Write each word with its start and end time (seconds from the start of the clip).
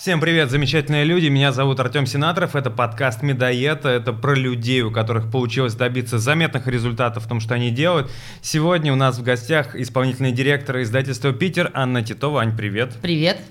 Всем 0.00 0.18
привет, 0.18 0.50
замечательные 0.50 1.04
люди. 1.04 1.26
Меня 1.26 1.52
зовут 1.52 1.78
Артем 1.78 2.06
Сенаторов. 2.06 2.56
Это 2.56 2.70
подкаст 2.70 3.20
Медоед. 3.20 3.84
Это 3.84 4.14
про 4.14 4.34
людей, 4.34 4.80
у 4.80 4.90
которых 4.90 5.30
получилось 5.30 5.74
добиться 5.74 6.18
заметных 6.18 6.66
результатов 6.66 7.26
в 7.26 7.28
том, 7.28 7.38
что 7.38 7.54
они 7.54 7.70
делают. 7.70 8.10
Сегодня 8.40 8.94
у 8.94 8.96
нас 8.96 9.18
в 9.18 9.22
гостях 9.22 9.76
исполнительный 9.76 10.32
директор 10.32 10.80
издательства 10.80 11.34
«Питер» 11.34 11.70
Анна 11.74 12.02
Титова. 12.02 12.40
Ань, 12.40 12.56
привет. 12.56 12.94
Привет. 13.02 13.42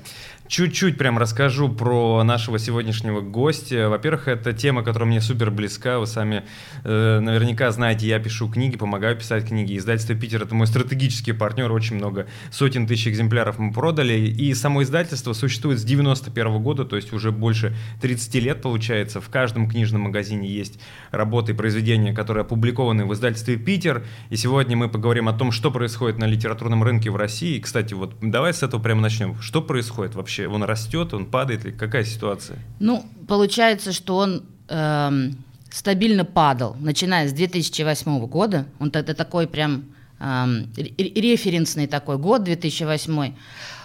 Чуть-чуть 0.50 0.97
прям 0.97 1.20
расскажу 1.20 1.70
про 1.70 2.23
нашего 2.23 2.57
сегодняшнего 2.57 3.21
гостя. 3.21 3.88
Во-первых, 3.88 4.27
это 4.27 4.52
тема, 4.52 4.81
которая 4.81 5.07
мне 5.07 5.21
супер 5.21 5.52
близка. 5.52 5.99
Вы 5.99 6.07
сами 6.07 6.43
э, 6.84 7.20
наверняка 7.20 7.70
знаете, 7.70 8.07
я 8.07 8.18
пишу 8.18 8.49
книги, 8.49 8.75
помогаю 8.75 9.16
писать 9.16 9.48
книги. 9.48 9.77
Издательство 9.77 10.16
«Питер»— 10.16 10.41
это 10.43 10.55
мой 10.55 10.66
стратегический 10.66 11.34
партнер. 11.34 11.71
Очень 11.71 11.98
много, 11.98 12.25
сотен 12.49 12.88
тысяч 12.88 13.09
экземпляров 13.09 13.59
мы 13.59 13.72
продали. 13.72 14.16
И 14.16 14.55
само 14.55 14.81
издательство 14.81 15.34
существует 15.34 15.77
с 15.77 15.84
91 15.84 16.48
-го 16.48 16.59
года, 16.59 16.84
то 16.84 16.95
есть 16.95 17.13
уже 17.13 17.31
больше 17.31 17.75
30 18.02 18.39
лет 18.39 18.63
получается. 18.63 19.22
В 19.22 19.30
каждом 19.30 19.70
книжном 19.70 20.02
магазине 20.02 20.50
есть 20.50 20.80
работы 21.11 21.52
и 21.52 21.55
произведения, 21.55 22.11
которые 22.11 22.41
опубликованы 22.41 23.05
в 23.05 23.13
издательстве 23.13 23.58
«Питер». 23.58 24.03
И 24.31 24.36
сегодня 24.36 24.75
мы 24.75 24.89
поговорим 24.89 25.30
о 25.30 25.34
том, 25.34 25.52
что 25.52 25.70
происходит 25.70 26.17
на 26.17 26.25
литературном 26.25 26.84
рынке 26.84 27.11
в 27.11 27.17
России. 27.17 27.58
И, 27.58 27.59
кстати, 27.59 27.94
вот 27.94 28.16
давай 28.20 28.52
с 28.52 28.63
этого 28.63 28.81
прямо 28.81 29.02
начнем. 29.02 29.39
Что 29.41 29.61
происходит 29.61 30.16
вообще? 30.16 30.38
Вообще? 30.39 30.53
Он 30.53 30.63
растет, 30.63 31.13
он 31.13 31.25
падает? 31.25 31.66
Или 31.66 31.71
какая 31.71 32.03
ситуация? 32.03 32.59
Ну, 32.80 33.05
получается, 33.27 33.91
что 33.91 34.17
он 34.17 34.43
эм, 34.67 35.35
стабильно 35.71 36.25
падал, 36.25 36.75
начиная 36.80 37.27
с 37.27 37.34
2008 37.34 38.25
года. 38.27 38.66
Он 38.80 38.89
это 38.89 39.13
такой 39.13 39.47
прям 39.47 39.85
эм, 40.20 40.71
референсный 40.75 41.88
такой 41.88 42.17
год, 42.17 42.44
2008. 42.44 43.33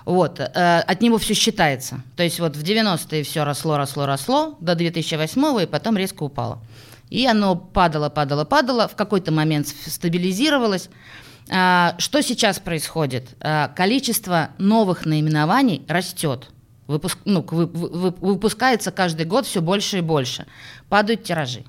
Вот, 0.04 0.38
э, 0.38 0.80
от 0.80 1.00
него 1.00 1.16
все 1.18 1.34
считается. 1.34 2.02
То 2.16 2.22
есть 2.22 2.38
вот 2.40 2.56
в 2.56 2.62
90-е 2.62 3.22
все 3.22 3.44
росло, 3.44 3.76
росло, 3.76 4.06
росло 4.06 4.56
до 4.60 4.74
2008 4.74 5.62
и 5.62 5.66
потом 5.66 5.96
резко 5.96 6.24
упало. 6.24 6.58
И 7.10 7.26
оно 7.26 7.54
падало, 7.56 8.10
падало, 8.10 8.44
падало, 8.44 8.88
в 8.88 8.96
какой-то 8.96 9.30
момент 9.32 9.68
стабилизировалось. 9.68 10.90
А, 11.50 11.94
что 11.98 12.22
сейчас 12.22 12.58
происходит? 12.58 13.28
А, 13.40 13.68
количество 13.68 14.50
новых 14.58 15.04
наименований 15.04 15.84
растет. 15.88 16.50
Выпуск, 16.86 17.18
ну, 17.24 17.42
выпускается 17.42 18.90
каждый 18.90 19.24
год 19.24 19.46
все 19.46 19.62
больше 19.62 19.98
и 19.98 20.00
больше. 20.02 20.46
Падают 20.88 21.24
тиражи. 21.24 21.64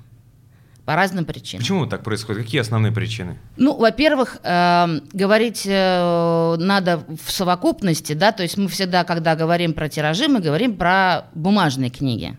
По 0.84 0.94
разным 0.94 1.24
причинам. 1.24 1.62
Почему 1.62 1.86
так 1.86 2.04
происходит? 2.04 2.44
Какие 2.44 2.60
основные 2.60 2.92
причины? 2.92 3.38
Ну, 3.56 3.76
во-первых, 3.76 4.38
э, 4.44 5.00
говорить 5.12 5.62
э, 5.66 6.56
надо 6.58 7.02
в 7.08 7.32
совокупности, 7.32 8.12
да, 8.12 8.30
то 8.30 8.44
есть 8.44 8.56
мы 8.56 8.68
всегда, 8.68 9.02
когда 9.02 9.34
говорим 9.34 9.72
про 9.72 9.88
тиражи, 9.88 10.28
мы 10.28 10.40
говорим 10.40 10.76
про 10.76 11.24
бумажные 11.34 11.90
книги. 11.90 12.36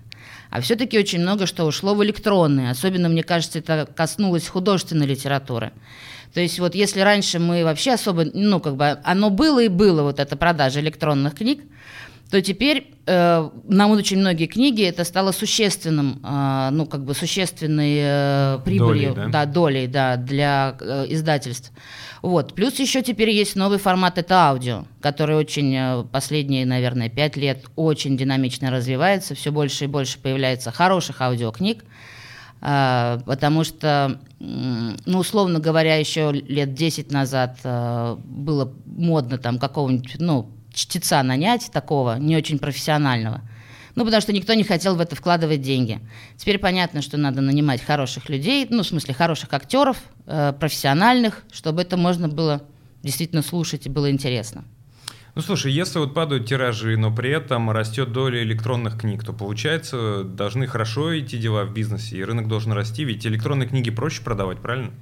А 0.50 0.62
все-таки 0.62 0.98
очень 0.98 1.20
много 1.20 1.46
что 1.46 1.66
ушло 1.66 1.94
в 1.94 2.04
электронные. 2.06 2.72
Особенно, 2.72 3.10
мне 3.10 3.24
кажется, 3.24 3.60
это 3.60 3.86
коснулось 3.94 4.48
художественной 4.48 5.06
литературы. 5.06 5.74
То 6.38 6.42
есть 6.42 6.60
вот 6.60 6.76
если 6.76 7.00
раньше 7.00 7.40
мы 7.40 7.64
вообще 7.64 7.94
особо, 7.94 8.26
ну 8.32 8.60
как 8.60 8.76
бы 8.76 9.00
оно 9.04 9.32
было 9.32 9.64
и 9.64 9.70
было, 9.70 10.04
вот 10.04 10.20
эта 10.20 10.36
продажа 10.38 10.82
электронных 10.82 11.34
книг, 11.34 11.64
то 12.30 12.40
теперь 12.44 12.94
э, 13.08 13.50
нам 13.68 13.90
очень 13.90 14.20
многие 14.20 14.46
книги 14.46 14.84
это 14.84 15.04
стало 15.04 15.32
существенным, 15.32 16.22
э, 16.24 16.70
ну 16.74 16.86
как 16.86 17.06
бы 17.06 17.16
существенной 17.16 17.98
э, 18.02 18.60
прибылью, 18.64 19.16
долей, 19.16 19.32
да? 19.32 19.46
да, 19.46 19.46
долей, 19.52 19.88
да, 19.88 20.16
для 20.16 20.78
э, 20.80 21.08
издательств. 21.10 21.72
Вот. 22.22 22.54
Плюс 22.54 22.78
еще 22.78 23.02
теперь 23.02 23.32
есть 23.32 23.56
новый 23.56 23.80
формат, 23.80 24.20
это 24.20 24.36
аудио, 24.36 24.86
который 25.02 25.38
очень 25.38 25.74
э, 25.76 26.04
последние, 26.12 26.68
наверное, 26.68 27.10
пять 27.10 27.36
лет 27.36 27.66
очень 27.76 28.16
динамично 28.16 28.70
развивается, 28.70 29.34
все 29.34 29.52
больше 29.52 29.86
и 29.86 29.88
больше 29.88 30.20
появляется 30.20 30.70
хороших 30.72 31.20
аудиокниг. 31.20 31.84
Потому 32.60 33.64
что, 33.64 34.20
ну, 34.40 35.20
условно 35.20 35.60
говоря, 35.60 35.96
еще 35.96 36.32
лет 36.32 36.74
10 36.74 37.12
назад 37.12 37.60
а, 37.64 38.16
было 38.16 38.74
модно 38.86 39.38
там 39.38 39.60
какого-нибудь, 39.60 40.16
ну, 40.20 40.50
чтеца 40.74 41.22
нанять 41.24 41.70
такого, 41.72 42.18
не 42.18 42.36
очень 42.36 42.60
профессионального. 42.60 43.42
Ну, 43.96 44.06
потому 44.06 44.22
что 44.22 44.32
никто 44.32 44.54
не 44.54 44.64
хотел 44.64 44.96
в 44.96 45.02
это 45.02 45.16
вкладывать 45.16 45.62
деньги. 45.62 46.00
Теперь 46.38 46.60
понятно, 46.60 47.02
что 47.02 47.18
надо 47.18 47.42
нанимать 47.42 47.82
хороших 47.82 48.30
людей, 48.30 48.68
ну, 48.70 48.84
в 48.84 48.88
смысле, 48.88 49.16
хороших 49.16 49.54
актеров, 49.54 49.98
э, 50.28 50.54
профессиональных, 50.60 51.44
чтобы 51.52 51.82
это 51.82 51.98
можно 51.98 52.28
было 52.28 52.62
действительно 53.02 53.42
слушать 53.42 53.88
и 53.88 53.90
было 53.90 54.12
интересно. 54.12 54.66
Ну 55.38 55.44
слушай, 55.44 55.72
если 55.72 56.00
вот 56.00 56.16
падают 56.16 56.48
тиражи, 56.48 56.98
но 56.98 57.14
при 57.14 57.30
этом 57.30 57.70
растет 57.70 58.12
доля 58.12 58.42
электронных 58.42 58.98
книг, 58.98 59.24
то 59.24 59.34
получается 59.34 60.24
должны 60.24 60.66
хорошо 60.66 61.16
идти 61.20 61.38
дела 61.38 61.64
в 61.64 61.72
бизнесе, 61.72 62.18
и 62.18 62.24
рынок 62.24 62.48
должен 62.48 62.72
расти, 62.72 63.04
ведь 63.04 63.24
электронные 63.28 63.70
книги 63.70 63.92
проще 63.92 64.24
продавать, 64.24 64.58
правильно? 64.58 64.94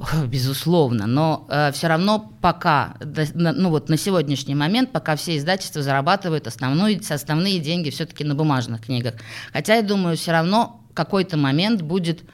Безусловно, 0.26 1.06
но 1.06 1.46
э, 1.48 1.70
все 1.70 1.86
равно 1.86 2.32
пока, 2.40 2.96
ну 3.34 3.70
вот 3.70 3.88
на 3.88 3.96
сегодняшний 3.96 4.56
момент, 4.56 4.90
пока 4.90 5.14
все 5.14 5.36
издательства 5.36 5.82
зарабатывают 5.82 6.48
основную, 6.48 7.00
основные 7.08 7.60
деньги 7.60 7.90
все-таки 7.90 8.24
на 8.24 8.34
бумажных 8.34 8.86
книгах. 8.86 9.14
Хотя 9.52 9.76
я 9.76 9.82
думаю, 9.82 10.16
все 10.16 10.32
равно 10.32 10.84
какой-то 10.94 11.36
момент 11.36 11.82
будет, 11.82 12.24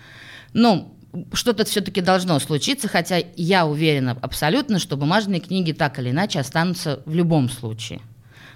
ну, 0.55 0.97
что-то 1.33 1.65
все-таки 1.65 2.00
должно 2.00 2.39
случиться, 2.39 2.89
хотя 2.89 3.23
я 3.37 3.67
уверена 3.67 4.17
абсолютно, 4.21 4.78
что 4.78 4.97
бумажные 4.97 5.41
книги 5.41 5.73
так 5.73 5.99
или 5.99 6.11
иначе 6.11 6.41
останутся 6.41 7.03
в 7.05 7.15
любом 7.15 7.49
случае. 7.49 8.00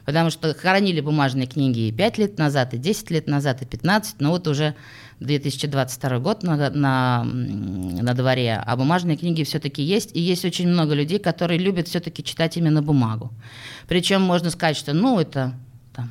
Потому 0.07 0.31
что 0.31 0.55
хоронили 0.55 1.01
бумажные 1.01 1.49
книги 1.49 1.89
и 1.89 1.93
5 1.93 2.19
лет 2.19 2.39
назад, 2.39 2.75
и 2.75 2.79
10 2.79 3.11
лет 3.11 3.27
назад, 3.27 3.63
и 3.63 3.67
15, 3.67 4.21
но 4.21 4.31
вот 4.31 4.47
уже 4.47 4.77
2022 5.19 6.19
год 6.21 6.43
на, 6.45 6.71
на, 6.71 7.25
на 7.25 8.15
дворе, 8.15 8.63
а 8.65 8.77
бумажные 8.77 9.17
книги 9.17 9.43
все-таки 9.43 9.83
есть, 9.83 10.15
и 10.15 10.21
есть 10.21 10.45
очень 10.45 10.69
много 10.69 10.95
людей, 10.95 11.19
которые 11.19 11.59
любят 11.59 11.89
все-таки 11.89 12.23
читать 12.23 12.57
именно 12.57 12.83
бумагу. 12.83 13.33
Причем 13.89 14.23
можно 14.23 14.51
сказать, 14.51 14.77
что 14.77 14.93
ну 14.93 15.19
это 15.19 15.55
там, 15.93 16.11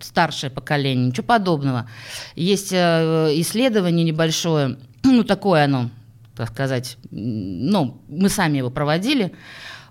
старшее 0.00 0.50
поколение, 0.50 1.06
ничего 1.06 1.26
подобного. 1.26 1.88
Есть 2.34 2.72
э, 2.72 3.32
исследование 3.34 4.04
небольшое, 4.04 4.78
ну, 5.02 5.24
такое 5.24 5.64
оно, 5.64 5.90
так 6.36 6.50
сказать, 6.50 6.96
ну, 7.10 8.00
мы 8.08 8.28
сами 8.28 8.58
его 8.58 8.70
проводили, 8.70 9.32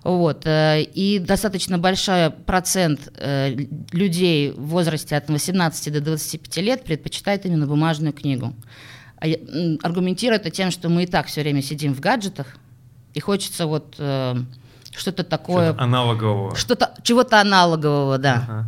вот, 0.04 0.46
э, 0.46 0.82
и 0.82 1.18
достаточно 1.18 1.78
большой 1.78 2.30
процент 2.30 3.12
э, 3.16 3.54
людей 3.92 4.52
в 4.52 4.68
возрасте 4.68 5.16
от 5.16 5.28
18 5.28 5.92
до 5.92 6.00
25 6.00 6.56
лет 6.58 6.84
предпочитает 6.84 7.44
именно 7.46 7.66
бумажную 7.66 8.12
книгу. 8.12 8.54
А 9.20 9.26
аргументирует 9.82 10.42
это 10.42 10.50
тем, 10.50 10.70
что 10.70 10.88
мы 10.88 11.02
и 11.02 11.06
так 11.06 11.26
все 11.26 11.42
время 11.42 11.60
сидим 11.62 11.92
в 11.94 12.00
гаджетах, 12.00 12.56
и 13.14 13.20
хочется 13.20 13.66
вот 13.66 13.96
э, 13.98 14.36
что-то 14.96 15.24
такое... 15.24 15.70
Что-то 15.70 15.82
аналогового. 15.82 16.56
Что-то, 16.56 16.94
чего-то 17.02 17.40
аналогового, 17.40 18.18
да. 18.18 18.44
Ага. 18.48 18.66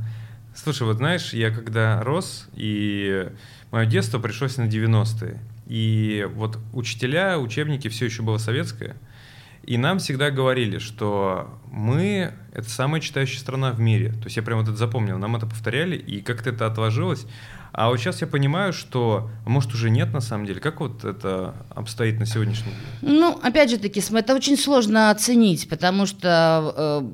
Слушай, 0.54 0.82
вот 0.82 0.96
знаешь, 0.96 1.32
я 1.32 1.50
когда 1.50 2.02
рос, 2.02 2.48
и 2.54 3.28
мое 3.70 3.86
детство 3.86 4.18
пришлось 4.18 4.56
на 4.56 4.64
90-е, 4.64 5.38
и 5.70 6.26
вот 6.34 6.58
учителя, 6.72 7.38
учебники, 7.38 7.86
все 7.86 8.06
еще 8.06 8.22
было 8.22 8.38
советское. 8.38 8.96
И 9.62 9.78
нам 9.78 10.00
всегда 10.00 10.32
говорили, 10.32 10.78
что 10.78 11.60
мы— 11.70 12.32
это 12.52 12.68
самая 12.68 13.00
читающая 13.00 13.38
страна 13.38 13.70
в 13.70 13.78
мире. 13.78 14.10
То 14.14 14.24
есть 14.24 14.36
я 14.36 14.42
прям 14.42 14.58
вот 14.58 14.68
это 14.68 14.76
запомнил, 14.76 15.16
нам 15.16 15.36
это 15.36 15.46
повторяли, 15.46 15.94
и 15.96 16.22
как-то 16.22 16.50
это 16.50 16.66
отложилось. 16.66 17.24
А 17.70 17.88
вот 17.88 18.00
сейчас 18.00 18.20
я 18.20 18.26
понимаю, 18.26 18.72
что, 18.72 19.30
а 19.46 19.48
может, 19.48 19.72
уже 19.72 19.90
нет 19.90 20.12
на 20.12 20.20
самом 20.20 20.44
деле. 20.44 20.58
Как 20.60 20.80
вот 20.80 21.04
это 21.04 21.54
обстоит 21.70 22.18
на 22.18 22.26
сегодняшний 22.26 22.72
день? 22.72 23.20
Ну, 23.20 23.38
опять 23.40 23.70
же 23.70 23.78
таки, 23.78 24.02
это 24.12 24.34
очень 24.34 24.56
сложно 24.56 25.10
оценить, 25.12 25.68
потому 25.68 26.06
что 26.06 26.74
э, 26.76 27.10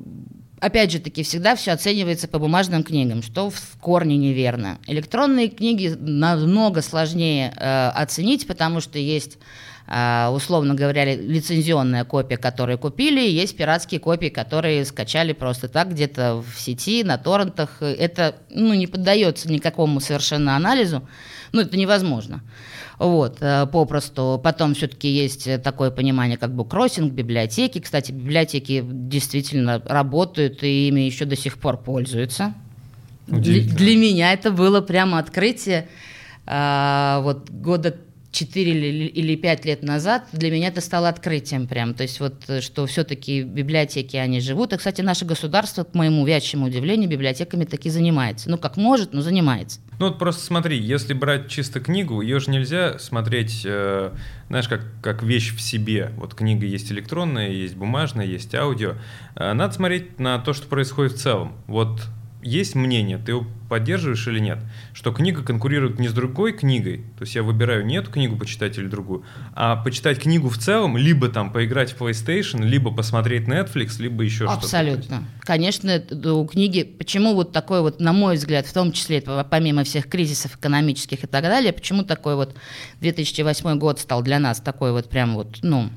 опять 0.61 0.91
же 0.91 0.99
таки, 0.99 1.23
всегда 1.23 1.55
все 1.57 1.73
оценивается 1.73 2.29
по 2.29 2.39
бумажным 2.39 2.83
книгам, 2.83 3.23
что 3.23 3.51
в 3.51 3.77
корне 3.81 4.17
неверно. 4.17 4.79
Электронные 4.87 5.49
книги 5.49 5.95
намного 5.99 6.83
сложнее 6.83 7.53
э, 7.57 7.89
оценить, 7.89 8.47
потому 8.47 8.81
что 8.81 8.99
есть 8.99 9.39
э, 9.87 10.29
условно 10.29 10.75
говоря, 10.75 11.05
лицензионная 11.15 12.05
копия, 12.05 12.37
которую 12.37 12.79
купили, 12.79 13.21
есть 13.21 13.57
пиратские 13.57 14.01
копии, 14.01 14.29
которые 14.29 14.85
скачали 14.85 15.33
просто 15.33 15.69
так 15.69 15.91
где-то 15.91 16.43
в 16.43 16.59
сети, 16.61 17.05
на 17.05 17.19
торрентах. 17.19 17.83
Это 17.83 18.37
ну, 18.51 18.75
не 18.75 18.87
поддается 18.87 19.51
никакому 19.51 20.01
совершенно 20.01 20.57
анализу, 20.57 21.07
ну, 21.53 21.63
это 21.63 21.77
невозможно. 21.77 22.43
Вот, 22.99 23.39
э, 23.41 23.67
попросту. 23.67 24.41
Потом 24.43 24.75
все-таки 24.75 25.09
есть 25.09 25.63
такое 25.63 25.91
понимание, 25.91 26.39
как 26.39 26.55
буккроссинг, 26.55 27.13
библиотеки. 27.13 27.81
Кстати, 27.81 28.13
библиотеки 28.13 28.85
действительно 28.87 29.83
работают, 29.85 30.63
и 30.63 30.89
ими 30.89 31.01
еще 31.01 31.25
до 31.25 31.37
сих 31.37 31.59
пор 31.59 31.77
пользуются. 31.77 32.55
Для, 33.27 33.63
для 33.63 33.97
меня 33.97 34.33
это 34.33 34.51
было 34.51 34.81
прямо 34.81 35.19
открытие. 35.19 35.89
А, 36.47 37.21
вот 37.23 37.51
года 37.51 37.97
4 38.37 39.09
или 39.09 39.37
5 39.37 39.65
лет 39.65 39.83
назад 39.83 40.29
для 40.33 40.51
меня 40.51 40.69
это 40.69 40.83
стало 40.83 41.09
открытием 41.09 41.67
прям. 41.67 41.95
То 41.95 42.03
есть 42.03 42.21
вот, 42.21 42.35
э, 42.49 42.61
что 42.61 42.85
все-таки 42.87 43.43
библиотеки, 43.43 44.17
они 44.17 44.41
живут. 44.41 44.75
И, 44.75 44.77
кстати, 44.77 45.01
наше 45.01 45.25
государство, 45.25 45.85
к 45.85 45.95
моему 45.95 46.27
вячему 46.27 46.67
удивлению, 46.67 47.09
библиотеками 47.09 47.65
таки 47.65 47.89
занимается. 47.89 48.51
Ну, 48.51 48.59
как 48.59 48.77
может, 48.77 49.15
но 49.15 49.23
занимается. 49.23 49.81
Ну 49.99 50.09
вот 50.09 50.19
просто 50.19 50.45
смотри, 50.45 50.79
если 50.79 51.15
брать 51.15 51.49
чисто 51.49 51.81
книгу, 51.81 52.21
ее 52.21 52.39
же 52.39 52.51
нельзя 52.51 52.99
смотреть, 52.99 53.63
э, 53.65 54.13
знаешь, 54.49 54.69
как, 54.69 54.83
как 55.01 55.23
вещь 55.23 55.57
в 55.57 55.61
себе. 55.63 56.13
Вот 56.19 56.35
книга 56.35 56.67
есть 56.67 56.93
электронная, 56.93 57.49
есть 57.49 57.75
бумажная, 57.75 58.27
есть 58.27 58.55
аудио. 58.55 58.97
Э, 59.35 59.55
надо 59.55 59.73
смотреть 59.73 60.21
на 60.21 60.39
то, 60.39 60.53
что 60.53 60.67
происходит 60.67 61.13
в 61.13 61.19
целом. 61.19 61.55
Вот 61.67 62.03
есть 62.47 62.75
мнение, 62.75 63.19
ты 63.19 63.33
его 63.33 63.47
поддерживаешь 63.69 64.27
или 64.29 64.39
нет, 64.39 64.59
что 64.93 65.13
книга 65.13 65.43
конкурирует 65.43 65.99
не 65.99 66.09
с 66.09 66.13
другой 66.13 66.53
книгой, 66.53 66.99
то 67.19 67.25
есть 67.25 67.35
я 67.35 67.43
выбираю 67.43 67.85
не 67.85 67.97
эту 67.97 68.11
книгу 68.13 68.37
почитать 68.37 68.79
или 68.79 68.87
другую, 68.87 69.25
а 69.55 69.77
почитать 69.77 70.21
книгу 70.21 70.49
в 70.49 70.57
целом, 70.57 70.97
либо 70.97 71.29
там 71.29 71.53
поиграть 71.53 71.93
в 71.93 72.01
PlayStation, 72.01 72.63
либо 72.63 72.95
посмотреть 72.95 73.49
Netflix, 73.49 74.01
либо 74.01 74.23
еще 74.23 74.47
что-то. 74.47 74.59
Абсолютно. 74.61 75.25
Конечно, 75.41 76.01
у 76.11 76.47
книги, 76.47 76.85
почему 76.85 77.35
вот 77.35 77.53
такой 77.53 77.81
вот, 77.81 78.01
на 78.01 78.13
мой 78.13 78.37
взгляд, 78.37 78.67
в 78.67 78.73
том 78.73 78.93
числе, 78.93 79.21
помимо 79.51 79.83
всех 79.83 80.09
кризисов 80.09 80.57
экономических 80.57 81.25
и 81.25 81.27
так 81.27 81.43
далее, 81.43 81.73
почему 81.73 82.05
такой 82.05 82.37
вот 82.37 82.55
2008 83.01 83.79
год 83.79 83.99
стал 83.99 84.23
для 84.23 84.39
нас 84.39 84.61
такой 84.61 84.93
вот 84.93 85.11
прям 85.11 85.35
вот, 85.35 85.59
ну, 85.63 85.91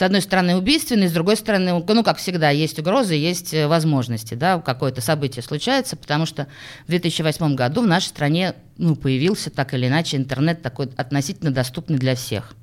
с 0.00 0.02
одной 0.02 0.22
стороны, 0.22 0.56
убийственный, 0.56 1.08
с 1.08 1.12
другой 1.12 1.36
стороны, 1.36 1.84
ну, 1.86 2.02
как 2.02 2.16
всегда, 2.16 2.48
есть 2.48 2.78
угрозы, 2.78 3.12
есть 3.16 3.52
э, 3.52 3.66
возможности, 3.66 4.32
да, 4.32 4.58
какое-то 4.58 5.02
событие 5.02 5.42
случается, 5.42 5.94
потому 5.94 6.24
что 6.24 6.46
в 6.86 6.88
2008 6.88 7.54
году 7.54 7.82
в 7.82 7.86
нашей 7.86 8.06
стране 8.06 8.54
ну, 8.78 8.96
появился 8.96 9.50
так 9.50 9.74
или 9.74 9.88
иначе 9.88 10.16
интернет 10.16 10.62
такой 10.62 10.88
относительно 10.96 11.50
доступный 11.50 11.98
для 11.98 12.14
всех. 12.14 12.54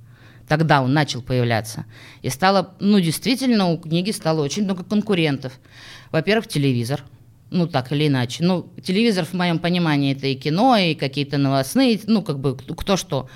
Тогда 0.47 0.81
он 0.81 0.93
начал 0.93 1.21
появляться. 1.21 1.85
И 2.23 2.29
стало, 2.29 2.73
ну, 2.79 2.99
действительно, 2.99 3.69
у 3.69 3.77
книги 3.77 4.09
стало 4.09 4.41
очень 4.41 4.63
много 4.63 4.83
конкурентов. 4.83 5.53
Во-первых, 6.11 6.47
телевизор– 6.47 7.03
ну, 7.49 7.67
так 7.67 7.91
или 7.91 8.07
иначе. 8.07 8.43
Ну, 8.43 8.69
телевизор, 8.83 9.25
в 9.25 9.33
моем 9.33 9.59
понимании, 9.59 10.13
это 10.13 10.27
и 10.27 10.35
кино, 10.35 10.75
и 10.77 10.95
какие-то 10.95 11.37
новостные, 11.37 11.99
ну, 12.05 12.21
как 12.21 12.39
бы 12.39 12.57
кто 12.57 12.97
что. 12.97 13.29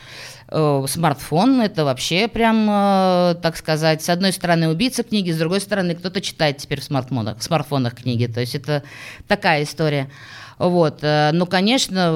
Э, 0.53 0.83
смартфон– 0.85 1.61
это 1.63 1.85
вообще 1.85 2.27
прям, 2.27 2.67
э, 2.69 3.35
так 3.41 3.55
сказать, 3.55 4.03
с 4.03 4.09
одной 4.09 4.33
стороны 4.33 4.67
убийца 4.67 5.01
книги, 5.01 5.31
с 5.31 5.37
другой 5.37 5.61
стороны 5.61 5.95
кто-то 5.95 6.19
читает 6.19 6.57
теперь 6.57 6.81
в 6.81 6.83
смартфонах, 6.83 7.37
в 7.37 7.43
смартфонах 7.43 7.95
книги. 7.95 8.25
То 8.25 8.41
есть 8.41 8.55
это 8.55 8.83
такая 9.29 9.63
история. 9.63 10.09
Вот. 10.57 10.99
Э, 11.03 11.31
ну, 11.31 11.45
конечно, 11.45 12.09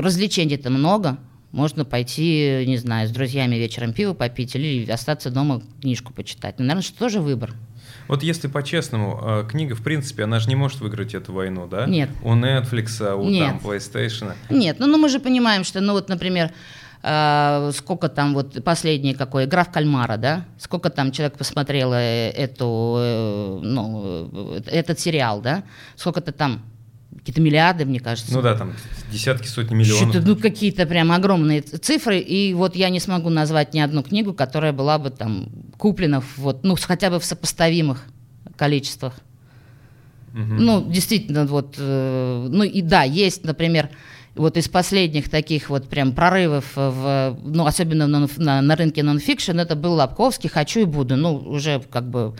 развлечений-то 0.00 0.70
много. 0.70 1.18
Можно 1.50 1.84
пойти, 1.84 2.64
не 2.66 2.76
знаю, 2.76 3.08
с 3.08 3.10
друзьями 3.10 3.56
вечером 3.56 3.92
пиво 3.92 4.14
попить 4.14 4.54
или 4.54 4.88
остаться 4.88 5.30
дома 5.30 5.62
книжку 5.80 6.12
почитать. 6.12 6.56
Ну, 6.58 6.64
наверное, 6.64 6.82
что 6.82 6.96
тоже 6.96 7.20
выбор. 7.20 7.54
Вот 8.06 8.22
если 8.22 8.48
по-честному, 8.48 9.46
книга, 9.50 9.74
в 9.74 9.82
принципе, 9.82 10.24
она 10.24 10.38
же 10.38 10.48
не 10.48 10.54
может 10.54 10.80
выиграть 10.80 11.14
эту 11.14 11.32
войну, 11.32 11.66
да? 11.66 11.86
Нет. 11.86 12.10
У 12.22 12.34
Netflix, 12.34 13.14
у 13.14 13.28
Нет. 13.28 13.48
там 13.48 13.60
PlayStation. 13.64 14.32
Нет, 14.50 14.76
ну, 14.78 14.86
ну 14.86 14.98
мы 14.98 15.08
же 15.08 15.20
понимаем, 15.20 15.64
что, 15.64 15.80
ну 15.80 15.94
вот, 15.94 16.08
например, 16.08 16.52
э, 17.08 17.72
сколько 17.74 18.08
там 18.08 18.34
вот 18.34 18.62
последний 18.62 19.14
какой, 19.14 19.44
игра 19.44 19.64
в 19.64 19.70
кальмара, 19.70 20.16
да? 20.16 20.44
Сколько 20.58 20.90
там 20.90 21.12
человек 21.12 21.38
посмотрело 21.38 21.94
эту, 21.94 22.96
э, 22.98 23.60
ну, 23.62 24.60
этот 24.66 25.00
сериал, 25.00 25.40
да? 25.40 25.64
Сколько-то 25.96 26.32
там 26.32 26.62
какие-то 27.16 27.40
миллиарды, 27.40 27.84
мне 27.84 28.00
кажется. 28.00 28.32
Ну 28.32 28.42
да, 28.42 28.54
там 28.54 28.74
десятки, 29.10 29.46
сотни 29.46 29.74
миллионов. 29.74 30.10
Что-то, 30.10 30.26
ну, 30.26 30.36
какие-то 30.36 30.86
прям 30.86 31.12
огромные 31.12 31.62
цифры, 31.62 32.18
и 32.18 32.54
вот 32.54 32.76
я 32.76 32.90
не 32.90 33.00
смогу 33.00 33.30
назвать 33.30 33.74
ни 33.74 33.80
одну 33.80 34.02
книгу, 34.02 34.32
которая 34.34 34.72
была 34.72 34.98
бы 34.98 35.10
там 35.10 35.48
куплена 35.76 36.22
вот, 36.36 36.64
ну, 36.64 36.76
хотя 36.80 37.10
бы 37.10 37.18
в 37.18 37.24
сопоставимых 37.24 38.04
количествах. 38.56 39.14
Угу. 40.34 40.42
Ну, 40.42 40.90
действительно, 40.90 41.46
вот, 41.46 41.74
э, 41.78 42.48
ну 42.50 42.62
и 42.62 42.82
да, 42.82 43.02
есть, 43.02 43.44
например, 43.44 43.88
вот 44.34 44.56
из 44.56 44.68
последних 44.68 45.28
таких 45.28 45.68
вот 45.70 45.88
прям 45.88 46.12
прорывов, 46.12 46.64
в, 46.74 47.38
ну, 47.42 47.66
особенно 47.66 48.06
на, 48.06 48.28
на, 48.36 48.62
на 48.62 48.76
рынке 48.76 49.02
нонфикшн, 49.02 49.58
это 49.58 49.76
был 49.76 49.94
Лобковский 49.94 50.48
«Хочу 50.48 50.80
и 50.80 50.84
буду». 50.84 51.16
Ну, 51.16 51.36
уже 51.36 51.80
как 51.90 52.08
бы 52.08 52.34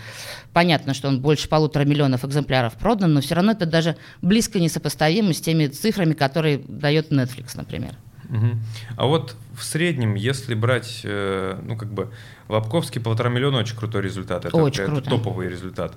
понятно, 0.52 0.94
что 0.94 1.08
он 1.08 1.20
больше 1.20 1.49
полутора 1.49 1.85
миллионов 1.85 2.25
экземпляров 2.25 2.75
продан, 2.75 3.14
но 3.14 3.20
все 3.20 3.35
равно 3.35 3.52
это 3.52 3.67
даже 3.67 3.96
близко 4.23 4.61
несопоставимо 4.61 5.32
с 5.32 5.40
теми 5.40 5.67
цифрами, 5.67 6.14
которые 6.14 6.58
дает 6.67 7.11
Netflix, 7.11 7.56
например. 7.56 7.94
Угу. 8.31 8.46
А 8.96 9.06
вот 9.06 9.37
в 9.56 9.64
среднем, 9.64 10.14
если 10.14 10.55
брать, 10.55 11.00
э, 11.05 11.58
ну, 11.62 11.76
как 11.76 11.93
бы, 11.93 12.12
Лобковский 12.49 13.00
полтора 13.00 13.31
миллиона 13.31 13.58
очень 13.58 13.76
крутой 13.76 14.02
результат. 14.02 14.44
Это, 14.44 14.56
очень 14.56 14.82
это 14.82 14.93
круто. 14.93 15.11
топовый 15.11 15.49
результат. 15.49 15.94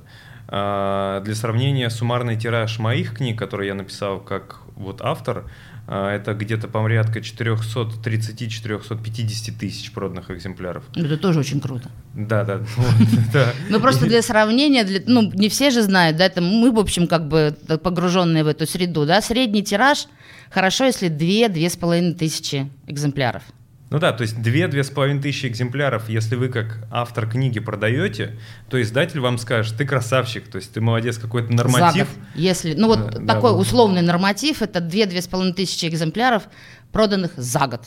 А, 0.53 1.21
для 1.21 1.33
сравнения, 1.33 1.89
суммарный 1.89 2.35
тираж 2.35 2.77
моих 2.77 3.15
книг, 3.15 3.39
которые 3.39 3.69
я 3.69 3.73
написал 3.73 4.19
как 4.19 4.57
вот 4.75 5.01
автор, 5.01 5.45
а, 5.87 6.13
это 6.13 6.33
где-то 6.33 6.67
порядка 6.67 7.19
430-450 7.19 9.57
тысяч 9.57 9.93
проданных 9.93 10.29
экземпляров. 10.29 10.83
Это 10.93 11.17
тоже 11.17 11.39
очень 11.39 11.61
круто. 11.61 11.89
Да, 12.13 12.43
да. 12.43 12.59
Ну 13.69 13.79
просто 13.79 14.07
для 14.07 14.21
сравнения, 14.21 14.85
ну 15.07 15.31
не 15.33 15.47
все 15.47 15.71
же 15.71 15.83
знают, 15.83 16.17
да, 16.17 16.25
это 16.25 16.41
мы, 16.41 16.73
в 16.73 16.79
общем, 16.79 17.07
как 17.07 17.29
бы 17.29 17.55
погруженные 17.81 18.43
в 18.43 18.47
эту 18.47 18.67
среду, 18.67 19.05
да, 19.05 19.21
средний 19.21 19.63
тираж, 19.63 20.07
хорошо, 20.49 20.83
если 20.83 21.09
2-2,5 21.09 22.15
тысячи 22.15 22.69
экземпляров. 22.87 23.43
Ну 23.91 23.99
да, 23.99 24.13
то 24.13 24.21
есть 24.21 24.37
2-2,5 24.37 25.21
тысячи 25.21 25.47
экземпляров, 25.47 26.07
если 26.07 26.37
вы 26.37 26.47
как 26.47 26.87
автор 26.89 27.29
книги 27.29 27.59
продаете, 27.59 28.39
то 28.69 28.81
издатель 28.81 29.19
вам 29.19 29.37
скажет, 29.37 29.75
ты 29.75 29.85
красавчик, 29.85 30.47
то 30.47 30.55
есть 30.55 30.71
ты 30.71 30.79
молодец, 30.79 31.17
какой-то 31.17 31.51
норматив. 31.51 31.93
За 31.93 31.99
год. 31.99 32.07
Если, 32.33 32.73
ну 32.73 32.87
вот 32.87 33.11
да, 33.11 33.33
такой 33.33 33.51
да, 33.51 33.57
условный 33.57 34.01
норматив, 34.01 34.61
это 34.61 34.79
2-2,5 34.79 35.53
тысячи 35.53 35.87
экземпляров, 35.87 36.43
проданных 36.93 37.31
за 37.35 37.67
год. 37.67 37.81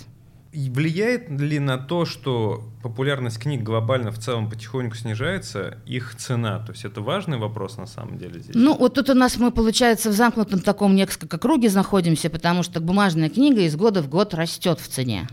И 0.52 0.68
влияет 0.68 1.30
ли 1.30 1.58
на 1.58 1.78
то, 1.78 2.04
что 2.04 2.68
популярность 2.82 3.38
книг 3.38 3.62
глобально 3.62 4.12
в 4.12 4.18
целом 4.18 4.50
потихоньку 4.50 4.96
снижается, 4.96 5.78
их 5.86 6.14
цена? 6.16 6.58
То 6.58 6.72
есть 6.72 6.84
это 6.84 7.00
важный 7.00 7.38
вопрос 7.38 7.78
на 7.78 7.86
самом 7.86 8.18
деле 8.18 8.40
здесь? 8.40 8.54
Ну, 8.54 8.76
вот 8.76 8.92
тут 8.92 9.08
у 9.08 9.14
нас 9.14 9.38
мы, 9.38 9.50
получается, 9.50 10.10
в 10.10 10.12
замкнутом 10.12 10.60
таком 10.60 10.94
несколько 10.94 11.38
круге 11.38 11.70
находимся, 11.70 12.28
потому 12.28 12.62
что 12.62 12.80
бумажная 12.80 13.30
книга 13.30 13.62
из 13.62 13.74
года 13.74 14.02
в 14.02 14.10
год 14.10 14.34
растет 14.34 14.80
в 14.80 14.86
цене 14.86 15.26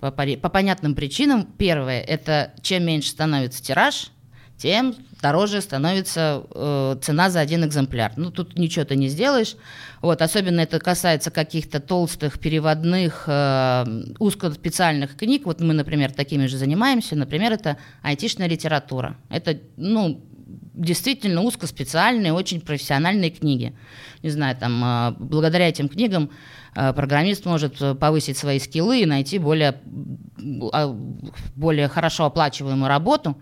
по, 0.00 0.10
по 0.10 0.48
понятным 0.48 0.94
причинам. 0.94 1.46
Первое– 1.58 2.00
это 2.08 2.52
чем 2.62 2.84
меньше 2.84 3.10
становится 3.10 3.62
тираж, 3.62 4.10
тем 4.56 4.94
дороже 5.22 5.60
становится 5.60 6.44
э, 6.50 6.96
цена 7.00 7.30
за 7.30 7.40
один 7.40 7.64
экземпляр. 7.64 8.12
Ну, 8.16 8.30
тут 8.30 8.58
ничего 8.58 8.84
ты 8.84 8.96
не 8.96 9.08
сделаешь. 9.08 9.56
Вот, 10.00 10.20
особенно 10.22 10.60
это 10.60 10.78
касается 10.78 11.30
каких-то 11.30 11.80
толстых, 11.80 12.38
переводных, 12.38 13.24
э, 13.26 13.84
узкоспециальных 14.18 15.16
книг. 15.16 15.42
Вот 15.44 15.60
мы, 15.60 15.74
например, 15.74 16.12
такими 16.12 16.46
же 16.46 16.56
занимаемся. 16.56 17.16
Например, 17.16 17.52
это 17.52 17.78
айтишная 18.02 18.48
литература. 18.48 19.16
Это, 19.28 19.58
ну, 19.76 20.20
действительно 20.78 21.42
узкоспециальные, 21.42 22.32
очень 22.32 22.60
профессиональные 22.60 23.30
книги. 23.30 23.76
Не 24.22 24.30
знаю, 24.30 24.56
там, 24.56 24.82
э, 24.84 25.14
благодаря 25.18 25.68
этим 25.68 25.88
книгам 25.88 26.30
Э, 26.80 26.92
программист 26.92 27.44
может 27.44 27.76
повысить 27.98 28.38
свои 28.38 28.60
скиллы 28.60 29.02
и 29.02 29.06
найти 29.06 29.38
более, 29.38 29.80
а, 30.72 30.96
более 31.56 31.88
хорошо 31.88 32.24
оплачиваемую 32.24 32.88
работу. 32.88 33.36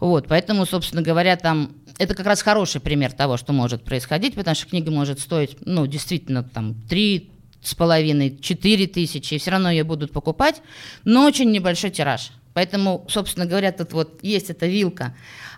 Вот, 0.00 0.26
поэтому, 0.28 0.66
собственно 0.66 1.00
говоря, 1.00 1.36
там 1.36 1.72
это 1.98 2.14
как 2.14 2.26
раз 2.26 2.42
хороший 2.42 2.82
пример 2.82 3.12
того, 3.12 3.38
что 3.38 3.54
может 3.54 3.84
происходить, 3.84 4.34
потому 4.34 4.54
что 4.54 4.66
книга 4.66 4.90
может 4.90 5.18
стоить, 5.18 5.56
ну, 5.64 5.86
действительно, 5.86 6.42
там, 6.42 6.74
три 6.74 7.30
с 7.62 7.74
половиной, 7.74 8.36
четыре 8.38 8.86
тысячи, 8.86 9.32
и 9.32 9.38
все 9.38 9.52
равно 9.52 9.70
ее 9.70 9.84
будут 9.84 10.12
покупать, 10.12 10.60
но 11.04 11.24
очень 11.24 11.50
небольшой 11.50 11.90
тираж. 11.90 12.32
Поэтому, 12.52 13.06
собственно 13.08 13.46
говоря, 13.46 13.72
тут 13.72 13.94
вот 13.94 14.22
есть 14.22 14.50
эта 14.50 14.66
вилка. 14.66 15.16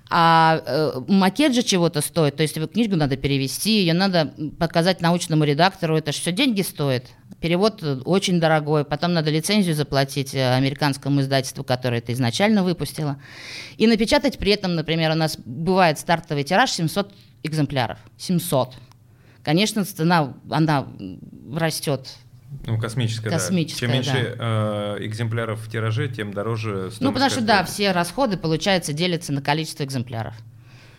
А 0.09 0.63
э, 0.65 1.01
макет 1.09 1.53
же 1.55 1.63
чего-то 1.63 2.01
стоит, 2.01 2.37
то 2.37 2.43
есть 2.43 2.55
книгу 2.73 2.95
надо 2.95 3.17
перевести, 3.17 3.81
ее 3.81 3.93
надо 3.93 4.33
показать 4.59 5.01
научному 5.01 5.43
редактору, 5.43 5.97
это 5.97 6.13
же 6.13 6.21
все 6.21 6.31
деньги 6.31 6.63
стоит. 6.63 7.11
Перевод 7.41 7.83
очень 8.05 8.39
дорогой, 8.39 8.85
потом 8.85 9.15
надо 9.15 9.31
лицензию 9.31 9.75
заплатить 9.75 10.33
э, 10.33 10.55
американскому 10.55 11.21
издательству, 11.21 11.65
которое 11.65 11.99
это 11.99 12.13
изначально 12.13 12.63
выпустило. 12.63 13.21
И 13.79 13.89
напечатать 13.89 14.39
при 14.39 14.53
этом, 14.53 14.77
например, 14.77 15.11
у 15.11 15.17
нас 15.17 15.37
бывает 15.45 15.99
стартовый 15.99 16.45
тираж 16.45 16.71
700 16.71 17.13
экземпляров. 17.43 17.99
700. 18.17 18.75
Конечно, 19.43 19.85
цена, 19.85 20.35
она 20.51 20.87
растет 21.53 22.09
ну, 22.67 22.79
космическая, 22.79 23.31
космическая 23.31 23.87
да. 23.87 23.93
Чем 23.93 23.97
меньше 23.97 24.37
да. 24.38 24.97
э, 24.99 25.07
экземпляров 25.07 25.61
в 25.61 25.71
тираже, 25.71 26.09
тем 26.09 26.33
дороже 26.33 26.91
стоимость. 26.91 27.00
Ну, 27.00 27.12
потому 27.12 27.31
что, 27.31 27.41
да, 27.43 27.65
все 27.65 27.93
расходы, 27.93 28.37
получается, 28.37 28.93
делятся 28.93 29.33
на 29.33 29.43
количество 29.43 29.85
экземпляров. 29.85 30.35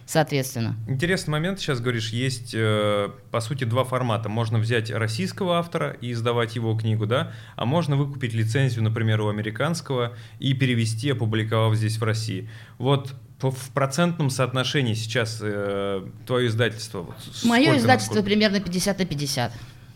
соответственно. 0.06 0.78
Интересный 0.88 1.32
момент, 1.32 1.60
сейчас 1.60 1.82
говоришь, 1.82 2.12
есть, 2.12 2.52
э, 2.54 3.10
по 3.32 3.42
сути, 3.42 3.66
два 3.66 3.84
формата. 3.84 4.30
Можно 4.30 4.60
взять 4.60 4.90
российского 4.90 5.58
автора 5.58 5.98
и 6.00 6.14
издавать 6.14 6.56
его 6.56 6.76
книгу, 6.78 7.06
да, 7.06 7.34
а 7.56 7.66
можно 7.66 7.98
выкупить 7.98 8.34
лицензию, 8.34 8.84
например, 8.84 9.22
у 9.22 9.28
американского 9.28 10.16
и 10.40 10.54
перевести, 10.54 11.12
опубликовав 11.12 11.76
здесь 11.76 11.98
в 11.98 12.04
России. 12.04 12.50
Вот 12.78 13.14
в 13.42 13.72
процентном 13.72 14.30
соотношении 14.30 14.94
сейчас 14.94 15.40
э, 15.42 16.08
твое 16.26 16.48
издательство? 16.48 17.02
Вот, 17.02 17.18
Мое 17.44 17.78
издательство 17.78 18.22
примерно 18.22 18.60
50 18.60 19.00
на 19.00 19.06
50. 19.06 19.52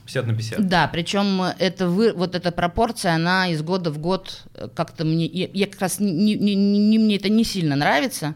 50 0.05 0.27
на 0.27 0.33
50. 0.33 0.67
Да, 0.67 0.87
причем 0.87 1.41
это 1.41 1.87
вы, 1.87 2.13
вот 2.13 2.35
эта 2.35 2.51
пропорция, 2.51 3.15
она 3.15 3.49
из 3.49 3.61
года 3.61 3.91
в 3.91 3.97
год 3.97 4.43
э, 4.55 4.67
как-то 4.73 5.05
мне, 5.05 5.25
я, 5.25 5.49
я 5.53 5.67
как 5.67 5.81
раз 5.81 5.99
не, 5.99 6.35
не, 6.35 6.55
не, 6.55 6.79
не, 6.79 6.97
мне 6.97 7.15
это 7.15 7.29
не 7.29 7.43
сильно 7.43 7.75
нравится, 7.75 8.35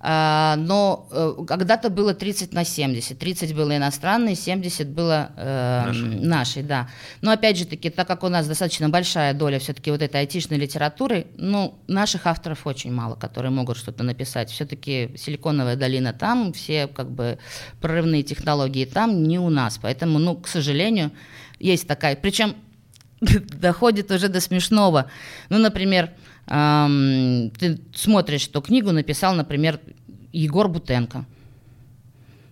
но 0.00 1.08
э, 1.10 1.44
когда-то 1.46 1.90
было 1.90 2.14
30 2.14 2.52
на 2.52 2.64
70. 2.64 3.18
30 3.18 3.54
было 3.54 3.76
иностранные, 3.76 4.36
70 4.36 4.88
было 4.88 5.32
э, 5.36 5.82
нашей. 5.86 6.20
нашей, 6.20 6.62
да. 6.62 6.88
Но 7.20 7.32
опять 7.32 7.58
же 7.58 7.66
таки, 7.66 7.90
так 7.90 8.06
как 8.06 8.22
у 8.22 8.28
нас 8.28 8.46
достаточно 8.46 8.88
большая 8.88 9.34
доля 9.34 9.58
все-таки 9.58 9.90
вот 9.90 10.00
этой 10.00 10.20
айтишной 10.20 10.58
литературы, 10.58 11.26
ну, 11.36 11.74
наших 11.88 12.26
авторов 12.26 12.64
очень 12.66 12.92
мало, 12.92 13.16
которые 13.16 13.50
могут 13.50 13.76
что-то 13.76 14.04
написать. 14.04 14.50
Все-таки 14.50 15.10
Силиконовая 15.16 15.74
долина 15.74 16.12
там, 16.12 16.52
все 16.52 16.86
как 16.86 17.10
бы 17.10 17.38
прорывные 17.80 18.22
технологии 18.22 18.84
там, 18.84 19.24
не 19.24 19.40
у 19.40 19.50
нас. 19.50 19.80
Поэтому, 19.82 20.20
ну, 20.20 20.36
к 20.36 20.46
сожалению, 20.46 21.10
есть 21.58 21.88
такая. 21.88 22.14
Причем 22.14 22.54
доходит 23.20 24.10
уже 24.10 24.28
до 24.28 24.40
смешного. 24.40 25.10
Ну, 25.48 25.58
например, 25.58 26.10
эм, 26.48 27.50
ты 27.58 27.78
смотришь, 27.94 28.42
что 28.42 28.60
книгу 28.60 28.92
написал, 28.92 29.34
например, 29.34 29.80
Егор 30.32 30.68
Бутенко. 30.68 31.24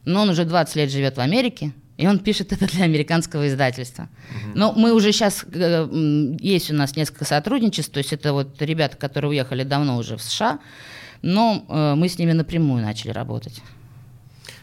Но 0.05 0.23
он 0.23 0.31
уже 0.31 0.45
20 0.45 0.77
лет 0.77 0.91
живет 0.91 1.17
в 1.17 1.21
Америке, 1.21 1.73
и 1.97 2.07
он 2.07 2.19
пишет 2.19 2.53
это 2.53 2.67
для 2.67 2.85
американского 2.85 3.49
издательства. 3.49 4.05
Угу. 4.31 4.59
Но 4.59 4.73
мы 4.73 4.93
уже 4.93 5.13
сейчас, 5.13 5.45
э, 5.53 6.37
есть 6.41 6.71
у 6.71 6.75
нас 6.75 6.97
несколько 6.97 7.25
сотрудничеств, 7.25 7.93
то 7.93 7.99
есть 7.99 8.13
это 8.13 8.33
вот 8.33 8.61
ребята, 8.61 8.97
которые 8.97 9.31
уехали 9.31 9.65
давно 9.65 9.97
уже 9.97 10.17
в 10.17 10.23
США, 10.23 10.59
но 11.23 11.65
э, 11.69 11.95
мы 11.97 12.09
с 12.09 12.19
ними 12.19 12.33
напрямую 12.33 12.83
начали 12.83 13.11
работать. 13.11 13.63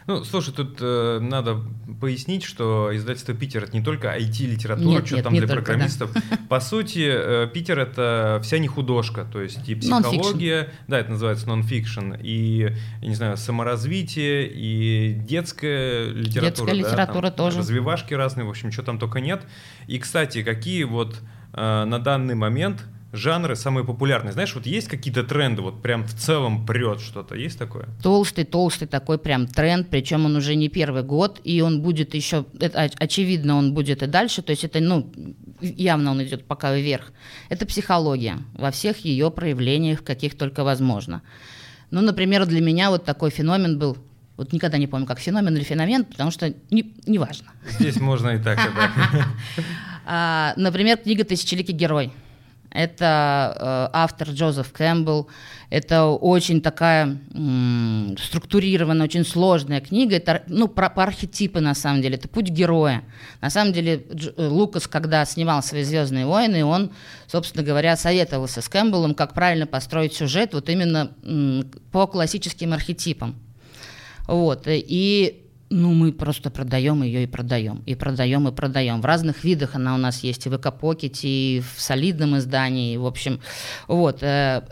Ну, 0.06 0.22
слушай, 0.24 0.52
тут 0.52 0.78
э, 0.80 1.18
надо 1.20 1.60
пояснить, 2.00 2.44
что 2.44 2.90
издательство 2.94 3.34
Питер 3.34 3.64
это 3.64 3.76
не 3.76 3.82
только 3.82 4.14
IT-литература, 4.14 5.04
что 5.04 5.16
нет, 5.16 5.24
там 5.24 5.34
для 5.34 5.46
программистов. 5.46 6.12
Да. 6.12 6.20
По 6.48 6.60
сути, 6.60 7.10
э, 7.10 7.48
Питер 7.52 7.78
это 7.78 8.38
вся 8.42 8.58
не 8.58 8.68
художка, 8.68 9.26
то 9.32 9.40
есть 9.40 9.66
и 9.66 9.74
психология, 9.74 10.70
да, 10.88 10.98
это 10.98 11.12
называется 11.12 11.46
нон-фикшн, 11.48 12.14
и, 12.22 12.74
я 13.00 13.08
не 13.08 13.14
знаю, 13.14 13.38
саморазвитие, 13.38 14.46
и 14.46 15.14
детская 15.14 16.08
литература. 16.10 16.42
Детская 16.42 16.66
да, 16.66 16.72
литература 16.74 17.26
там, 17.30 17.36
тоже. 17.36 17.58
Развивашки 17.58 18.12
разные, 18.12 18.44
в 18.44 18.50
общем, 18.50 18.72
что 18.72 18.82
там 18.82 18.98
только 18.98 19.20
нет. 19.20 19.42
И, 19.86 19.98
кстати, 19.98 20.42
какие 20.42 20.84
вот 20.84 21.18
э, 21.54 21.84
на 21.84 21.98
данный 21.98 22.34
момент 22.34 22.84
жанры 23.14 23.56
самые 23.56 23.84
популярные? 23.84 24.32
Знаешь, 24.32 24.54
вот 24.54 24.66
есть 24.66 24.88
какие-то 24.88 25.24
тренды, 25.24 25.62
вот 25.62 25.82
прям 25.82 26.04
в 26.04 26.14
целом 26.14 26.66
прет 26.66 27.00
что-то, 27.00 27.34
есть 27.34 27.58
такое? 27.58 27.86
Толстый, 28.02 28.44
толстый 28.44 28.86
такой 28.86 29.18
прям 29.18 29.46
тренд, 29.46 29.88
причем 29.88 30.26
он 30.26 30.36
уже 30.36 30.54
не 30.54 30.68
первый 30.68 31.02
год, 31.02 31.40
и 31.44 31.60
он 31.60 31.80
будет 31.80 32.14
еще, 32.14 32.44
это, 32.60 32.90
очевидно, 32.98 33.56
он 33.56 33.74
будет 33.74 34.02
и 34.02 34.06
дальше, 34.06 34.42
то 34.42 34.50
есть 34.50 34.64
это, 34.64 34.80
ну, 34.80 35.10
явно 35.60 36.10
он 36.10 36.22
идет 36.22 36.44
пока 36.44 36.74
вверх. 36.74 37.12
Это 37.48 37.66
психология 37.66 38.38
во 38.54 38.70
всех 38.70 38.98
ее 39.04 39.30
проявлениях, 39.30 40.02
каких 40.02 40.36
только 40.36 40.64
возможно. 40.64 41.22
Ну, 41.90 42.00
например, 42.00 42.46
для 42.46 42.60
меня 42.60 42.90
вот 42.90 43.04
такой 43.04 43.30
феномен 43.30 43.78
был 43.78 43.96
вот 44.36 44.52
никогда 44.52 44.78
не 44.78 44.86
помню, 44.86 45.06
как 45.06 45.20
феномен 45.20 45.56
или 45.56 45.62
феномен, 45.62 46.04
потому 46.04 46.30
что 46.30 46.52
не, 46.70 46.94
не 47.06 47.18
важно. 47.18 47.46
Здесь 47.78 48.00
можно 48.00 48.30
и 48.30 48.38
так, 48.38 48.58
и 48.58 48.74
так. 48.74 48.90
А, 50.06 50.52
например, 50.56 50.98
книга 50.98 51.24
«Тысячеликий 51.24 51.72
герой». 51.72 52.12
Это 52.74 53.56
э, 53.56 53.88
автор 53.92 54.30
Джозеф 54.30 54.72
Кэмпбелл. 54.72 55.28
Это 55.70 56.06
очень 56.06 56.60
такая 56.60 57.18
структурированная, 58.18 59.04
очень 59.04 59.24
сложная 59.24 59.80
книга. 59.80 60.16
Это 60.16 60.42
ну, 60.48 60.66
про, 60.66 60.90
про 60.90 61.04
архетипы, 61.04 61.60
на 61.60 61.74
самом 61.74 62.02
деле. 62.02 62.16
Это 62.16 62.28
путь 62.28 62.48
героя. 62.48 63.04
На 63.40 63.48
самом 63.48 63.72
деле, 63.72 64.04
Дж, 64.12 64.32
э, 64.36 64.48
Лукас, 64.48 64.88
когда 64.88 65.24
снимал 65.24 65.62
свои 65.62 65.84
«Звездные 65.84 66.26
войны», 66.26 66.64
он, 66.64 66.90
собственно 67.28 67.62
говоря, 67.62 67.96
советовался 67.96 68.60
с 68.60 68.68
Кэмпбеллом, 68.68 69.14
как 69.14 69.34
правильно 69.34 69.68
построить 69.68 70.12
сюжет 70.12 70.52
вот 70.52 70.68
именно 70.68 71.12
по 71.92 72.08
классическим 72.08 72.72
архетипам. 72.72 73.36
Вот. 74.26 74.64
И 74.66 75.43
ну, 75.74 75.92
мы 75.92 76.12
просто 76.12 76.50
продаем 76.50 77.02
ее 77.02 77.24
и 77.24 77.26
продаем, 77.26 77.82
и 77.84 77.94
продаем, 77.94 78.48
и 78.48 78.52
продаем. 78.52 79.00
В 79.00 79.04
разных 79.04 79.44
видах 79.44 79.74
она 79.74 79.94
у 79.94 79.98
нас 79.98 80.22
есть, 80.22 80.46
и 80.46 80.48
в 80.48 80.56
экопокете, 80.56 81.28
и 81.28 81.60
в 81.60 81.80
солидном 81.80 82.38
издании, 82.38 82.96
в 82.96 83.04
общем. 83.04 83.40
Вот. 83.88 84.22
Э, 84.22 84.62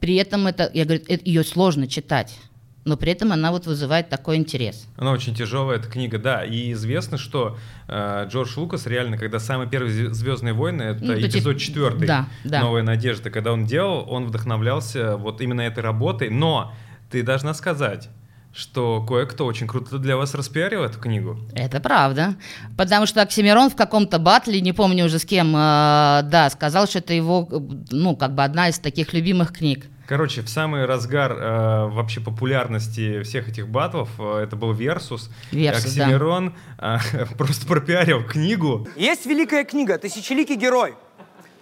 при 0.00 0.16
этом 0.16 0.46
это, 0.46 0.70
я 0.74 0.84
говорю, 0.84 1.02
это, 1.08 1.22
ее 1.24 1.44
сложно 1.44 1.86
читать 1.86 2.38
но 2.86 2.96
при 2.96 3.12
этом 3.12 3.30
она 3.30 3.52
вот 3.52 3.66
вызывает 3.66 4.08
такой 4.08 4.36
интерес. 4.36 4.88
Она 4.96 5.12
очень 5.12 5.34
тяжелая, 5.34 5.78
эта 5.78 5.86
книга, 5.86 6.18
да. 6.18 6.44
И 6.44 6.72
известно, 6.72 7.18
что 7.18 7.58
э, 7.86 8.26
Джордж 8.28 8.58
Лукас 8.58 8.86
реально, 8.86 9.18
когда 9.18 9.38
самый 9.38 9.68
первый 9.68 9.90
Звездные 9.90 10.54
войны, 10.54 10.82
это 10.82 11.04
ну, 11.04 11.12
эпизод 11.12 11.58
четвертый, 11.58 12.06
да, 12.06 12.26
да. 12.42 12.60
Новая 12.60 12.82
надежда, 12.82 13.30
когда 13.30 13.52
он 13.52 13.66
делал, 13.66 14.06
он 14.08 14.24
вдохновлялся 14.26 15.18
вот 15.18 15.42
именно 15.42 15.60
этой 15.60 15.80
работой. 15.84 16.30
Но 16.30 16.72
ты 17.10 17.22
должна 17.22 17.52
сказать, 17.52 18.08
что 18.52 19.02
кое-кто 19.02 19.46
очень 19.46 19.66
круто 19.66 19.98
для 19.98 20.16
вас 20.16 20.34
распиарил 20.34 20.82
эту 20.82 20.98
книгу. 20.98 21.38
Это 21.54 21.80
правда. 21.80 22.34
Потому 22.76 23.06
что 23.06 23.22
Оксимирон 23.22 23.70
в 23.70 23.76
каком-то 23.76 24.18
батле, 24.18 24.60
не 24.60 24.72
помню 24.72 25.04
уже 25.04 25.18
с 25.18 25.24
кем, 25.24 25.54
э, 25.54 26.22
да, 26.24 26.50
сказал, 26.50 26.86
что 26.86 26.98
это 26.98 27.14
его, 27.14 27.48
ну, 27.90 28.16
как 28.16 28.34
бы 28.34 28.42
одна 28.42 28.68
из 28.68 28.78
таких 28.78 29.12
любимых 29.12 29.52
книг. 29.52 29.86
Короче, 30.10 30.42
в 30.42 30.48
самый 30.48 30.86
разгар 30.86 31.30
э, 31.30 31.86
вообще 31.86 32.20
популярности 32.20 33.22
всех 33.22 33.48
этих 33.48 33.68
батлов 33.68 34.08
э, 34.18 34.42
это 34.42 34.56
был 34.56 34.72
Versus. 34.72 35.30
Versus 35.52 35.96
Oxxxymiron 35.96 36.56
да. 36.78 37.00
э, 37.12 37.26
просто 37.38 37.64
пропиарил 37.64 38.24
книгу. 38.24 38.88
Есть 38.96 39.26
великая 39.26 39.62
книга 39.62 39.98
«Тысячеликий 39.98 40.56
герой». 40.56 40.96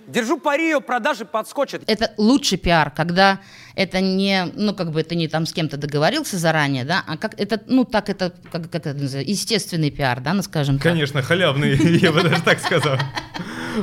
Держу 0.07 0.39
пари, 0.39 0.65
ее 0.65 0.81
продажи 0.81 1.27
подскочат. 1.27 1.83
Это 1.87 2.15
лучший 2.17 2.57
пиар, 2.57 2.91
когда 2.91 3.41
это 3.79 4.01
не, 4.01 4.51
ну, 4.57 4.75
как 4.75 4.91
бы 4.91 5.01
это 5.01 5.15
не 5.15 5.29
там 5.29 5.47
с 5.47 5.53
кем-то 5.53 5.77
договорился 5.77 6.37
заранее, 6.37 6.85
да, 6.85 7.05
а 7.07 7.17
как 7.17 7.41
это, 7.41 7.61
ну, 7.69 7.85
так 7.85 8.09
это, 8.09 8.33
как, 8.51 8.69
как 8.69 8.87
это 8.87 8.99
называется, 8.99 9.31
естественный 9.31 9.93
пиар, 9.93 10.21
да, 10.21 10.35
ну, 10.35 10.43
скажем 10.43 10.79
так. 10.79 10.83
Конечно, 10.83 11.23
халявный, 11.23 11.77
я 11.99 12.11
бы 12.11 12.25
даже 12.25 12.43
так 12.43 12.59
сказал. 12.59 12.99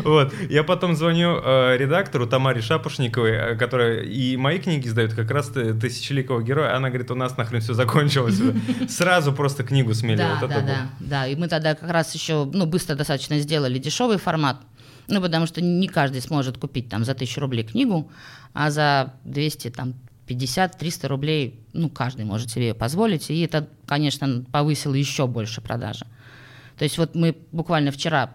Вот. 0.04 0.34
Я 0.50 0.66
потом 0.66 0.98
звоню 0.98 1.40
э, 1.42 1.78
редактору 1.78 2.28
Тамаре 2.28 2.62
Шапошниковой, 2.62 3.32
э, 3.32 3.56
которая 3.56 4.02
и 4.02 4.36
мои 4.36 4.60
книги 4.60 4.88
издает 4.88 5.14
как 5.14 5.32
раз 5.32 5.48
«Тысячеликого 5.48 6.42
героя». 6.42 6.75
Она 6.75 6.90
говорит, 6.90 7.10
у 7.12 7.16
нас 7.16 7.38
нахрен 7.38 7.62
все 7.62 7.74
закончилось. 7.74 8.42
Сразу 8.90 9.32
просто 9.32 9.64
книгу 9.64 9.94
смели. 9.94 10.18
Да, 10.18 10.38
вот 10.42 10.50
да, 10.50 10.60
да, 10.60 10.90
да. 11.00 11.28
И 11.28 11.38
мы 11.38 11.48
тогда 11.48 11.75
как 11.75 11.90
раз 11.90 12.14
еще, 12.14 12.44
ну, 12.44 12.66
быстро 12.66 12.96
достаточно 12.96 13.40
сделали 13.40 13.80
дешевый 13.80 14.18
формат. 14.18 14.58
Ну, 15.07 15.21
потому 15.21 15.45
что 15.45 15.62
не 15.62 15.88
каждый 15.88 16.21
сможет 16.21 16.57
купить 16.57 16.89
там 16.89 17.03
за 17.05 17.13
тысячу 17.13 17.41
рублей 17.41 17.63
книгу, 17.63 18.12
а 18.53 18.71
за 18.71 19.13
200, 19.25 19.69
там, 19.69 19.93
50-300 20.27 21.07
рублей, 21.07 21.59
ну, 21.74 21.89
каждый 21.89 22.25
может 22.25 22.50
себе 22.50 22.74
позволить, 22.74 23.29
и 23.29 23.41
это, 23.41 23.67
конечно, 23.85 24.43
повысило 24.51 24.95
еще 24.95 25.27
больше 25.27 25.62
продажи. 25.62 26.05
То 26.77 26.83
есть 26.83 26.97
вот 26.97 27.15
мы 27.15 27.35
буквально 27.51 27.91
вчера 27.91 28.31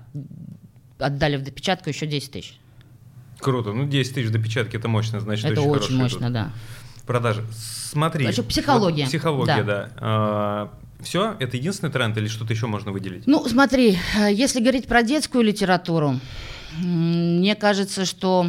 отдали 0.98 1.36
в 1.36 1.42
допечатку 1.42 1.90
еще 1.90 2.06
10 2.06 2.30
тысяч. 2.30 2.58
Круто. 3.38 3.72
Ну, 3.72 3.86
10 3.88 4.14
тысяч 4.14 4.30
допечатки 4.30 4.76
это 4.76 4.88
мощно, 4.88 5.20
значит, 5.20 5.46
это 5.46 5.62
очень, 5.62 5.84
очень 5.84 5.96
мощно, 5.96 6.30
да. 6.30 6.52
Продажи. 7.06 7.44
Смотри. 7.52 8.24
Значит, 8.24 8.46
психология. 8.46 9.02
Вот 9.02 9.08
психология, 9.08 9.64
да. 9.64 9.64
да. 9.64 9.90
А, 9.96 10.72
все? 11.00 11.36
Это 11.40 11.56
единственный 11.56 11.90
тренд 11.90 12.16
или 12.16 12.28
что-то 12.28 12.52
еще 12.52 12.66
можно 12.66 12.92
выделить? 12.92 13.26
Ну, 13.26 13.46
смотри, 13.48 13.98
э, 14.16 14.32
если 14.32 14.60
говорить 14.60 14.86
про 14.86 15.02
детскую 15.02 15.42
литературу, 15.42 16.20
мне 16.78 17.54
кажется, 17.54 18.04
что 18.04 18.46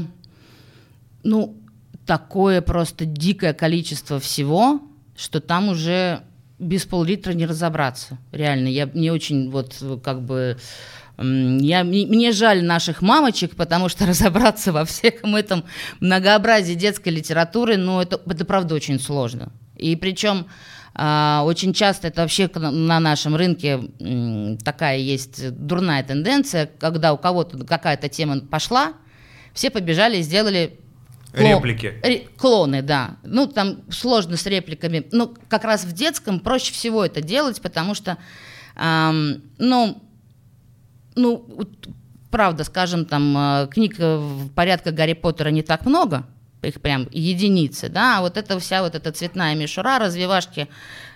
ну, 1.23 1.57
такое 2.05 2.61
просто 2.61 3.05
дикое 3.05 3.53
количество 3.53 4.19
всего, 4.19 4.81
что 5.15 5.39
там 5.39 5.69
уже 5.69 6.23
без 6.59 6.85
пол-литра 6.85 7.33
не 7.33 7.45
разобраться. 7.45 8.17
Реально, 8.31 8.67
я 8.67 8.89
не 8.93 9.11
очень 9.11 9.49
вот 9.49 9.75
как 10.03 10.21
бы... 10.21 10.57
Я, 11.17 11.83
мне 11.83 12.31
жаль 12.31 12.63
наших 12.63 13.01
мамочек, 13.01 13.55
потому 13.55 13.89
что 13.89 14.05
разобраться 14.07 14.71
во 14.71 14.85
всем 14.85 15.35
этом 15.35 15.63
многообразии 15.99 16.73
детской 16.73 17.09
литературы, 17.09 17.77
ну, 17.77 18.01
это, 18.01 18.19
это 18.25 18.45
правда 18.45 18.75
очень 18.75 18.99
сложно. 18.99 19.51
И 19.77 19.95
причем 19.95 20.47
очень 20.93 21.73
часто 21.73 22.07
это 22.07 22.21
вообще 22.21 22.49
на 22.53 22.99
нашем 22.99 23.35
рынке 23.35 23.79
такая 24.63 24.97
есть 24.97 25.51
дурная 25.51 26.03
тенденция, 26.03 26.69
когда 26.79 27.13
у 27.13 27.17
кого-то 27.17 27.63
какая-то 27.65 28.09
тема 28.09 28.41
пошла, 28.41 28.93
все 29.53 29.69
побежали 29.69 30.17
и 30.17 30.21
сделали 30.21 30.77
Реплики. 31.33 31.93
Ре- 32.03 32.27
клоны, 32.37 32.81
да. 32.81 33.17
Ну, 33.23 33.47
там 33.47 33.89
сложно 33.89 34.35
с 34.35 34.45
репликами. 34.45 35.07
Ну, 35.11 35.33
как 35.47 35.63
раз 35.63 35.85
в 35.85 35.93
детском 35.93 36.41
проще 36.41 36.73
всего 36.73 37.05
это 37.05 37.21
делать, 37.21 37.61
потому 37.61 37.95
что, 37.95 38.17
эм, 38.75 39.41
ну, 39.57 40.03
ну, 41.15 41.47
правда, 42.29 42.63
скажем, 42.63 43.05
там 43.05 43.37
э, 43.37 43.67
книг 43.71 43.97
порядка 44.55 44.91
Гарри 44.91 45.13
Поттера 45.13 45.49
не 45.49 45.61
так 45.61 45.85
много, 45.85 46.25
их 46.61 46.81
прям 46.81 47.07
единицы, 47.11 47.89
да, 47.89 48.19
а 48.19 48.21
вот 48.21 48.37
эта 48.37 48.59
вся 48.59 48.83
вот 48.83 48.95
эта 48.95 49.11
цветная 49.11 49.55
мишура, 49.55 49.99
развивашки, 49.99 50.67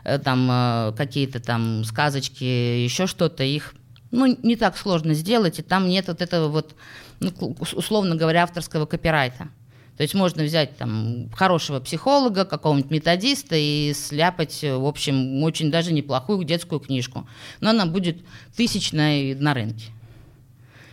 э, 0.04 0.20
там 0.20 0.50
э, 0.50 0.94
какие-то 0.98 1.40
там 1.40 1.84
сказочки, 1.84 2.44
еще 2.44 3.08
что-то, 3.08 3.44
их 3.44 3.76
ну, 4.12 4.38
не 4.44 4.56
так 4.56 4.78
сложно 4.78 5.14
сделать, 5.14 5.60
и 5.60 5.62
там 5.62 5.88
нет 5.88 6.08
вот 6.08 6.22
этого 6.22 6.48
вот, 6.48 6.76
ну, 7.20 7.32
условно 7.60 8.16
говоря, 8.16 8.44
авторского 8.44 8.86
копирайта. 8.86 9.50
То 9.98 10.04
есть 10.04 10.14
можно 10.14 10.44
взять 10.44 10.78
там 10.78 11.30
хорошего 11.34 11.80
психолога, 11.80 12.44
какого-нибудь 12.44 12.92
методиста 12.92 13.56
и 13.56 13.94
сляпать, 13.94 14.62
в 14.62 14.86
общем, 14.86 15.42
очень 15.44 15.72
даже 15.72 15.94
неплохую 15.94 16.44
детскую 16.44 16.82
книжку. 16.82 17.28
Но 17.62 17.70
она 17.70 17.86
будет 17.86 18.18
тысячной 18.58 19.36
на 19.36 19.54
рынке. 19.54 19.86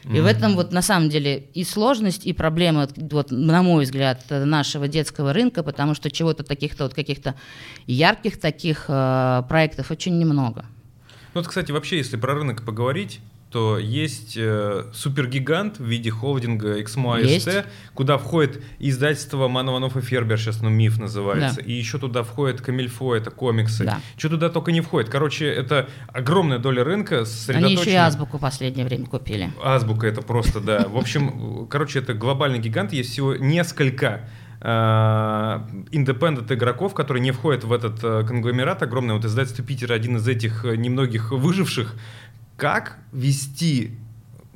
И 0.05 0.21
в 0.21 0.27
этом 0.27 0.57
вот 0.57 0.73
на 0.73 0.83
самом 0.83 1.09
деле 1.11 1.47
и 1.55 1.65
сложность, 1.65 2.27
и 2.27 2.33
проблема, 2.33 2.89
вот, 2.97 3.31
на 3.31 3.63
мой 3.63 3.85
взгляд, 3.85 4.25
нашего 4.31 4.89
детского 4.89 5.33
рынка, 5.33 5.63
потому 5.63 5.95
что 5.95 6.11
чего-то 6.11 6.43
таких-то 6.43 6.85
вот 6.85 6.95
каких-то 6.95 7.37
ярких 7.87 8.41
таких 8.41 8.87
э, 8.89 9.43
проектов 9.49 9.91
очень 9.91 10.19
немного. 10.19 10.65
Ну 11.35 11.41
вот, 11.41 11.49
кстати, 11.49 11.71
вообще, 11.73 11.99
если 11.99 12.17
про 12.17 12.35
рынок 12.35 12.65
поговорить, 12.65 13.21
то 13.53 13.79
есть 13.79 14.35
э, 14.39 14.85
супергигант 14.95 15.79
в 15.79 15.85
виде 15.85 16.11
холдинга 16.11 16.81
XMO 16.81 17.23
AST, 17.23 17.67
куда 17.93 18.17
входит 18.17 18.63
издательство 18.79 19.47
Манованов 19.47 19.99
и 19.99 20.01
Фербер, 20.01 20.39
сейчас 20.39 20.63
ну 20.63 20.71
МИФ 20.71 20.99
называется, 20.99 21.61
да. 21.61 21.63
и 21.63 21.73
еще 21.73 21.99
туда 21.99 22.23
входит 22.23 22.63
Камильфо, 22.63 23.15
это 23.15 23.31
комиксы. 23.31 23.85
Да. 23.85 24.01
Что 24.17 24.31
туда 24.31 24.49
только 24.49 24.73
не 24.73 24.81
входит. 24.81 25.11
Короче, 25.11 25.47
это 25.47 25.91
огромная 26.09 26.59
доля 26.59 26.83
рынка 26.83 27.25
Они 27.49 27.75
еще 27.75 27.91
и 27.91 27.95
Азбуку 27.95 28.39
в 28.39 28.41
последнее 28.41 28.87
время 28.87 29.05
купили. 29.05 29.53
Азбука 29.63 30.07
это 30.07 30.23
просто, 30.23 30.61
да. 30.61 30.89
В 30.89 30.97
общем, 30.97 31.67
короче, 31.69 31.99
это 31.99 32.15
глобальный 32.15 32.59
гигант, 32.59 32.95
есть 32.95 33.11
всего 33.11 33.37
несколько 33.37 34.29
индепендент 34.63 36.49
э, 36.53 36.55
игроков, 36.55 36.95
которые 36.95 37.21
не 37.21 37.33
входят 37.33 37.65
в 37.65 37.73
этот 37.73 37.99
э, 38.05 38.25
конгломерат 38.25 38.81
огромный. 38.85 39.15
Вот 39.15 39.25
издательство 39.25 39.65
Питера 39.65 39.93
один 39.95 40.19
из 40.19 40.29
этих 40.29 40.65
э, 40.65 40.77
немногих 40.77 41.33
выживших, 41.33 41.97
как 42.62 42.99
вести 43.11 43.90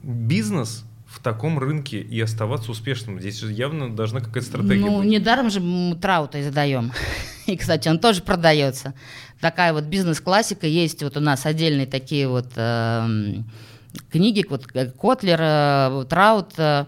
бизнес 0.01 0.85
в 1.09 1.21
таком 1.21 1.59
рынке 1.59 2.01
и 2.01 2.21
оставаться 2.21 2.71
успешным? 2.71 3.19
Здесь 3.19 3.43
явно 3.43 3.97
должна 3.97 4.21
какая-то 4.21 4.47
стратегия 4.47 4.79
ну, 4.79 4.99
быть. 4.99 5.09
недаром 5.09 5.51
же 5.51 5.59
мы 5.59 5.97
траута 5.97 6.41
издаем. 6.41 6.93
И, 7.47 7.57
кстати, 7.57 7.89
он 7.89 7.99
тоже 7.99 8.23
продается. 8.23 8.95
Такая 9.41 9.73
вот 9.73 9.87
бизнес-классика 9.87 10.69
есть. 10.69 11.03
Вот 11.03 11.17
у 11.17 11.21
нас 11.21 11.47
отдельные 11.47 11.89
такие 11.89 12.29
вот 12.29 12.47
э, 12.55 13.43
книги, 14.13 14.47
вот 14.49 14.69
э, 14.73 14.87
Котлер, 14.93 15.41
э, 15.41 16.05
Траут, 16.09 16.53
Э, 16.59 16.85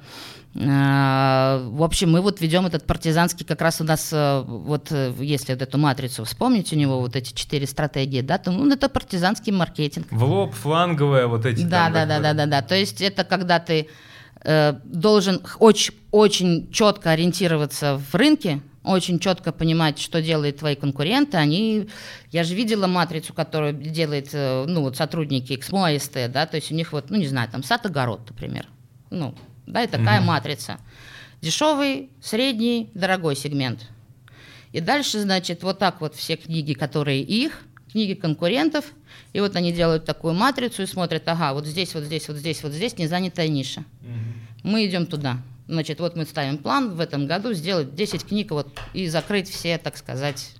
в 0.59 1.85
общем, 1.85 2.11
мы 2.11 2.21
вот 2.21 2.41
ведем 2.41 2.67
этот 2.67 2.85
партизанский, 2.85 3.47
как 3.47 3.61
раз 3.61 3.81
у 3.81 3.85
нас, 3.85 4.11
э, 4.13 4.43
вот 4.45 4.91
э, 4.91 5.15
если 5.21 5.53
вот 5.53 5.63
эту 5.63 5.79
матрицу 5.79 6.25
вспомнить, 6.25 6.73
у 6.73 6.77
него 6.77 7.01
вот 7.01 7.15
эти 7.15 7.33
четыре 7.33 7.65
стратегии, 7.67 8.23
да, 8.23 8.39
то 8.39 8.51
ну, 8.51 8.69
это 8.73 8.89
партизанский 8.89 9.53
маркетинг. 9.53 10.09
В 10.11 10.25
лоб, 10.25 10.53
фланговые 10.55 11.29
вот 11.29 11.47
эти. 11.47 11.63
Да, 11.63 11.85
там, 11.85 11.93
да, 11.93 12.07
да, 12.07 12.19
да, 12.21 12.35
да, 12.35 12.47
да. 12.47 12.63
То 12.63 12.75
есть 12.75 13.01
это 13.01 13.23
когда 13.23 13.61
ты 13.61 13.89
э, 14.43 14.73
должен 14.83 15.43
очень, 15.61 15.95
очень 16.11 16.73
четко 16.73 17.13
ориентироваться 17.13 18.01
в 18.11 18.13
рынке, 18.17 18.61
очень 18.83 19.21
четко 19.21 19.53
понимать, 19.53 20.01
что 20.01 20.21
делают 20.21 20.57
твои 20.57 20.75
конкуренты. 20.75 21.37
Они, 21.37 21.89
я 22.33 22.43
же 22.43 22.57
видела 22.57 22.89
матрицу, 22.89 23.33
которую 23.33 23.75
делает, 23.75 24.33
ну 24.33 24.81
вот 24.81 24.97
сотрудники 24.97 25.53
XMO, 25.53 25.95
AST, 25.95 26.27
да, 26.29 26.47
то 26.47 26.57
есть 26.57 26.73
у 26.73 26.75
них 26.75 26.93
вот, 26.93 27.11
ну 27.11 27.17
не 27.17 27.29
знаю, 27.29 27.49
там 27.49 27.63
сад-огород, 27.63 28.23
например, 28.29 28.67
ну 29.11 29.37
да, 29.69 29.85
и 29.85 29.87
такая 29.87 30.21
mm 30.21 30.25
матрица. 30.25 30.79
Дешевый, 31.41 32.11
средний, 32.21 32.91
дорогой 32.95 33.37
сегмент. 33.37 33.87
И 34.73 34.81
дальше, 34.81 35.21
значит, 35.21 35.63
вот 35.63 35.79
так 35.79 36.01
вот 36.01 36.15
все 36.15 36.37
книги, 36.37 36.73
которые 36.73 37.23
их, 37.23 37.63
книги 37.93 38.15
конкурентов, 38.15 38.85
и 39.33 39.41
вот 39.41 39.57
они 39.57 39.73
делают 39.73 40.05
такую 40.05 40.35
матрицу 40.35 40.83
и 40.83 40.87
смотрят, 40.87 41.27
ага, 41.29 41.55
вот 41.55 41.67
здесь, 41.67 41.95
вот 41.95 42.05
здесь, 42.05 42.29
вот 42.29 42.37
здесь, 42.37 42.63
вот 42.63 42.73
здесь 42.73 42.99
не 42.99 43.07
занятая 43.07 43.49
ниша. 43.49 43.85
mm 44.03 44.65
Мы 44.65 44.87
идем 44.87 45.07
туда. 45.07 45.39
Значит, 45.69 46.01
вот 46.01 46.17
мы 46.17 46.25
ставим 46.25 46.59
план 46.59 46.95
в 46.95 47.01
этом 47.01 47.27
году 47.27 47.53
сделать 47.53 47.95
10 47.95 48.25
книг 48.25 48.51
вот, 48.51 48.69
и 48.95 49.07
закрыть 49.07 49.51
все, 49.51 49.77
так 49.79 49.99
сказать, 49.99 50.53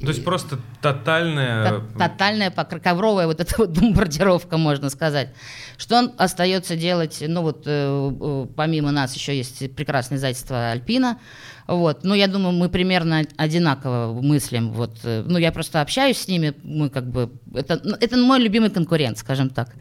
то 0.00 0.08
есть 0.08 0.24
просто 0.24 0.58
тотальная... 0.82 1.80
Тотальная 1.98 2.50
ковровая 2.50 3.26
вот 3.26 3.40
эта 3.40 3.54
вот 3.58 3.70
бомбардировка, 3.70 4.58
можно 4.58 4.90
сказать. 4.90 5.30
Что 5.78 5.98
он 5.98 6.12
остается 6.18 6.76
делать, 6.76 7.22
ну 7.26 7.42
вот 7.42 7.62
э, 7.66 8.10
э, 8.20 8.46
помимо 8.54 8.90
нас 8.90 9.14
еще 9.14 9.36
есть 9.36 9.74
прекрасное 9.74 10.18
издательство 10.18 10.70
«Альпина», 10.70 11.18
вот. 11.66 12.04
Ну, 12.04 12.14
я 12.14 12.28
думаю, 12.28 12.52
мы 12.52 12.68
примерно 12.68 13.24
одинаково 13.36 14.20
мыслим. 14.20 14.70
Вот. 14.70 14.98
Э, 15.02 15.24
ну, 15.26 15.38
я 15.38 15.50
просто 15.50 15.80
общаюсь 15.80 16.18
с 16.18 16.28
ними, 16.28 16.54
мы 16.62 16.90
как 16.90 17.10
бы... 17.10 17.32
Это, 17.54 17.80
ну, 17.82 17.96
это 17.98 18.16
мой 18.16 18.38
любимый 18.40 18.70
конкурент, 18.70 19.18
скажем 19.18 19.50
так. 19.50 19.74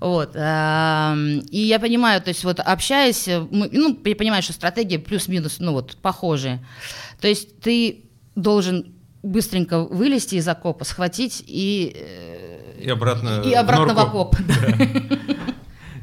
Вот. 0.00 0.36
И 0.36 0.38
я 0.38 1.78
понимаю, 1.80 2.22
то 2.22 2.28
есть 2.28 2.44
вот 2.44 2.60
общаясь, 2.60 3.26
мы, 3.26 3.68
ну, 3.72 3.98
я 4.04 4.14
понимаю, 4.14 4.44
что 4.44 4.52
стратегии 4.52 4.96
плюс-минус, 4.96 5.56
ну 5.58 5.72
вот, 5.72 5.96
похожие. 5.96 6.64
То 7.20 7.26
есть 7.26 7.60
ты 7.60 8.04
должен 8.36 8.94
быстренько 9.22 9.84
вылезти 9.84 10.36
из 10.36 10.48
окопа, 10.48 10.84
схватить 10.84 11.42
и... 11.46 11.94
Э, 11.96 12.80
и 12.80 12.88
обратно, 12.88 13.42
и 13.44 13.52
обратно 13.52 13.94
в, 13.94 13.98
окоп. 13.98 14.36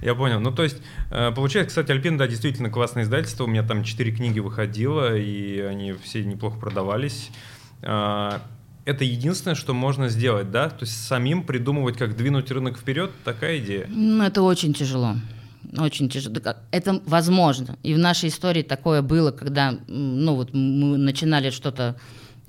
Я 0.01 0.13
понял. 0.13 0.39
Ну, 0.39 0.51
то 0.51 0.63
есть, 0.63 0.77
э, 1.09 1.31
получается, 1.31 1.69
кстати, 1.69 1.91
Альпин, 1.91 2.17
да, 2.17 2.27
действительно 2.27 2.69
классное 2.69 3.03
издательство. 3.03 3.45
У 3.45 3.47
меня 3.47 3.63
там 3.63 3.83
четыре 3.83 4.11
книги 4.11 4.39
выходило, 4.39 5.17
и 5.17 5.59
они 5.61 5.93
все 5.93 6.23
неплохо 6.23 6.59
продавались. 6.59 7.31
А, 7.81 8.41
это 8.85 9.03
единственное, 9.03 9.55
что 9.55 9.73
можно 9.73 10.09
сделать, 10.09 10.51
да? 10.51 10.69
То 10.69 10.85
есть 10.85 11.07
самим 11.07 11.43
придумывать, 11.43 11.97
как 11.97 12.15
двинуть 12.15 12.51
рынок 12.51 12.77
вперед, 12.77 13.11
такая 13.23 13.57
идея? 13.57 13.87
Ну, 13.89 14.23
это 14.23 14.43
очень 14.43 14.75
тяжело. 14.75 15.15
Очень 15.75 16.07
тяжело. 16.07 16.35
Это 16.69 17.01
возможно. 17.07 17.77
И 17.81 17.95
в 17.95 17.97
нашей 17.97 18.29
истории 18.29 18.61
такое 18.61 19.01
было, 19.01 19.31
когда 19.31 19.73
ну, 19.87 20.35
вот 20.35 20.53
мы 20.53 20.97
начинали 20.97 21.49
что-то 21.49 21.95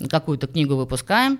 какую-то 0.09 0.47
книгу 0.47 0.75
выпускаем, 0.75 1.39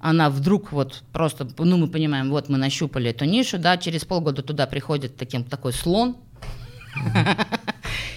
она 0.00 0.30
вдруг 0.30 0.72
вот 0.72 1.02
просто, 1.12 1.48
ну 1.58 1.76
мы 1.76 1.88
понимаем, 1.88 2.30
вот 2.30 2.48
мы 2.48 2.58
нащупали 2.58 3.10
эту 3.10 3.24
нишу, 3.24 3.58
да, 3.58 3.76
через 3.76 4.04
полгода 4.04 4.42
туда 4.42 4.66
приходит 4.66 5.16
таким, 5.16 5.44
такой 5.44 5.72
слон, 5.72 6.16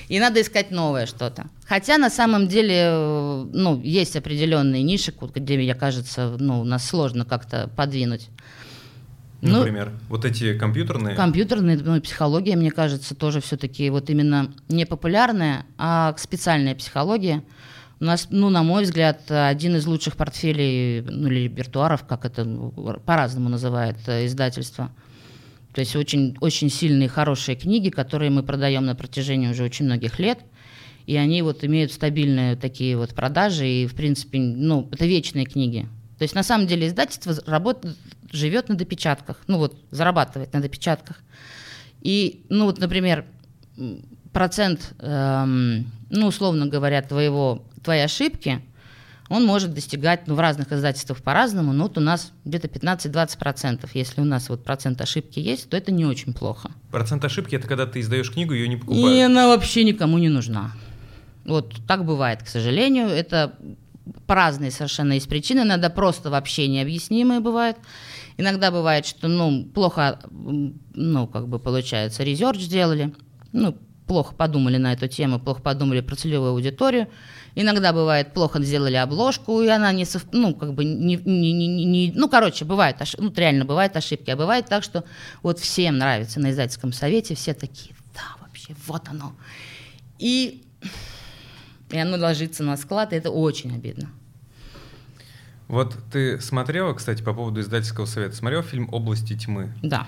и 0.07 0.19
надо 0.19 0.41
искать 0.41 0.71
новое 0.71 1.05
что-то. 1.05 1.47
Хотя 1.65 1.97
на 1.97 2.09
самом 2.09 2.47
деле, 2.47 3.45
ну, 3.51 3.79
есть 3.81 4.15
определенные 4.15 4.83
ниши, 4.83 5.13
где, 5.35 5.57
мне 5.57 5.75
кажется, 5.75 6.35
ну, 6.39 6.63
нас 6.63 6.87
сложно 6.87 7.25
как-то 7.25 7.69
подвинуть. 7.75 8.29
Ну, 9.41 9.57
Например, 9.57 9.89
ну, 9.89 9.99
вот 10.09 10.23
эти 10.23 10.55
компьютерные? 10.55 11.15
Компьютерные, 11.15 11.77
ну, 11.77 11.99
психология, 11.99 12.55
мне 12.55 12.69
кажется, 12.69 13.15
тоже 13.15 13.41
все-таки 13.41 13.89
вот 13.89 14.11
именно 14.11 14.53
не 14.69 14.85
популярная, 14.85 15.65
а 15.79 16.13
специальная 16.17 16.75
психология– 16.75 17.43
у 18.01 18.03
нас, 18.03 18.27
ну, 18.31 18.49
на 18.49 18.63
мой 18.63 18.83
взгляд, 18.83 19.29
один 19.29 19.75
из 19.75 19.85
лучших 19.85 20.17
портфелей, 20.17 21.01
ну, 21.03 21.27
или 21.27 21.41
репертуаров, 21.41 22.03
как 22.07 22.25
это 22.25 22.43
по-разному 23.05 23.47
называет 23.47 23.97
э, 24.07 24.25
издательство. 24.25 24.89
То 25.71 25.81
есть 25.81 25.95
очень, 25.95 26.35
очень 26.41 26.71
сильные, 26.71 27.07
хорошие 27.07 27.55
книги, 27.55 27.89
которые 27.89 28.31
мы 28.31 28.41
продаем 28.41 28.85
на 28.85 28.95
протяжении 28.95 29.49
уже 29.49 29.63
очень 29.63 29.85
многих 29.85 30.17
лет. 30.17 30.39
И 31.05 31.15
они 31.15 31.43
вот 31.43 31.63
имеют 31.63 31.91
стабильные 31.91 32.55
такие 32.55 32.97
вот 32.97 33.13
продажи, 33.13 33.67
и, 33.67 33.85
в 33.85 33.93
принципе, 33.93 34.39
ну, 34.39 34.89
это 34.91 35.05
вечные 35.05 35.45
книги. 35.45 35.87
То 36.17 36.23
есть, 36.23 36.33
на 36.33 36.43
самом 36.43 36.65
деле, 36.65 36.87
издательство 36.87 37.35
работает, 37.45 37.97
живет 38.31 38.67
на 38.67 38.75
допечатках, 38.75 39.37
ну, 39.45 39.59
вот, 39.59 39.75
зарабатывает 39.91 40.51
на 40.53 40.59
допечатках. 40.59 41.21
И, 42.01 42.45
ну, 42.49 42.65
вот, 42.65 42.79
например, 42.79 43.25
процент, 44.33 44.93
эм, 44.97 45.91
ну, 46.09 46.27
условно 46.27 46.65
говоря, 46.65 47.03
твоего 47.03 47.63
твои 47.83 47.99
ошибки, 47.99 48.61
он 49.29 49.45
может 49.45 49.73
достигать, 49.73 50.27
ну, 50.27 50.35
в 50.35 50.39
разных 50.41 50.73
издательствах 50.73 51.21
по-разному, 51.21 51.71
но 51.71 51.83
вот 51.83 51.97
у 51.97 52.01
нас 52.01 52.33
где-то 52.43 52.67
15-20%. 52.67 53.89
Если 53.93 54.19
у 54.19 54.25
нас 54.25 54.49
вот 54.49 54.63
процент 54.63 54.99
ошибки 54.99 55.39
есть, 55.39 55.69
то 55.69 55.77
это 55.77 55.91
не 55.93 56.05
очень 56.05 56.33
плохо. 56.33 56.71
Процент 56.91 57.23
ошибки– 57.23 57.55
это 57.57 57.65
когда 57.65 57.85
ты 57.85 58.01
издаешь 58.01 58.29
книгу, 58.29 58.53
ее 58.53 58.67
не 58.67 58.75
покупают? 58.75 59.15
И 59.15 59.21
она 59.21 59.47
вообще 59.47 59.85
никому 59.85 60.17
не 60.17 60.27
нужна. 60.27 60.73
Вот 61.45 61.73
так 61.87 62.03
бывает, 62.03 62.43
к 62.43 62.47
сожалению. 62.47 63.07
Это 63.07 63.55
по 64.27 64.35
разные 64.35 64.69
совершенно 64.69 65.13
есть 65.13 65.29
причины. 65.29 65.61
Иногда 65.61 65.89
просто 65.89 66.29
вообще 66.29 66.67
необъяснимые 66.67 67.39
бывают. 67.39 67.77
Иногда 68.37 68.69
бывает, 68.69 69.05
что, 69.05 69.29
ну, 69.29 69.63
плохо, 69.63 70.19
ну, 70.29 71.27
как 71.27 71.47
бы 71.47 71.57
получается, 71.59 72.23
резерч 72.23 72.59
сделали. 72.59 73.13
Ну, 73.53 73.77
плохо 74.07 74.35
подумали 74.35 74.75
на 74.75 74.91
эту 74.91 75.07
тему, 75.07 75.39
плохо 75.39 75.61
подумали 75.61 76.01
про 76.01 76.15
целевую 76.15 76.51
аудиторию. 76.51 77.07
Иногда 77.55 77.93
бывает 77.93 78.33
плохо 78.33 78.61
сделали 78.63 78.95
обложку, 78.95 79.61
и 79.61 79.67
она 79.67 79.91
не 79.91 80.05
сов... 80.05 80.23
ну 80.31 80.55
как 80.55 80.73
бы 80.73 80.85
не, 80.85 81.15
не, 81.15 81.53
не, 81.53 81.85
не 81.85 82.11
ну 82.15 82.29
короче 82.29 82.65
бывает 82.65 83.01
ошибки, 83.01 83.23
ну 83.23 83.33
реально 83.35 83.65
бывают 83.65 83.95
ошибки, 83.95 84.29
а 84.29 84.35
бывает 84.35 84.67
так, 84.67 84.83
что 84.83 85.03
вот 85.43 85.59
всем 85.59 85.97
нравится 85.97 86.39
на 86.39 86.51
издательском 86.51 86.93
совете, 86.93 87.35
все 87.35 87.53
такие, 87.53 87.95
да 88.13 88.21
вообще 88.41 88.75
вот 88.87 89.07
оно, 89.09 89.33
и 90.17 90.63
и 91.89 91.97
оно 91.97 92.17
ложится 92.17 92.63
на 92.63 92.77
склад, 92.77 93.13
и 93.13 93.17
это 93.17 93.31
очень 93.31 93.75
обидно. 93.75 94.09
Вот 95.67 95.95
ты 96.11 96.39
смотрела, 96.41 96.93
кстати, 96.93 97.21
по 97.21 97.33
поводу 97.33 97.61
издательского 97.61 98.05
совета, 98.05 98.35
смотрела 98.35 98.61
фильм 98.61 98.89
«Области 98.91 99.37
тьмы»? 99.37 99.73
Да. 99.81 100.05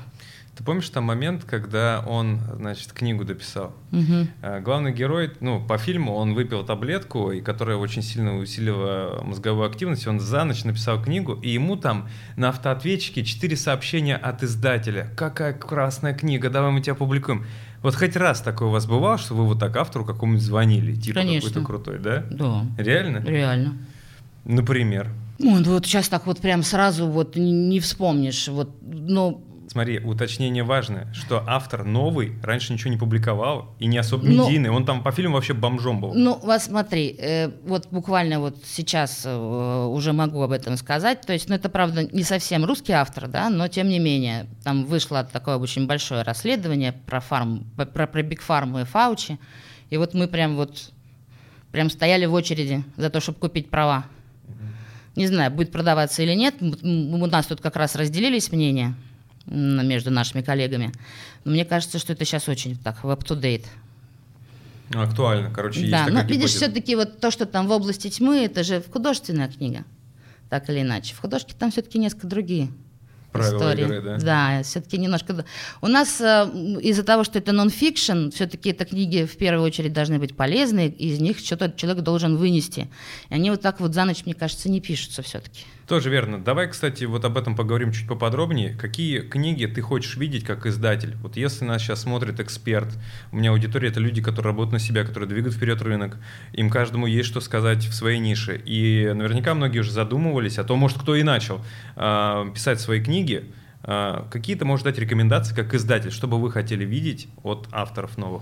Ты 0.55 0.63
помнишь 0.63 0.87
там 0.89 1.05
момент, 1.05 1.45
когда 1.45 2.03
он, 2.07 2.39
значит, 2.57 2.93
книгу 2.93 3.25
дописал? 3.25 3.73
Угу. 3.91 4.61
Главный 4.61 4.93
герой, 4.93 5.31
ну, 5.39 5.65
по 5.65 5.79
фильму 5.79 6.13
он 6.13 6.35
выпил 6.35 6.63
таблетку, 6.63 7.31
и 7.31 7.41
которая 7.41 7.77
очень 7.77 8.03
сильно 8.03 8.37
усилила 8.37 9.21
мозговую 9.23 9.67
активность, 9.67 10.05
он 10.05 10.19
за 10.19 10.43
ночь 10.43 10.63
написал 10.63 11.01
книгу, 11.01 11.33
и 11.33 11.49
ему 11.49 11.75
там 11.75 12.07
на 12.37 12.49
автоответчике 12.49 13.23
четыре 13.23 13.57
сообщения 13.57 14.15
от 14.15 14.43
издателя. 14.43 15.09
«Какая 15.17 15.53
красная 15.53 16.13
книга, 16.13 16.51
давай 16.51 16.71
мы 16.71 16.81
тебя 16.81 16.93
публикуем». 16.93 17.45
Вот 17.81 17.95
хоть 17.95 18.15
раз 18.15 18.41
такое 18.41 18.69
у 18.69 18.71
вас 18.71 18.85
бывало, 18.85 19.17
что 19.17 19.33
вы 19.33 19.45
вот 19.45 19.59
так 19.59 19.75
автору 19.75 20.05
какому-нибудь 20.05 20.45
звонили, 20.45 20.95
типа 20.95 21.19
Конечно. 21.19 21.49
какой-то 21.49 21.67
крутой, 21.67 21.99
да? 21.99 22.23
Да. 22.29 22.65
Реально? 22.77 23.17
Реально. 23.25 23.77
Например? 24.45 25.09
Ну, 25.39 25.61
вот 25.63 25.85
сейчас 25.85 26.07
так 26.07 26.25
вот 26.25 26.39
прям 26.39 26.63
сразу 26.63 27.07
вот 27.07 27.35
не 27.35 27.79
вспомнишь. 27.79 28.47
Вот, 28.47 28.69
но 28.81 29.41
Смотри, 29.73 29.97
уточнение 29.97 30.63
важное, 30.63 31.11
что 31.15 31.43
автор 31.47 31.83
новый, 31.83 32.33
раньше 32.43 32.71
ничего 32.73 32.91
не 32.91 32.97
публиковал 32.97 33.73
и 33.79 33.87
не 33.87 33.97
особо 33.97 34.23
Ну- 34.27 34.45
медийный. 34.45 34.69
Он 34.69 34.85
там 34.85 35.01
по 35.01 35.11
фильму 35.11 35.33
вообще 35.33 35.55
бомжом 35.55 35.99
был. 35.99 36.13
Ну, 36.13 36.39
вот 36.43 36.61
смотри, 36.61 37.15
э, 37.17 37.49
вот 37.65 37.87
буквально 37.89 38.39
вот 38.39 38.55
сейчас 38.67 39.23
э, 39.25 39.85
уже 39.87 40.13
могу 40.13 40.43
об 40.43 40.51
этом 40.51 40.77
сказать. 40.77 41.21
То 41.21 41.33
есть, 41.33 41.49
ну, 41.49 41.55
это, 41.55 41.69
правда, 41.69 42.03
не 42.03 42.21
совсем 42.21 42.65
русский 42.65 42.91
автор, 42.91 43.27
да, 43.27 43.49
но 43.49 43.67
тем 43.67 43.89
не 43.89 43.97
менее, 43.97 44.45
там 44.63 44.85
вышло 44.85 45.23
такое 45.23 45.57
очень 45.57 45.87
большое 45.87 46.21
расследование 46.21 46.93
про 47.07 47.19
фарм, 47.19 47.65
про, 47.75 48.05
про 48.05 48.21
Биг 48.21 48.43
Фарму 48.43 48.81
и 48.81 48.83
Фаучи. 48.83 49.39
И 49.89 49.97
вот 49.97 50.13
мы 50.13 50.27
прям 50.27 50.55
вот 50.55 50.91
прям 51.71 51.89
стояли 51.89 52.27
в 52.27 52.33
очереди 52.35 52.83
за 52.95 53.09
то, 53.09 53.19
чтобы 53.19 53.39
купить 53.39 53.71
права. 53.71 54.05
Не 55.15 55.25
знаю, 55.25 55.49
будет 55.49 55.71
продаваться 55.71 56.21
или 56.21 56.35
нет. 56.35 56.57
У 56.61 57.25
нас 57.25 57.47
тут 57.47 57.59
как 57.59 57.75
раз 57.75 57.95
разделились 57.95 58.51
мнения 58.51 58.93
между 59.45 60.11
нашими 60.11 60.41
коллегами. 60.41 60.91
Но 61.43 61.51
мне 61.51 61.65
кажется, 61.65 61.99
что 61.99 62.13
это 62.13 62.25
сейчас 62.25 62.47
очень 62.47 62.77
так 62.77 63.03
в 63.03 63.07
up-to-date. 63.09 63.65
Актуально, 64.93 65.49
короче, 65.51 65.79
есть 65.79 65.91
Да, 65.91 66.05
но 66.07 66.21
видишь, 66.21 66.51
гипотеза. 66.51 66.57
все-таки 66.57 66.95
вот 66.95 67.19
то, 67.19 67.31
что 67.31 67.45
там 67.45 67.67
в 67.67 67.71
области 67.71 68.09
тьмы, 68.09 68.45
это 68.45 68.63
же 68.63 68.83
художественная 68.91 69.47
книга, 69.49 69.85
так 70.49 70.69
или 70.69 70.81
иначе. 70.81 71.15
В 71.15 71.19
художке 71.19 71.55
там 71.57 71.71
все-таки 71.71 71.97
несколько 71.97 72.27
другие 72.27 72.69
Правила 73.31 73.57
истории. 73.57 73.85
игры, 73.85 74.01
да? 74.01 74.17
Да, 74.19 74.63
все-таки 74.63 74.97
немножко. 74.99 75.45
У 75.81 75.87
нас 75.87 76.21
э, 76.21 76.47
из-за 76.81 77.03
того, 77.03 77.23
что 77.23 77.39
это 77.39 77.51
нон-фикшн, 77.53 78.29
все-таки 78.29 78.69
это 78.69 78.85
книги 78.85 79.25
в 79.25 79.35
первую 79.37 79.65
очередь 79.65 79.93
должны 79.93 80.19
быть 80.19 80.35
полезны, 80.35 80.87
из 80.89 81.19
них 81.19 81.39
что-то 81.39 81.73
человек 81.75 82.03
должен 82.03 82.37
вынести. 82.37 82.87
И 83.29 83.33
они 83.33 83.49
вот 83.49 83.61
так 83.61 83.79
вот 83.79 83.95
за 83.95 84.05
ночь, 84.05 84.25
мне 84.25 84.35
кажется, 84.35 84.69
не 84.69 84.79
пишутся 84.79 85.23
все-таки. 85.23 85.63
Тоже 85.93 86.09
верно. 86.09 86.43
Давай, 86.43 86.67
кстати, 86.67 87.03
вот 87.03 87.23
об 87.23 87.37
этом 87.37 87.55
поговорим 87.55 87.91
чуть 87.91 88.07
поподробнее. 88.07 88.73
Какие 88.73 89.19
книги 89.19 89.67
ты 89.67 89.79
хочешь 89.81 90.17
видеть 90.17 90.43
как 90.43 90.65
издатель? 90.65 91.15
Вот 91.21 91.37
если 91.37 91.65
нас 91.65 91.83
сейчас 91.83 92.01
смотрит 92.01 92.39
эксперт, 92.39 92.87
у 93.31 93.35
меня 93.35 93.51
аудитория 93.51 93.89
это 93.89 93.99
люди, 93.99 94.19
которые 94.19 94.53
работают 94.53 94.73
на 94.73 94.79
себя, 94.79 95.03
которые 95.03 95.29
двигают 95.29 95.53
вперед 95.55 95.79
рынок, 95.83 96.17
им 96.51 96.71
каждому 96.71 97.05
есть 97.05 97.29
что 97.29 97.41
сказать 97.41 97.85
в 97.85 97.93
своей 97.93 98.17
нише. 98.17 98.59
И 98.65 99.11
наверняка 99.13 99.53
многие 99.53 99.81
уже 99.81 99.91
задумывались, 99.91 100.57
а 100.57 100.63
то, 100.63 100.75
может, 100.75 100.97
кто 100.97 101.15
и 101.15 101.21
начал 101.21 101.61
а, 101.95 102.49
писать 102.49 102.81
свои 102.81 102.99
книги. 102.99 103.51
А, 103.83 104.27
Какие 104.31 104.55
ты 104.55 104.65
можешь 104.65 104.83
дать 104.83 104.97
рекомендации 104.97 105.53
как 105.53 105.75
издатель, 105.75 106.09
что 106.09 106.27
бы 106.27 106.41
вы 106.41 106.51
хотели 106.51 106.83
видеть 106.83 107.27
от 107.43 107.67
авторов 107.71 108.17
новых? 108.17 108.41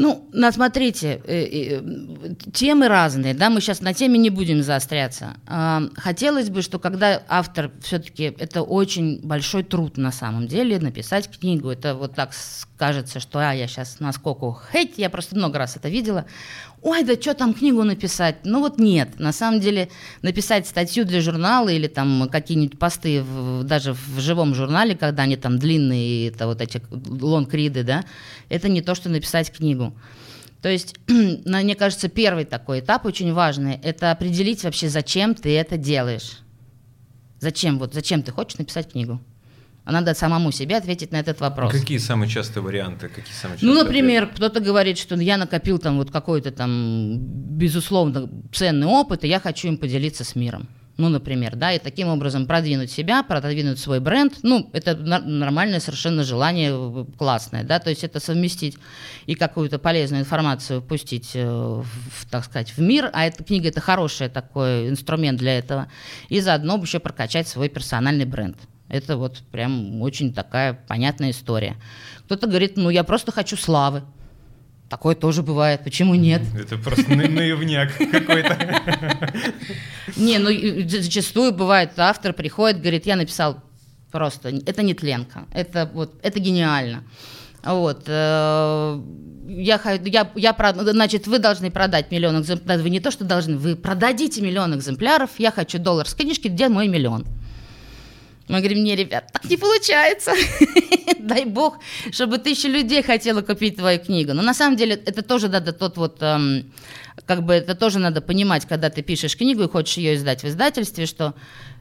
Ну, 0.00 0.28
на, 0.32 0.52
смотрите, 0.52 1.20
э, 1.24 1.80
э, 1.80 2.34
темы 2.52 2.86
разные, 2.86 3.34
да, 3.34 3.50
мы 3.50 3.60
сейчас 3.60 3.80
на 3.80 3.92
теме 3.92 4.16
не 4.16 4.30
будем 4.30 4.62
заостряться. 4.62 5.34
А, 5.48 5.82
Хотелось 5.96 6.50
бы, 6.50 6.62
что 6.62 6.78
когда 6.78 7.20
автор, 7.28 7.72
все-таки 7.82 8.32
это 8.38 8.62
очень 8.62 9.20
большой 9.20 9.64
труд 9.64 9.96
на 9.96 10.12
самом 10.12 10.46
деле, 10.46 10.78
написать 10.78 11.28
книгу, 11.28 11.68
это 11.68 11.96
вот 11.96 12.14
так 12.14 12.30
кажется, 12.76 13.18
что 13.18 13.40
а, 13.40 13.52
я 13.52 13.66
сейчас 13.66 13.98
наскоку 13.98 14.56
хейт, 14.70 14.98
я 14.98 15.10
просто 15.10 15.34
много 15.34 15.58
раз 15.58 15.74
это 15.74 15.88
видела, 15.88 16.26
ой, 16.88 17.04
да 17.04 17.14
что 17.14 17.34
там 17.34 17.54
книгу 17.54 17.82
написать? 17.84 18.36
Ну 18.44 18.60
вот 18.60 18.78
нет, 18.78 19.18
на 19.18 19.32
самом 19.32 19.60
деле 19.60 19.88
написать 20.22 20.66
статью 20.66 21.04
для 21.04 21.20
журнала 21.20 21.68
или 21.68 21.86
там 21.86 22.28
какие-нибудь 22.30 22.78
посты 22.78 23.22
в- 23.22 23.64
даже 23.64 23.92
в 23.94 24.18
живом 24.20 24.54
журнале, 24.54 24.96
когда 24.96 25.24
они 25.24 25.36
там 25.36 25.58
длинные, 25.58 26.28
это 26.28 26.46
вот 26.46 26.60
эти 26.60 26.82
лонгриды, 26.90 27.82
да, 27.82 28.04
это 28.48 28.68
не 28.68 28.82
то, 28.82 28.94
что 28.94 29.08
написать 29.08 29.52
книгу. 29.52 29.94
То 30.62 30.68
есть, 30.68 30.96
мне 31.06 31.74
кажется, 31.74 32.08
первый 32.08 32.44
такой 32.44 32.80
этап 32.80 33.04
очень 33.04 33.32
важный, 33.32 33.78
это 33.82 34.10
определить 34.10 34.64
вообще, 34.64 34.88
зачем 34.88 35.34
ты 35.34 35.56
это 35.56 35.76
делаешь. 35.76 36.40
Зачем, 37.40 37.78
вот 37.78 37.94
зачем 37.94 38.22
ты 38.22 38.32
хочешь 38.32 38.58
написать 38.58 38.90
книгу? 38.90 39.20
А 39.88 39.92
надо 39.92 40.12
самому 40.12 40.52
себе 40.52 40.76
ответить 40.76 41.12
на 41.12 41.16
этот 41.16 41.40
вопрос. 41.40 41.72
Какие 41.72 41.96
самые 41.96 42.28
частые 42.28 42.62
варианты? 42.62 43.08
Какие 43.08 43.32
самые 43.32 43.56
частые 43.56 43.72
Ну, 43.72 43.80
ответы? 43.80 43.86
например, 44.02 44.26
кто-то 44.26 44.60
говорит, 44.60 44.98
что 44.98 45.14
я 45.14 45.38
накопил 45.38 45.78
там 45.78 45.96
вот 45.96 46.10
какой-то 46.10 46.50
там, 46.50 47.16
безусловно, 47.56 48.28
ценный 48.52 48.86
опыт, 48.86 49.24
и 49.24 49.28
я 49.28 49.40
хочу 49.40 49.68
им 49.68 49.78
поделиться 49.78 50.24
с 50.24 50.34
миром. 50.36 50.68
Ну, 50.98 51.08
например, 51.08 51.54
да, 51.54 51.72
и 51.72 51.78
таким 51.78 52.08
образом 52.08 52.46
продвинуть 52.46 52.90
себя, 52.90 53.22
продвинуть 53.22 53.78
свой 53.78 54.00
бренд. 54.00 54.34
Ну, 54.42 54.68
это 54.72 54.96
нормальное 54.96 55.78
совершенно 55.78 56.24
желание, 56.24 57.06
классное, 57.16 57.62
да, 57.62 57.78
то 57.78 57.88
есть 57.88 58.02
это 58.02 58.18
совместить 58.18 58.76
и 59.26 59.36
какую-то 59.36 59.78
полезную 59.78 60.22
информацию 60.22 60.82
пустить, 60.82 61.30
э, 61.34 61.46
в, 61.46 62.26
так 62.28 62.44
сказать, 62.44 62.70
в 62.76 62.80
мир, 62.80 63.10
а 63.12 63.26
эта 63.26 63.44
книга 63.44 63.68
это 63.68 63.80
хороший 63.80 64.28
такой 64.28 64.88
инструмент 64.88 65.38
для 65.38 65.58
этого, 65.58 65.86
и 66.28 66.40
заодно 66.40 66.76
еще 66.82 66.98
прокачать 66.98 67.46
свой 67.46 67.68
персональный 67.68 68.24
бренд. 68.24 68.56
Это 68.88 69.16
вот 69.16 69.38
прям 69.52 70.02
очень 70.02 70.34
такая 70.34 70.74
понятная 70.88 71.30
история. 71.30 71.76
Кто-то 72.24 72.48
говорит, 72.48 72.76
ну 72.76 72.90
я 72.90 73.04
просто 73.04 73.30
хочу 73.30 73.56
славы. 73.56 74.02
Такое 74.88 75.14
тоже 75.14 75.42
бывает, 75.42 75.84
почему 75.84 76.14
нет? 76.14 76.40
Это 76.58 76.78
просто 76.78 77.10
на- 77.14 77.28
наивняк 77.28 77.92
какой-то. 78.10 78.56
Не, 80.16 80.38
ну 80.38 80.50
зачастую 80.88 81.52
бывает, 81.52 81.90
автор 81.98 82.32
приходит, 82.32 82.80
говорит, 82.80 83.04
я 83.06 83.16
написал 83.16 83.62
просто, 84.10 84.48
это 84.48 84.82
не 84.82 84.94
тленка, 84.94 85.44
это 85.52 85.90
вот, 85.92 86.14
это 86.22 86.40
гениально. 86.40 87.04
Вот, 87.62 88.04
э, 88.06 89.00
я, 89.48 89.80
я, 90.04 90.30
я, 90.34 90.74
значит, 90.92 91.26
вы 91.26 91.38
должны 91.38 91.70
продать 91.70 92.10
миллион 92.10 92.40
экземпляров, 92.40 92.82
вы 92.82 92.88
не 92.90 93.00
то, 93.00 93.10
что 93.10 93.24
должны, 93.24 93.58
вы 93.58 93.76
продадите 93.76 94.40
миллион 94.40 94.74
экземпляров, 94.76 95.30
я 95.38 95.50
хочу 95.50 95.78
доллар 95.78 96.08
с 96.08 96.14
книжки, 96.14 96.48
где 96.48 96.68
мой 96.68 96.88
миллион? 96.88 97.26
Мы 98.48 98.58
говорим, 98.58 98.82
не, 98.82 98.96
ребят, 98.96 99.30
так 99.32 99.44
не 99.44 99.56
получается. 99.56 100.32
Дай 101.18 101.44
бог, 101.44 101.78
чтобы 102.10 102.38
тысяча 102.38 102.68
людей 102.68 103.02
хотела 103.02 103.42
купить 103.42 103.76
твою 103.76 103.98
книгу. 103.98 104.32
Но 104.32 104.42
на 104.42 104.54
самом 104.54 104.76
деле 104.76 104.94
это 104.94 105.22
тоже 105.22 105.48
надо 105.48 105.72
тот 105.72 105.98
вот, 105.98 106.22
эм, 106.22 106.72
как 107.26 107.44
бы 107.44 107.52
это 107.52 107.74
тоже 107.74 107.98
надо 107.98 108.22
понимать, 108.22 108.64
когда 108.66 108.88
ты 108.88 109.02
пишешь 109.02 109.36
книгу 109.36 109.64
и 109.64 109.68
хочешь 109.68 109.98
ее 109.98 110.14
издать 110.14 110.42
в 110.42 110.48
издательстве, 110.48 111.04
что 111.04 111.34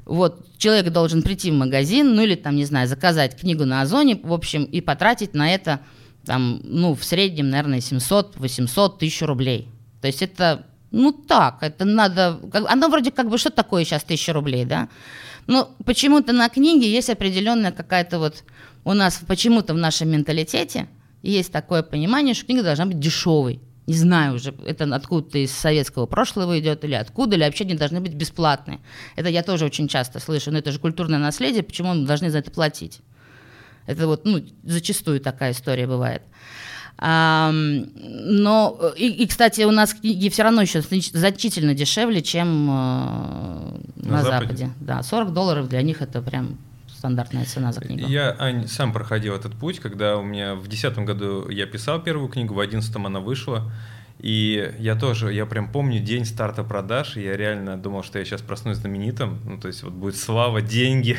вот 0.06 0.46
человек 0.58 0.92
должен 0.92 1.22
прийти 1.22 1.52
в 1.52 1.54
магазин, 1.54 2.16
ну 2.16 2.24
или 2.24 2.36
там, 2.36 2.56
не 2.56 2.66
знаю, 2.66 2.88
заказать 2.88 3.40
книгу 3.40 3.66
на 3.66 3.82
Озоне, 3.82 4.20
в 4.22 4.34
общем, 4.34 4.64
и 4.66 4.82
потратить 4.82 5.34
на 5.34 5.54
это 5.54 5.80
там, 6.26 6.60
ну, 6.64 6.94
в 6.94 7.04
среднем, 7.04 7.50
наверное, 7.50 7.80
700-800 7.80 8.98
тысяч 9.00 9.22
рублей. 9.22 9.70
То 10.02 10.08
есть 10.08 10.22
это, 10.22 10.66
ну 10.92 11.14
так, 11.14 11.58
это 11.62 11.86
надо, 11.86 12.40
оно 12.68 12.90
вроде 12.90 13.12
как 13.12 13.30
бы, 13.30 13.38
что 13.38 13.50
такое 13.50 13.86
сейчас 13.86 14.04
тысяча 14.04 14.34
рублей, 14.34 14.66
да? 14.66 14.90
Но 15.48 15.76
почему-то 15.86 16.34
на 16.34 16.50
книге 16.50 16.92
есть 16.92 17.10
определенная 17.10 17.72
какая-то 17.72 18.20
вот, 18.20 18.44
у 18.84 18.94
нас 18.94 19.22
почему-то 19.26 19.74
в 19.74 19.78
нашем 19.78 20.10
менталитете 20.10 20.88
есть 21.24 21.52
такое 21.52 21.84
понимание, 21.84 22.34
что 22.34 22.46
книга 22.46 22.64
должна 22.64 22.86
быть 22.86 23.00
дешевой. 23.00 23.62
Не 23.88 23.94
знаю 23.94 24.36
уже, 24.36 24.54
это 24.66 24.84
откуда-то 24.94 25.38
из 25.38 25.52
советского 25.52 26.06
прошлого 26.06 26.60
идет 26.60 26.84
или 26.84 26.94
откуда, 26.94 27.38
или 27.38 27.44
вообще 27.44 27.64
не 27.64 27.76
должны 27.76 28.02
быть 28.02 28.14
бесплатные. 28.14 28.82
Это 29.16 29.30
я 29.30 29.44
тоже 29.44 29.64
очень 29.64 29.88
часто 29.88 30.20
слышу, 30.20 30.52
но 30.52 30.58
это 30.58 30.74
же 30.74 30.80
культурное 30.80 31.20
наследие, 31.20 31.64
почему 31.64 31.94
мы 31.94 32.06
должны 32.06 32.30
за 32.30 32.40
это 32.40 32.52
платить? 32.52 33.00
Это 33.86 34.06
вот, 34.08 34.26
ну, 34.26 34.44
зачастую 34.64 35.22
такая 35.22 35.54
история 35.54 35.88
бывает. 35.88 36.22
Но, 37.00 38.78
э, 38.80 38.92
и, 38.98 39.24
и, 39.24 39.28
кстати, 39.28 39.62
у 39.62 39.72
нас 39.72 39.94
книги 39.94 40.30
все 40.30 40.44
равно 40.44 40.62
еще 40.62 40.80
знач- 40.80 41.16
значительно 41.16 41.74
дешевле, 41.74 42.22
чем 42.22 42.70
э, 42.70 42.74
на, 43.96 44.12
На 44.12 44.24
Западе. 44.24 44.46
Западе. 44.46 44.70
Да, 44.80 45.04
40 45.04 45.34
долларов 45.34 45.70
для 45.70 45.82
них 45.82 46.02
это 46.02 46.22
прям 46.22 46.58
стандартная 46.98 47.46
цена 47.46 47.72
за 47.72 47.82
книгу? 47.82 48.08
Я, 48.08 48.36
Ань, 48.40 48.68
сам 48.68 48.92
проходил 48.94 49.36
этот 49.36 49.54
путь, 49.54 49.80
когда 49.80 50.18
у 50.18 50.24
меня 50.24 50.56
в 50.56 50.68
2010 50.68 50.98
году 51.06 51.50
я 51.50 51.68
писал 51.68 52.02
первую 52.02 52.30
книгу, 52.30 52.54
в 52.54 52.58
2011 52.58 52.96
она 53.06 53.20
вышла. 53.20 53.72
И 54.20 54.74
я 54.80 54.96
тоже, 54.96 55.32
я 55.32 55.46
прям 55.46 55.72
помню 55.72 56.00
день 56.00 56.26
старта 56.26 56.64
продаж, 56.64 57.18
и 57.18 57.22
я 57.22 57.38
реально 57.38 57.78
думал, 57.78 58.02
что 58.04 58.18
я 58.18 58.26
сейчас 58.26 58.42
проснусь 58.42 58.78
знаменитым, 58.78 59.40
ну, 59.46 59.60
то 59.60 59.68
есть 59.68 59.84
вот 59.84 59.94
будет 59.94 60.18
слава, 60.18 60.62
деньги, 60.64 61.18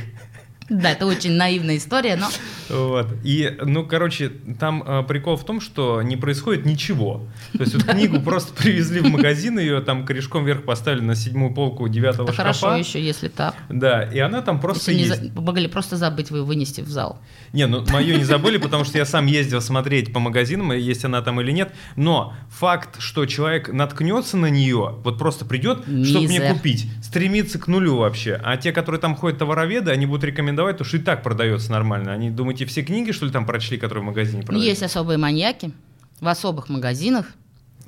Да, 0.68 0.90
это 0.92 1.06
очень 1.06 1.32
наивная 1.32 1.78
история, 1.78 2.16
но... 2.16 2.28
Вот. 2.68 3.08
И, 3.24 3.56
ну, 3.62 3.86
короче, 3.86 4.28
там 4.60 4.82
э, 4.86 5.02
прикол 5.02 5.36
в 5.36 5.44
том, 5.44 5.60
что 5.60 6.02
не 6.02 6.16
происходит 6.16 6.66
ничего. 6.66 7.26
То 7.52 7.60
есть 7.62 7.74
вот 7.74 7.84
книгу 7.84 8.20
просто 8.20 8.52
привезли 8.52 9.00
в 9.00 9.08
магазин, 9.08 9.58
ее 9.58 9.80
там 9.80 10.04
корешком 10.04 10.44
вверх 10.44 10.64
поставили 10.64 11.00
на 11.00 11.14
седьмую 11.14 11.54
полку 11.54 11.88
девятого 11.88 12.32
шкафа. 12.32 12.42
Хорошо 12.60 12.76
еще, 12.76 13.02
если 13.02 13.28
так. 13.28 13.54
Да, 13.70 14.02
и 14.02 14.18
она 14.18 14.42
там 14.42 14.60
просто 14.60 14.90
Если 14.90 15.02
не 15.02 15.08
есть. 15.08 15.34
за- 15.34 15.40
могли 15.40 15.68
просто 15.68 15.96
забыть 15.96 16.30
вы 16.30 16.44
вынести 16.44 16.82
в 16.82 16.88
зал. 16.88 17.18
Не, 17.54 17.66
ну 17.66 17.84
мою 17.90 18.18
не 18.18 18.24
забыли, 18.24 18.58
потому 18.58 18.84
что 18.84 18.98
я 18.98 19.06
сам 19.06 19.24
ездил 19.24 19.62
смотреть 19.62 20.12
по 20.12 20.20
магазинам, 20.20 20.72
есть 20.72 21.04
она 21.04 21.22
там 21.22 21.40
или 21.40 21.50
нет. 21.50 21.72
Но 21.96 22.34
факт, 22.50 22.96
что 23.00 23.24
человек 23.24 23.72
наткнется 23.72 24.36
на 24.36 24.46
нее, 24.50 24.96
вот 25.02 25.18
просто 25.18 25.46
придет, 25.46 25.84
чтобы 26.04 26.26
мне 26.26 26.52
купить, 26.52 26.90
стремится 27.02 27.58
к 27.58 27.68
нулю 27.68 27.96
вообще. 27.96 28.38
А 28.44 28.58
те, 28.58 28.72
которые 28.72 29.00
там 29.00 29.16
ходят 29.16 29.38
товароведы, 29.38 29.90
они 29.90 30.04
будут 30.04 30.24
рекомендовать, 30.24 30.57
потому 30.66 30.86
что 30.88 30.96
и 30.96 31.00
так 31.00 31.22
продается 31.22 31.70
нормально. 31.70 32.12
Они, 32.12 32.30
думаете, 32.30 32.66
все 32.66 32.82
книги, 32.82 33.12
что 33.12 33.26
ли, 33.26 33.32
там 33.32 33.46
прочли, 33.46 33.78
которые 33.78 34.02
в 34.02 34.06
магазине 34.06 34.42
продаются? 34.42 34.68
есть 34.68 34.82
особые 34.82 35.18
маньяки 35.18 35.72
в 36.20 36.28
особых 36.28 36.68
магазинах. 36.68 37.26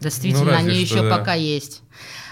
Действительно, 0.01 0.53
Ну, 0.53 0.57
они 0.57 0.71
что, 0.71 0.81
еще 0.81 1.09
да. 1.09 1.19
пока 1.19 1.35
есть. 1.35 1.83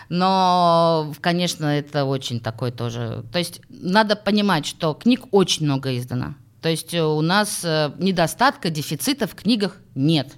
Но, 0.08 1.12
конечно, 1.20 1.66
это 1.66 2.04
очень 2.04 2.40
такой 2.40 2.70
тоже. 2.70 3.24
То 3.30 3.38
есть 3.38 3.60
надо 3.68 4.16
понимать, 4.16 4.66
что 4.66 4.94
книг 4.94 5.26
очень 5.32 5.66
много 5.66 5.96
издано. 5.96 6.34
То 6.62 6.68
есть 6.68 6.94
у 6.94 7.20
нас 7.20 7.60
э, 7.62 7.92
недостатка, 7.98 8.70
дефицита 8.70 9.26
в 9.26 9.34
книгах 9.34 9.76
нет. 9.94 10.34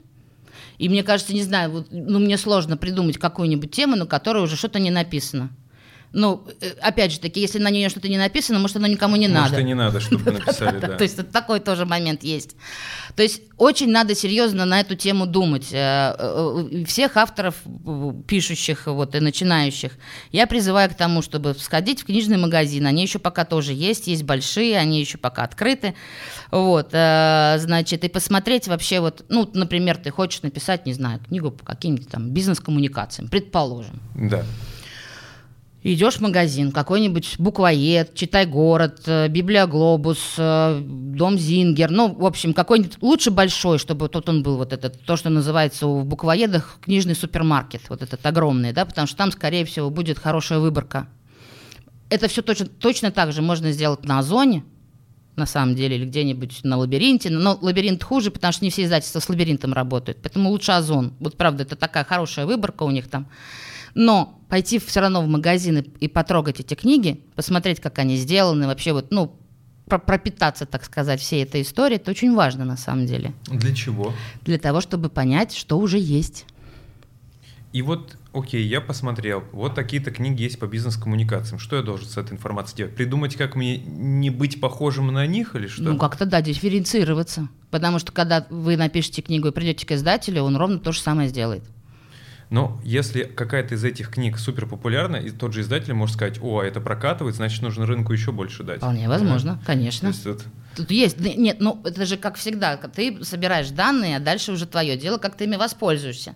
И 0.79 0.89
мне 0.89 1.03
кажется, 1.03 1.35
не 1.35 1.43
знаю, 1.43 1.71
вот, 1.71 1.89
ну, 1.91 2.19
мне 2.19 2.37
сложно 2.37 2.77
придумать 2.77 3.19
какую-нибудь 3.19 3.71
тему, 3.71 3.97
на 3.97 4.07
которой 4.07 4.43
уже 4.43 4.57
что-то 4.57 4.79
не 4.79 4.91
написано. 4.91 5.51
Ну, 6.13 6.45
э, 6.61 6.71
опять 6.81 7.13
же 7.13 7.21
таки, 7.21 7.41
если 7.41 7.59
на 7.59 7.71
нее 7.71 7.89
что-то 7.89 8.09
не 8.09 8.19
написано, 8.19 8.59
может, 8.59 8.77
оно 8.77 8.89
никому 8.89 9.15
не 9.17 9.29
Может, 9.29 9.51
надо. 9.53 9.61
и 9.61 9.65
не 9.65 9.75
надо, 9.75 10.01
чтобы 10.01 10.33
написали, 10.33 10.79
да. 10.81 10.97
То 10.97 11.05
есть 11.05 11.31
такой 11.31 11.61
тоже 11.61 11.87
момент 11.87 12.25
есть. 12.25 12.57
То 13.15 13.23
есть 13.23 13.43
очень 13.57 13.91
надо 13.91 14.15
серьезно 14.17 14.65
на 14.65 14.81
эту 14.81 14.97
тему 14.97 15.27
думать. 15.27 15.69
Э, 15.73 16.15
э, 16.19 16.85
Всех 16.87 17.17
авторов, 17.17 17.55
пишущих 18.27 18.87
вот, 18.87 19.15
и 19.15 19.21
начинающих, 19.21 19.93
я 20.33 20.47
призываю 20.49 20.91
к 20.91 20.95
тому, 20.95 21.23
чтобы 21.23 21.55
сходить 21.55 22.03
в 22.03 22.07
книжный 22.07 22.39
магазин. 22.39 22.87
Они 22.87 23.03
еще 23.03 23.21
пока 23.21 23.45
тоже 23.45 23.73
есть, 23.73 24.09
есть 24.09 24.25
большие, 24.25 24.79
они 24.79 24.99
еще 25.01 25.17
пока 25.17 25.45
открыты. 25.45 25.95
Вот, 26.51 26.91
значит, 26.91 28.05
и 28.05 28.09
посмотреть 28.09 28.67
вообще, 28.67 29.01
вот, 29.01 29.25
ну, 29.29 29.49
например, 29.55 29.97
ты 29.97 30.11
хочешь 30.11 30.43
написать, 30.43 30.87
не 30.87 30.93
знаю, 30.93 31.21
книгу 31.21 31.53
по 31.53 31.65
каким-то 31.65 32.09
там 32.09 32.31
бизнес-коммуникациям, 32.31 33.29
предположим. 33.29 34.01
Да. 34.15 34.45
Идешь 35.83 36.17
в 36.17 36.21
магазин, 36.21 36.73
какой-нибудь 36.73 37.37
буквоед, 37.39 38.15
читай 38.15 38.45
город, 38.45 39.01
э, 39.07 39.29
Библиоглобус, 39.29 40.35
э, 40.37 40.79
дом 40.83 41.39
Зингер, 41.39 41.91
ну, 41.91 42.13
в 42.13 42.27
общем, 42.27 42.53
какой-нибудь 42.53 42.99
лучше 43.01 43.31
большой, 43.31 43.79
чтобы 43.79 44.11
тот 44.11 44.29
он 44.29 44.43
был 44.43 44.59
вот 44.59 44.75
этот, 44.75 45.01
то, 45.01 45.17
что 45.17 45.31
называется 45.31 45.87
в 45.87 46.05
буквоедах 46.05 46.79
книжный 46.83 47.15
супермаркет, 47.15 47.81
вот 47.89 48.03
этот 48.03 48.25
огромный, 48.27 48.75
да, 48.75 48.85
потому 48.85 49.07
что 49.07 49.17
там, 49.17 49.33
скорее 49.33 49.65
всего, 49.65 49.89
будет 49.89 50.19
хорошая 50.19 50.59
выборка. 50.59 51.09
Это 52.11 52.29
все 52.29 52.43
точно, 52.43 52.67
точно 52.67 53.11
так 53.11 53.33
же 53.33 53.41
можно 53.41 53.73
сделать 53.73 54.05
на 54.05 54.19
Озоне, 54.19 54.65
на 55.37 55.47
самом 55.47 55.77
деле, 55.77 55.97
или 55.97 56.05
где-нибудь 56.05 56.61
на 56.63 56.77
лабиринте. 56.77 57.31
Но 57.31 57.59
лабиринт 57.59 58.05
хуже, 58.05 58.31
потому 58.31 58.53
что 58.53 58.65
не 58.65 58.71
все 58.71 58.85
издательства 58.85 59.21
с 59.21 59.29
лабиринтом 59.31 59.73
работают. 59.73 60.19
Поэтому 60.21 60.51
лучше 60.51 60.73
Озон. 60.73 61.15
Вот 61.21 61.39
правда, 61.39 61.63
это 61.63 61.77
такая 61.77 62.05
хорошая 62.05 62.45
выборка 62.45 62.83
у 62.83 62.91
них 62.91 63.09
там. 63.09 63.29
Но 63.95 64.41
пойти 64.49 64.79
все 64.79 65.01
равно 65.01 65.23
в 65.23 65.29
магазин 65.29 65.79
и, 65.79 65.83
и 66.01 66.09
потрогать 66.09 66.61
эти 66.61 66.75
книги, 66.75 67.23
посмотреть, 67.35 67.81
как 67.81 67.99
они 67.99 68.17
сделаны, 68.17 68.67
вообще 68.67 68.93
вот, 68.93 69.11
ну, 69.11 69.37
про- 69.87 69.99
пропитаться, 69.99 70.67
так 70.67 70.85
сказать, 70.85 71.21
всей 71.21 71.43
этой 71.43 71.63
историей, 71.63 71.97
это 71.97 72.11
очень 72.11 72.35
важно 72.35 72.65
на 72.65 72.77
самом 72.77 73.07
деле. 73.07 73.33
Для 73.49 73.75
чего? 73.75 74.13
Для 74.43 74.59
того, 74.59 74.81
чтобы 74.81 75.09
понять, 75.09 75.55
что 75.55 75.79
уже 75.79 75.99
есть. 75.99 76.47
И 77.73 77.83
вот, 77.83 78.17
окей, 78.33 78.67
я 78.67 78.81
посмотрел, 78.81 79.45
вот 79.53 79.77
такие-то 79.77 80.11
книги 80.11 80.43
есть 80.43 80.59
по 80.59 80.67
бизнес-коммуникациям. 80.67 81.61
Что 81.61 81.77
я 81.77 81.83
должен 81.83 82.09
с 82.09 82.17
этой 82.17 82.33
информацией 82.33 82.79
делать? 82.79 82.97
Придумать, 82.97 83.37
как 83.37 83.55
мне 83.55 83.79
не 83.79 84.31
быть 84.31 84.61
похожим 84.61 85.07
на 85.13 85.25
них 85.29 85.55
или 85.55 85.69
что? 85.69 85.83
Ну, 85.83 85.97
как-то, 85.97 86.27
да, 86.27 86.43
дифференцироваться. 86.43 87.49
Потому 87.71 88.01
что, 88.01 88.11
когда 88.11 88.45
вы 88.51 88.77
напишете 88.77 89.23
книгу 89.23 89.47
и 89.49 89.53
придете 89.53 89.87
к 89.87 89.93
издателю, 89.93 90.43
он 90.43 90.57
ровно 90.57 90.81
то 90.81 90.91
же 90.91 90.99
самое 91.01 91.29
сделает. 91.29 91.63
Но 92.51 92.81
если 92.85 93.23
какая-то 93.23 93.77
из 93.77 93.85
этих 93.85 94.11
книг 94.11 94.39
супер 94.39 94.67
популярна, 94.67 95.17
и 95.17 95.31
тот 95.31 95.53
же 95.53 95.61
издатель 95.61 95.95
может 95.95 96.17
сказать, 96.17 96.39
о, 96.43 96.59
а 96.61 96.65
это 96.65 96.81
прокатывает, 96.81 97.37
значит, 97.37 97.63
нужно 97.63 97.87
рынку 97.87 98.13
еще 98.13 98.33
больше 98.33 98.65
дать. 98.65 98.79
Вполне 98.79 99.09
возможно, 99.09 99.59
То 99.59 99.67
конечно. 99.67 100.09
есть 100.09 100.27
вот 100.27 100.45
Тут 100.77 100.91
есть, 100.91 101.21
да, 101.21 101.31
нет, 101.31 101.57
ну 101.61 101.81
это 101.85 102.07
же 102.07 102.17
как 102.17 102.37
всегда, 102.37 102.77
ты 102.77 103.25
собираешь 103.25 103.71
данные, 103.71 104.17
а 104.17 104.21
дальше 104.21 104.53
уже 104.53 104.67
твое 104.67 104.97
дело, 104.97 105.19
как 105.19 105.37
ты 105.37 105.45
ими 105.45 105.57
воспользуешься. 105.57 106.35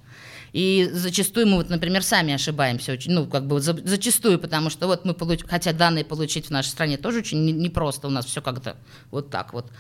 И 0.53 0.89
зачастую 0.93 1.49
мы, 1.49 1.57
вот, 1.57 1.69
например, 1.69 2.05
сами 2.05 2.33
ошибаемся 2.33 2.93
очень, 2.93 3.11
ну, 3.11 3.27
как 3.27 3.47
бы 3.49 3.61
за- 3.61 3.85
зачастую, 3.85 4.39
потому 4.39 4.71
что 4.71 4.87
вот 4.87 5.05
мы 5.05 5.13
получ... 5.13 5.41
хотя 5.45 5.73
данные 5.73 6.05
получить 6.05 6.47
в 6.47 6.51
нашей 6.51 6.69
стране 6.69 6.97
тоже 6.97 7.19
очень 7.19 7.45
не- 7.45 7.53
непросто, 7.53 8.07
у 8.07 8.11
нас 8.11 8.25
все 8.25 8.41
как-то 8.41 8.77
вот 9.11 9.31
так 9.31 9.53
вот. 9.53 9.73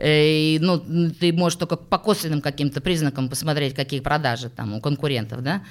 Э, 0.00 0.54
И, 0.54 0.58
ну, 0.60 0.80
ты 1.10 1.32
можешь 1.32 1.58
только 1.58 1.76
по 1.76 1.98
косвенным 1.98 2.40
каким-то 2.40 2.80
признакам 2.80 3.28
посмотреть, 3.28 3.74
какие 3.74 4.00
продажи 4.00 4.48
там 4.48 4.72
у 4.74 4.80
конкурентов, 4.80 5.42
да, 5.42 5.62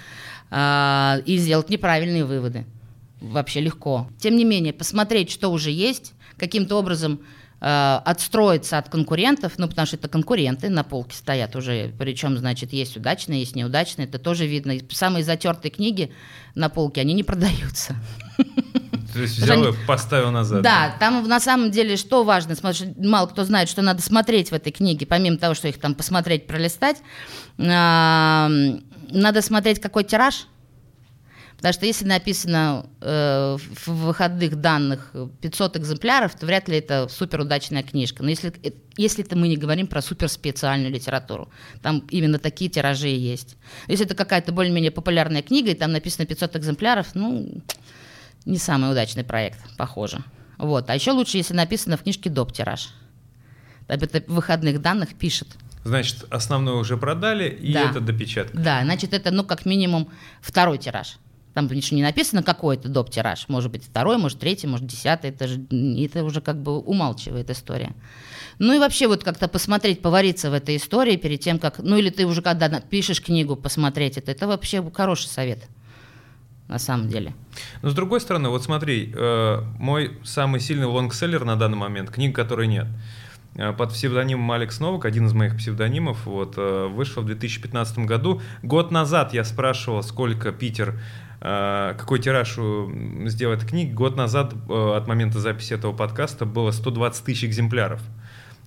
а, 0.52 1.20
и 1.26 1.38
сделать 1.38 1.70
неправильные 1.70 2.26
выводы. 2.26 2.66
Вообще 3.22 3.60
легко. 3.60 4.08
Тем 4.20 4.36
не 4.36 4.46
менее, 4.46 4.72
посмотреть, 4.72 5.32
что 5.32 5.50
уже 5.50 5.72
есть, 5.72 6.14
каким-то 6.38 6.78
образом 6.78 7.20
э, 7.60 8.00
отстроиться 8.06 8.78
от 8.78 8.90
конкурентов, 8.90 9.54
ну, 9.58 9.68
потому 9.68 9.88
что 9.88 9.98
это 9.98 10.08
конкуренты 10.08 10.70
на 10.70 10.84
полке 10.84 11.18
стоят 11.18 11.56
уже, 11.56 11.92
причем, 11.98 12.38
значит, 12.38 12.72
есть 12.72 12.96
удачные, 12.98 13.40
есть 13.40 13.56
неудачные, 13.56 14.08
это 14.08 14.20
тоже 14.20 14.46
видно. 14.46 14.76
Самые 14.92 15.24
затертые 15.24 15.72
книги 15.72 16.12
на 16.56 16.70
полке, 16.70 17.02
они 17.02 17.14
не 17.14 17.24
продаются. 17.24 17.96
То 19.14 19.20
есть 19.20 19.38
взял 19.38 19.64
и 19.68 19.74
поставил 19.88 20.32
назад. 20.32 20.62
Да, 20.62 20.96
там 21.00 21.28
на 21.28 21.40
самом 21.40 21.72
деле 21.72 21.98
что 21.98 22.24
важно, 22.24 22.56
мало 22.98 23.28
кто 23.28 23.44
знает, 23.44 23.70
что 23.70 23.82
надо 23.82 24.02
смотреть 24.02 24.52
в 24.52 24.54
этой 24.54 24.72
книге, 24.72 25.06
помимо 25.06 25.38
того, 25.38 25.54
что 25.54 25.68
их 25.68 25.80
там 25.80 25.96
посмотреть, 25.96 26.48
пролистать, 26.48 26.98
надо 27.58 29.42
смотреть, 29.42 29.80
какой 29.80 30.04
тираж. 30.04 30.48
Потому 31.60 31.74
что 31.74 31.86
если 31.86 32.06
написано 32.06 32.86
э, 33.02 33.58
в 33.86 33.88
выходных 33.90 34.62
данных 34.62 35.14
500 35.42 35.76
экземпляров, 35.76 36.34
то 36.34 36.46
вряд 36.46 36.70
ли 36.70 36.78
это 36.78 37.10
суперудачная 37.10 37.84
книжка. 37.84 38.24
Но 38.24 38.30
если, 38.30 38.54
э, 38.64 38.72
если 38.96 39.26
это 39.26 39.36
мы 39.36 39.50
не 39.50 39.58
говорим 39.58 39.88
про 39.88 40.02
суперспециальную 40.02 40.90
литературу, 40.90 41.52
там 41.82 42.08
именно 42.12 42.40
такие 42.40 42.72
тиражи 42.72 43.10
и 43.10 43.20
есть. 43.20 43.58
Если 43.90 44.06
это 44.06 44.16
какая-то 44.16 44.54
более-менее 44.54 44.92
популярная 44.92 45.42
книга, 45.42 45.72
и 45.72 45.76
там 45.76 45.92
написано 45.92 46.26
500 46.26 46.56
экземпляров, 46.56 47.14
ну, 47.14 47.62
не 48.46 48.58
самый 48.58 48.92
удачный 48.92 49.24
проект, 49.24 49.60
похоже. 49.78 50.24
Вот. 50.58 50.90
А 50.90 50.96
еще 50.96 51.12
лучше, 51.12 51.38
если 51.38 51.54
написано 51.54 51.98
в 51.98 52.04
книжке 52.04 52.30
доп. 52.30 52.52
тираж. 52.52 52.90
Об 53.88 54.04
это 54.04 54.22
в 54.28 54.34
выходных 54.36 54.82
данных 54.82 55.16
пишет. 55.16 55.48
Значит, 55.84 56.26
основное 56.30 56.74
уже 56.76 56.98
продали, 56.98 57.50
и 57.50 57.74
Да. 57.74 57.90
это 57.90 58.02
допечатка. 58.02 58.58
Да, 58.58 58.82
значит, 58.84 59.14
это, 59.14 59.32
ну, 59.32 59.44
как 59.44 59.66
минимум, 59.66 60.10
второй 60.42 60.78
тираж. 60.78 61.18
Там 61.54 61.68
конечно, 61.68 61.96
не 61.96 62.04
написано, 62.04 62.44
какой 62.44 62.76
это 62.76 62.90
доп. 62.90 63.10
тираж. 63.10 63.46
Может 63.48 63.72
быть, 63.72 63.84
второй, 63.86 64.18
может, 64.18 64.40
третий, 64.40 64.68
может, 64.68 64.86
десятый. 64.86 65.32
Это, 65.32 65.48
же, 65.48 65.66
это 65.72 66.24
уже 66.24 66.42
как 66.42 66.62
бы 66.62 66.78
умалчивает 66.80 67.50
история. 67.50 67.96
Ну 68.60 68.74
и 68.74 68.78
вообще 68.80 69.08
вот 69.08 69.24
как-то 69.24 69.48
посмотреть, 69.48 70.02
повариться 70.02 70.52
в 70.52 70.54
этой 70.54 70.76
истории 70.76 71.16
перед 71.16 71.40
тем, 71.40 71.58
как... 71.60 71.80
Ну 71.80 71.98
или 71.98 72.10
ты 72.10 72.26
уже 72.26 72.42
когда 72.42 72.70
пишешь 72.82 73.22
книгу, 73.22 73.56
посмотреть 73.56 74.18
это. 74.18 74.32
Это 74.32 74.48
вообще 74.48 74.88
хороший 74.94 75.28
совет, 75.28 75.64
на 76.70 76.80
самом 76.80 77.10
деле. 77.10 77.34
Но 77.82 77.90
с 77.90 77.94
другой 77.94 78.22
стороны, 78.22 78.50
вот 78.50 78.64
смотри, 78.64 79.12
э, 79.14 79.62
мой 79.80 80.18
самый 80.24 80.62
сильный 80.62 80.86
лонгселлер 80.86 81.44
на 81.44 81.56
данный 81.56 81.78
момент, 81.78 82.12
книг, 82.12 82.36
которой 82.36 82.68
нет. 82.68 82.88
Э, 83.56 83.74
Под 83.74 83.92
псевдонимом 83.92 84.50
Алекс 84.52 84.80
Новак, 84.80 85.06
один 85.06 85.26
из 85.26 85.34
моих 85.34 85.58
псевдонимов, 85.58 86.26
вот, 86.26 86.54
э, 86.58 86.88
вышел 86.88 87.24
в 87.24 87.26
2015 87.26 88.06
году. 88.06 88.42
Год 88.62 88.92
назад 88.92 89.34
я 89.34 89.44
спрашивал, 89.44 90.04
сколько 90.04 90.52
Питер, 90.52 91.00
э, 91.42 91.96
какой 91.98 92.20
тираж 92.20 92.58
сделает 93.30 93.66
книг. 93.66 93.94
Год 93.94 94.16
назад, 94.16 94.54
от 94.70 95.08
момента 95.08 95.40
записи 95.40 95.74
этого 95.74 95.94
подкаста, 95.94 96.46
было 96.46 96.72
120 96.72 97.26
тысяч 97.26 97.46
экземпляров. 97.46 98.02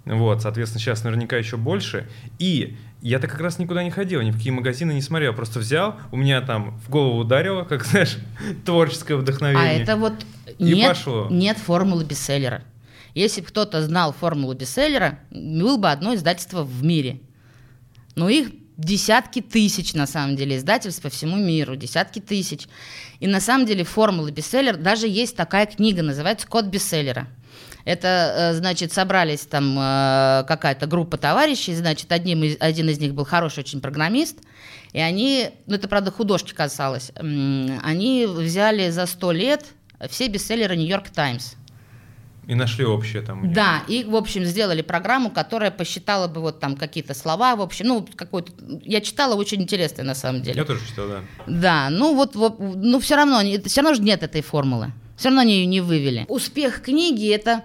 Вот, 0.05 0.43
соответственно, 0.43 0.81
сейчас 0.81 1.05
наверняка 1.05 1.37
еще 1.37 1.57
больше. 1.57 2.09
И 2.41 2.77
я-то 3.03 3.27
как 3.27 3.41
раз 3.41 3.59
никуда 3.59 3.83
не 3.83 3.91
ходил, 3.91 4.23
ни 4.23 4.31
в 4.31 4.37
какие 4.37 4.53
магазины 4.53 4.93
не 4.93 5.03
смотрел, 5.03 5.35
просто 5.35 5.59
взял, 5.59 5.97
у 6.13 6.17
меня 6.17 6.41
там 6.41 6.79
в 6.87 6.89
голову 6.89 7.19
ударило, 7.19 7.65
как, 7.65 7.85
знаешь, 7.87 8.17
творческое 8.65 9.17
вдохновение. 9.17 9.81
А 9.81 9.83
это 9.83 9.97
вот 9.97 10.15
И 10.59 10.75
нет, 10.75 10.91
пошло. 10.91 11.29
нет 11.31 11.59
формулы 11.59 12.05
бестселлера. 12.05 12.63
Если 13.15 13.41
бы 13.41 13.49
кто-то 13.49 13.83
знал 13.83 14.13
формулу 14.13 14.55
бестселлера, 14.55 15.19
было 15.31 15.77
бы 15.77 15.91
одно 15.91 16.15
издательство 16.15 16.63
в 16.63 16.83
мире. 16.83 17.21
Но 18.15 18.29
их 18.29 18.51
десятки 18.77 19.41
тысяч, 19.43 19.95
на 19.95 20.07
самом 20.07 20.37
деле, 20.37 20.57
издательств 20.57 21.03
по 21.03 21.11
всему 21.11 21.37
миру, 21.37 21.77
десятки 21.77 22.21
тысяч. 22.21 22.69
И 23.21 23.27
на 23.27 23.41
самом 23.41 23.67
деле 23.67 23.85
формула 23.85 24.31
бестселлер, 24.31 24.77
даже 24.77 25.09
есть 25.09 25.37
такая 25.37 25.67
книга, 25.67 26.03
называется 26.03 26.47
«Код 26.47 26.67
бестселлера». 26.67 27.27
Это, 27.85 28.35
э, 28.37 28.55
значит, 28.55 28.93
собрались 28.93 29.41
там 29.41 29.77
э, 29.79 30.45
какая-то 30.47 30.87
группа 30.87 31.17
товарищей, 31.17 31.75
значит, 31.75 32.13
одним 32.13 32.45
из, 32.45 32.57
один 32.61 32.89
из 32.89 32.99
них 32.99 33.15
был 33.15 33.25
хороший 33.25 33.61
очень 33.61 33.81
программист, 33.81 34.39
и 34.93 35.01
они, 35.01 35.51
ну 35.67 35.75
это, 35.75 35.89
правда, 35.89 36.11
художки 36.11 36.53
касалось, 36.53 37.13
они 37.17 38.27
взяли 38.27 38.91
за 38.91 39.07
сто 39.07 39.33
лет 39.33 39.65
все 40.09 40.29
бестселлеры 40.29 40.77
«Нью-Йорк 40.77 41.11
Таймс», 41.11 41.55
и 42.47 42.57
нашли 42.57 42.85
общее 42.85 43.23
там. 43.23 43.53
Да, 43.53 43.85
и, 43.87 44.03
в 44.03 44.17
общем, 44.17 44.45
сделали 44.45 44.83
программу, 44.83 45.31
которая 45.31 45.71
посчитала 45.71 46.27
бы 46.27 46.41
вот 46.41 46.59
там 46.59 46.77
какие-то 46.77 47.15
слова, 47.15 47.55
в 47.55 47.61
общем, 47.61 47.87
ну, 47.87 48.07
какой-то... 48.17 48.53
Я 48.83 49.01
читала, 49.01 49.37
очень 49.37 49.63
интересно, 49.63 50.03
на 50.03 50.17
самом 50.17 50.43
деле. 50.43 50.59
Я 50.59 50.65
тоже 50.65 50.81
читал, 50.87 51.07
да. 51.09 51.21
Да, 51.47 51.89
ну 51.91 52.17
вот, 52.17 52.35
вот 52.35 52.59
ну 52.59 52.99
все 52.99 53.15
равно, 53.15 53.41
все 53.67 53.81
равно 53.83 53.95
же 53.95 54.03
нет 54.03 54.25
этой 54.25 54.43
формулы. 54.43 54.93
Все 55.23 55.29
равно 55.29 55.43
они 55.43 55.59
ее 55.59 55.67
не 55.67 55.81
вывели. 55.81 56.27
Успех 56.29 56.83
книги– 56.83 57.29
это 57.33 57.63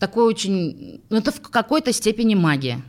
такой 0.00 0.24
очень... 0.24 1.00
Ну, 1.08 1.18
это 1.18 1.30
в 1.30 1.40
какой-то 1.40 1.92
степени 1.92 2.34
магия. 2.34 2.82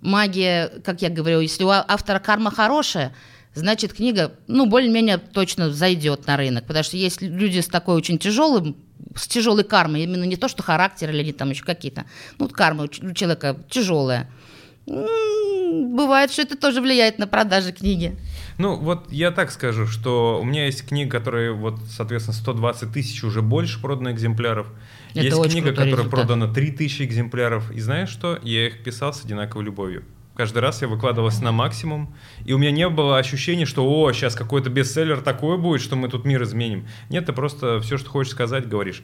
Магия, 0.00 0.68
как 0.84 1.02
я 1.02 1.08
говорю, 1.08 1.40
если 1.40 1.64
у 1.64 1.68
автора 1.70 2.20
карма 2.20 2.52
хорошая, 2.52 3.12
значит, 3.52 3.92
книга, 3.92 4.30
ну, 4.46 4.66
более-менее 4.66 5.18
точно 5.18 5.72
зайдет 5.72 6.28
на 6.28 6.36
рынок. 6.36 6.64
Потому 6.64 6.84
что 6.84 6.96
есть 6.96 7.22
люди 7.22 7.58
с 7.58 7.66
такой 7.66 7.96
очень 7.96 8.20
тяжелым 8.20 8.76
с 9.16 9.26
тяжелой 9.26 9.64
кармой, 9.64 10.04
именно 10.04 10.22
не 10.22 10.36
то, 10.36 10.46
что 10.46 10.62
характер 10.62 11.10
или 11.10 11.32
там 11.32 11.50
еще 11.50 11.64
какие-то. 11.64 12.04
Ну, 12.38 12.48
карма 12.48 12.84
у 12.84 12.88
человека 12.88 13.56
тяжелая. 13.68 14.30
Бывает, 14.90 16.32
что 16.32 16.42
это 16.42 16.56
тоже 16.56 16.80
влияет 16.80 17.18
на 17.18 17.26
продажи 17.26 17.72
книги. 17.72 18.16
Ну, 18.58 18.76
вот 18.76 19.10
я 19.12 19.30
так 19.30 19.50
скажу, 19.50 19.86
что 19.86 20.40
у 20.40 20.44
меня 20.44 20.66
есть 20.66 20.86
книга, 20.86 21.18
которая, 21.18 21.52
вот, 21.52 21.78
соответственно, 21.88 22.36
120 22.36 22.92
тысяч 22.92 23.22
уже 23.24 23.40
больше 23.40 23.80
продано 23.80 24.10
экземпляров. 24.10 24.66
Это 25.14 25.26
есть 25.26 25.50
книга, 25.50 25.70
которая 25.70 25.92
результат. 25.92 26.10
продана 26.10 26.52
3 26.52 26.72
тысячи 26.72 27.02
экземпляров. 27.02 27.70
И 27.70 27.80
знаешь 27.80 28.10
что? 28.10 28.38
Я 28.42 28.66
их 28.66 28.82
писал 28.82 29.14
с 29.14 29.24
одинаковой 29.24 29.64
любовью. 29.64 30.04
Каждый 30.36 30.58
раз 30.58 30.80
я 30.80 30.88
выкладывался 30.88 31.44
на 31.44 31.52
максимум, 31.52 32.14
и 32.44 32.52
у 32.52 32.58
меня 32.58 32.70
не 32.70 32.88
было 32.88 33.18
ощущения, 33.18 33.66
что 33.66 33.84
«О, 33.84 34.10
сейчас 34.12 34.34
какой-то 34.34 34.70
бестселлер 34.70 35.20
такой 35.20 35.58
будет, 35.58 35.82
что 35.82 35.96
мы 35.96 36.08
тут 36.08 36.24
мир 36.24 36.42
изменим». 36.44 36.86
Нет, 37.10 37.26
ты 37.26 37.32
просто 37.32 37.80
все, 37.80 37.98
что 37.98 38.08
хочешь 38.08 38.32
сказать, 38.32 38.66
говоришь. 38.66 39.02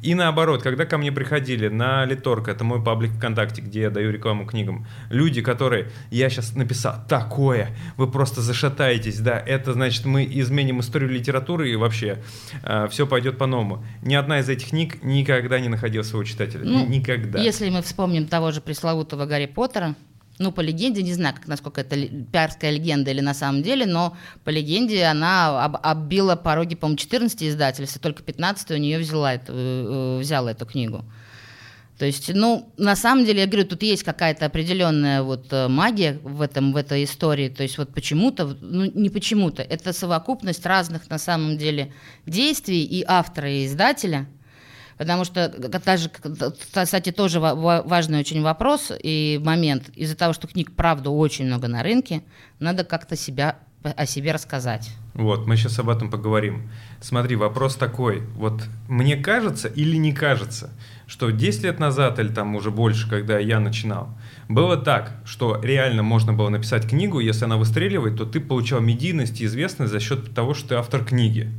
И 0.00 0.14
наоборот, 0.14 0.62
когда 0.62 0.86
ко 0.86 0.98
мне 0.98 1.12
приходили 1.12 1.68
на 1.68 2.04
Литорг, 2.04 2.48
это 2.48 2.64
мой 2.64 2.82
паблик 2.82 3.12
ВКонтакте, 3.12 3.62
где 3.62 3.82
я 3.82 3.90
даю 3.90 4.10
рекламу 4.10 4.46
книгам, 4.46 4.86
люди, 5.10 5.42
которые 5.42 5.90
«Я 6.10 6.30
сейчас 6.30 6.54
написал 6.54 6.96
такое, 7.08 7.76
вы 7.96 8.10
просто 8.10 8.40
зашатаетесь, 8.40 9.18
да, 9.20 9.38
это 9.38 9.72
значит 9.72 10.04
мы 10.04 10.24
изменим 10.24 10.80
историю 10.80 11.10
литературы 11.10 11.70
и 11.70 11.76
вообще 11.76 12.22
э, 12.62 12.88
все 12.90 13.06
пойдет 13.06 13.38
по-новому». 13.38 13.84
Ни 14.02 14.14
одна 14.14 14.40
из 14.40 14.48
этих 14.48 14.70
книг 14.70 15.02
никогда 15.02 15.60
не 15.60 15.68
находила 15.68 16.02
своего 16.02 16.24
читателя. 16.24 16.64
Ну, 16.64 16.86
никогда. 16.86 17.40
Если 17.40 17.68
мы 17.70 17.82
вспомним 17.82 18.26
того 18.26 18.50
же 18.50 18.60
пресловутого 18.60 19.26
Гарри 19.26 19.46
Поттера, 19.46 19.94
ну, 20.42 20.52
по 20.52 20.60
легенде, 20.60 21.02
не 21.02 21.14
знаю, 21.14 21.34
как, 21.34 21.46
насколько 21.46 21.80
это 21.80 21.96
пиарская 22.32 22.70
легенда 22.70 23.10
или 23.10 23.20
на 23.20 23.34
самом 23.34 23.62
деле, 23.62 23.86
но 23.86 24.16
по 24.44 24.50
легенде 24.50 25.04
она 25.04 25.64
об, 25.64 25.76
оббила 25.82 26.36
пороги, 26.36 26.74
по-моему, 26.74 26.98
14 26.98 27.42
издательств, 27.44 27.96
и 27.96 28.00
только 28.00 28.22
15 28.22 28.70
у 28.72 28.76
нее 28.76 28.98
взяла 28.98 29.34
эту, 29.34 29.52
э, 29.54 30.18
взяла 30.20 30.50
эту 30.50 30.66
книгу. 30.66 31.04
То 31.98 32.06
есть, 32.06 32.34
ну, 32.34 32.72
на 32.78 32.96
самом 32.96 33.24
деле, 33.24 33.42
я 33.42 33.46
говорю, 33.46 33.66
тут 33.66 33.82
есть 33.82 34.02
какая-то 34.02 34.46
определенная 34.46 35.22
вот 35.22 35.52
э, 35.52 35.68
магия 35.68 36.18
в, 36.22 36.40
этом, 36.40 36.72
в 36.72 36.76
этой 36.76 37.04
истории. 37.04 37.48
То 37.48 37.62
есть, 37.62 37.78
вот 37.78 37.94
почему-то, 37.94 38.56
ну, 38.60 38.90
не 38.92 39.08
почему-то, 39.08 39.62
это 39.62 39.92
совокупность 39.92 40.66
разных, 40.66 41.08
на 41.10 41.18
самом 41.18 41.58
деле, 41.58 41.92
действий 42.26 42.82
и 42.82 43.04
автора, 43.06 43.50
и 43.50 43.66
издателя– 43.66 44.26
Потому 45.02 45.24
что, 45.24 45.48
даже, 45.84 46.08
кстати, 46.70 47.10
тоже 47.10 47.40
важный 47.40 48.20
очень 48.20 48.40
вопрос 48.40 48.92
и 49.02 49.40
момент. 49.44 49.88
Из-за 49.96 50.16
того, 50.16 50.32
что 50.32 50.46
книг, 50.46 50.70
правда, 50.76 51.10
очень 51.10 51.46
много 51.46 51.66
на 51.66 51.82
рынке, 51.82 52.22
надо 52.60 52.84
как-то 52.84 53.16
себя 53.16 53.58
о 53.82 54.06
себе 54.06 54.30
рассказать. 54.30 54.90
Вот, 55.14 55.48
мы 55.48 55.56
сейчас 55.56 55.76
об 55.80 55.88
этом 55.88 56.08
поговорим. 56.08 56.70
Смотри, 57.00 57.34
вопрос 57.34 57.74
такой. 57.74 58.22
Вот 58.36 58.62
мне 58.86 59.16
кажется 59.16 59.66
или 59.66 59.96
не 59.96 60.12
кажется, 60.12 60.70
что 61.08 61.30
10 61.30 61.64
лет 61.64 61.80
назад 61.80 62.20
или 62.20 62.28
там 62.28 62.54
уже 62.54 62.70
больше, 62.70 63.10
когда 63.10 63.40
я 63.40 63.58
начинал, 63.58 64.14
было 64.48 64.76
так, 64.76 65.20
что 65.24 65.60
реально 65.60 66.04
можно 66.04 66.32
было 66.32 66.48
написать 66.48 66.88
книгу, 66.88 67.18
если 67.18 67.44
она 67.46 67.56
выстреливает, 67.56 68.18
то 68.18 68.24
ты 68.24 68.38
получал 68.38 68.80
медийность 68.80 69.40
и 69.40 69.46
известность 69.46 69.90
за 69.90 69.98
счет 69.98 70.32
того, 70.32 70.54
что 70.54 70.68
ты 70.68 70.74
автор 70.76 71.04
книги. 71.04 71.50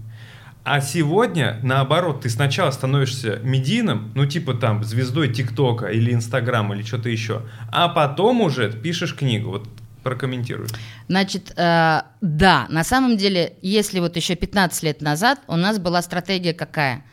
А 0.66 0.80
сегодня, 0.80 1.60
наоборот, 1.62 2.22
ты 2.22 2.30
сначала 2.30 2.72
становишься 2.72 3.40
медийным, 3.44 4.14
ну 4.16 4.26
типа 4.26 4.54
там 4.54 4.84
звездой 4.84 5.34
ТикТока 5.34 5.88
или 5.88 6.14
Инстаграма 6.14 6.76
или 6.76 6.84
что-то 6.84 7.10
еще, 7.10 7.42
а 7.70 7.90
потом 7.90 8.42
уже 8.42 8.72
пишешь 8.72 9.14
книгу. 9.14 9.50
Вот 9.50 9.68
прокомментируй. 10.04 10.68
Значит, 11.08 11.54
э, 11.58 12.02
да, 12.22 12.66
на 12.70 12.84
самом 12.84 13.18
деле, 13.18 13.54
если 13.62 14.00
вот 14.00 14.16
еще 14.16 14.36
15 14.36 14.84
лет 14.84 15.02
назад 15.02 15.40
у 15.48 15.56
нас 15.56 15.80
была 15.80 16.02
стратегия 16.02 16.54
какая? 16.54 17.04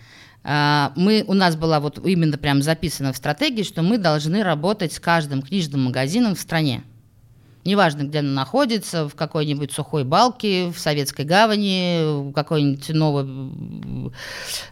Э, 0.44 0.90
мы, 0.96 1.24
у 1.26 1.34
нас 1.34 1.56
была 1.56 1.80
вот 1.80 2.04
именно 2.04 2.36
прям 2.36 2.62
записана 2.62 3.12
в 3.12 3.16
стратегии, 3.16 3.62
что 3.62 3.82
мы 3.82 3.98
должны 3.98 4.42
работать 4.42 4.92
с 4.92 5.00
каждым 5.00 5.42
книжным 5.42 5.84
магазином 5.84 6.34
в 6.34 6.40
стране. 6.40 6.82
Неважно, 7.64 8.04
где 8.04 8.20
она 8.20 8.32
находится, 8.32 9.06
в 9.06 9.14
какой-нибудь 9.14 9.70
сухой 9.70 10.04
балке, 10.04 10.70
в 10.70 10.78
Советской 10.78 11.26
гавани, 11.26 12.30
в 12.30 12.32
какой-нибудь 12.32 12.88
новой, 12.90 14.12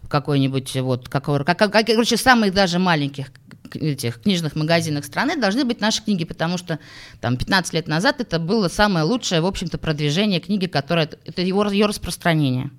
какой-нибудь 0.09 0.75
вот, 0.77 1.09
какой, 1.09 1.45
как, 1.45 1.59
как, 1.59 1.87
короче, 1.87 2.17
самых 2.17 2.55
даже 2.55 2.79
маленьких 2.79 3.27
этих 3.75 4.23
книжных 4.23 4.57
магазинах 4.57 5.05
страны 5.05 5.37
должны 5.37 5.65
быть 5.67 5.81
наши 5.81 6.03
книги, 6.03 6.25
потому 6.25 6.57
что 6.57 6.79
там 7.21 7.37
15 7.37 7.75
лет 7.75 7.89
назад 7.89 8.21
это 8.21 8.39
было 8.39 8.69
самое 8.69 9.05
лучшее, 9.05 9.43
в 9.43 9.47
общем-то, 9.47 9.77
продвижение 9.77 10.41
книги, 10.41 10.67
которое, 10.67 11.11
это 11.25 11.43
его, 11.43 11.67
ее 11.67 11.87
распространение. 11.87 12.71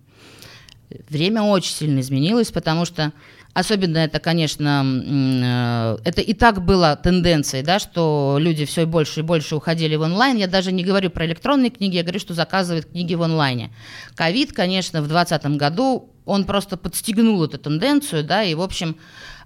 Время 1.07 1.43
очень 1.43 1.73
сильно 1.73 1.99
изменилось, 1.99 2.51
потому 2.51 2.85
что 2.85 3.13
Особенно 3.53 3.97
это, 3.97 4.19
конечно, 4.19 4.85
э, 4.85 5.97
это 6.07 6.21
и 6.21 6.33
так 6.33 6.63
было 6.63 6.95
тенденцией, 6.95 7.63
да, 7.63 7.79
что 7.79 8.38
люди 8.39 8.65
все 8.65 8.85
больше 8.85 9.21
и 9.21 9.23
больше 9.23 9.55
уходили 9.55 9.95
в 9.95 10.01
онлайн. 10.01 10.38
Я 10.38 10.47
даже 10.47 10.71
не 10.71 10.83
говорю 10.83 11.09
про 11.09 11.25
электронные 11.25 11.71
книги, 11.71 11.95
я 11.95 12.03
говорю, 12.03 12.19
что 12.19 12.33
заказывают 12.33 12.85
книги 12.85 13.15
в 13.15 13.23
онлайне. 13.23 13.71
Ковид, 14.15 14.53
конечно, 14.53 15.01
в 15.01 15.07
2020 15.07 15.57
году, 15.57 16.12
он 16.25 16.45
просто 16.45 16.77
подстегнул 16.77 17.43
эту 17.43 17.57
тенденцию, 17.57 18.23
да, 18.23 18.43
и, 18.43 18.53
в 18.53 18.62
общем, 18.62 18.97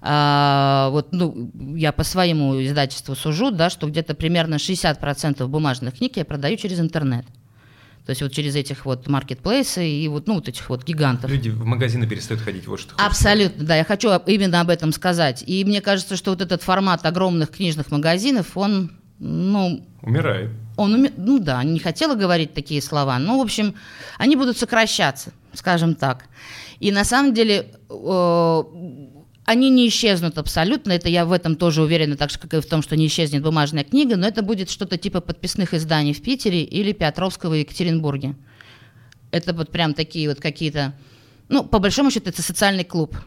а, 0.01 0.89
вот, 0.89 1.13
ну, 1.13 1.49
я 1.75 1.93
по 1.93 2.03
своему 2.03 2.61
издательству 2.61 3.15
сужу, 3.15 3.51
да, 3.51 3.69
что 3.69 3.87
где-то 3.87 4.15
примерно 4.15 4.55
60% 4.55 5.47
бумажных 5.47 5.97
книг 5.97 6.17
я 6.17 6.25
продаю 6.25 6.57
через 6.57 6.81
интернет. 6.81 7.25
То 8.05 8.09
есть 8.09 8.21
вот 8.21 8.33
через 8.33 8.55
этих 8.55 8.85
вот 8.85 9.07
маркетплейсы 9.07 9.87
и 9.87 10.07
вот, 10.09 10.27
ну, 10.27 10.35
вот 10.35 10.49
этих 10.49 10.69
вот 10.69 10.83
гигантов. 10.83 11.31
Люди 11.31 11.49
в 11.49 11.65
магазины 11.65 12.05
перестают 12.05 12.43
ходить, 12.43 12.67
вот 12.67 12.81
что 12.81 12.95
Абсолютно, 12.97 13.63
да, 13.63 13.77
я 13.77 13.85
хочу 13.85 14.09
именно 14.27 14.59
об 14.59 14.69
этом 14.69 14.91
сказать. 14.91 15.43
И 15.47 15.63
мне 15.63 15.79
кажется, 15.79 16.17
что 16.17 16.31
вот 16.31 16.41
этот 16.41 16.63
формат 16.63 17.05
огромных 17.05 17.51
книжных 17.51 17.91
магазинов, 17.91 18.57
он, 18.57 18.91
ну... 19.19 19.87
Умирает. 20.01 20.51
Он 20.75 20.93
уми... 20.95 21.11
Ну 21.15 21.39
да, 21.39 21.63
не 21.63 21.79
хотела 21.79 22.15
говорить 22.15 22.53
такие 22.53 22.81
слова. 22.81 23.17
Ну, 23.19 23.39
в 23.39 23.41
общем, 23.41 23.75
они 24.17 24.35
будут 24.35 24.57
сокращаться, 24.57 25.31
скажем 25.53 25.95
так. 25.95 26.25
И 26.81 26.91
на 26.91 27.05
самом 27.05 27.33
деле 27.33 27.71
э, 27.89 28.63
они 29.45 29.69
не 29.69 29.87
исчезнут 29.87 30.37
абсолютно, 30.37 30.93
это 30.93 31.09
я 31.09 31.25
в 31.25 31.31
этом 31.31 31.55
тоже 31.55 31.81
уверена, 31.81 32.15
так 32.15 32.29
же, 32.29 32.39
как 32.39 32.53
и 32.53 32.61
в 32.61 32.65
том, 32.65 32.81
что 32.81 32.95
не 32.95 33.07
исчезнет 33.07 33.43
бумажная 33.43 33.83
книга, 33.83 34.15
но 34.15 34.27
это 34.27 34.41
будет 34.41 34.69
что-то 34.69 34.97
типа 34.97 35.21
подписных 35.21 35.73
изданий 35.73 36.13
в 36.13 36.21
Питере 36.21 36.63
или 36.63 36.93
Петровского 36.93 37.51
в 37.51 37.55
Екатеринбурге. 37.59 38.35
Это 39.31 39.53
вот 39.53 39.69
прям 39.69 39.93
такие 39.93 40.29
вот 40.29 40.39
какие-то... 40.39 40.93
Ну, 41.49 41.63
по 41.65 41.79
большому 41.79 42.09
счету, 42.09 42.29
это 42.29 42.41
социальный 42.41 42.85
клуб, 42.85 43.17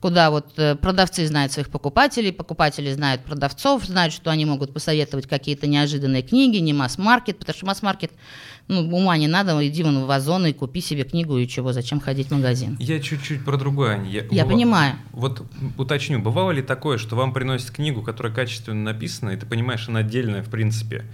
куда 0.00 0.30
вот 0.30 0.58
э, 0.58 0.76
продавцы 0.76 1.26
знают 1.26 1.52
своих 1.52 1.70
покупателей, 1.70 2.32
покупатели 2.32 2.92
знают 2.92 3.24
продавцов, 3.24 3.84
знают, 3.84 4.12
что 4.12 4.30
они 4.30 4.44
могут 4.44 4.72
посоветовать 4.72 5.26
какие-то 5.26 5.66
неожиданные 5.66 6.22
книги, 6.22 6.58
не 6.58 6.72
масс-маркет, 6.72 7.38
потому 7.38 7.56
что 7.56 7.66
масс-маркет 7.66 8.12
ну, 8.68 8.88
ума 8.96 9.16
не 9.16 9.26
надо, 9.26 9.66
иди 9.66 9.82
вон 9.82 10.04
в 10.04 10.10
Озон 10.10 10.46
и 10.46 10.52
купи 10.52 10.80
себе 10.80 11.04
книгу 11.04 11.36
и 11.38 11.48
чего, 11.48 11.72
зачем 11.72 12.00
ходить 12.00 12.28
в 12.28 12.34
магазин. 12.34 12.76
Я 12.78 13.00
чуть-чуть 13.00 13.44
про 13.44 13.56
другое, 13.56 13.94
Аня. 13.94 14.10
Я, 14.10 14.24
Я 14.30 14.44
понимаю. 14.44 14.96
Вот 15.12 15.42
уточню, 15.76 16.20
бывало 16.20 16.52
ли 16.52 16.62
такое, 16.62 16.98
что 16.98 17.16
вам 17.16 17.32
приносят 17.32 17.70
книгу, 17.70 18.02
которая 18.02 18.32
качественно 18.32 18.82
написана, 18.92 19.30
и 19.30 19.36
ты 19.36 19.46
понимаешь, 19.46 19.88
она 19.88 20.00
отдельная 20.00 20.42
в 20.42 20.50
принципе, 20.50 21.04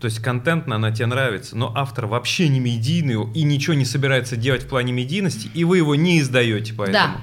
то 0.00 0.04
есть 0.04 0.20
контентно 0.20 0.76
она 0.76 0.92
тебе 0.92 1.06
нравится, 1.06 1.56
но 1.56 1.72
автор 1.74 2.06
вообще 2.06 2.48
не 2.48 2.60
медийный 2.60 3.16
и 3.32 3.42
ничего 3.42 3.74
не 3.74 3.84
собирается 3.84 4.36
делать 4.36 4.62
в 4.62 4.68
плане 4.68 4.92
медийности, 4.92 5.50
и 5.54 5.64
вы 5.64 5.78
его 5.78 5.96
не 5.96 6.20
издаете 6.20 6.72
поэтому. 6.74 7.16
Да, 7.16 7.20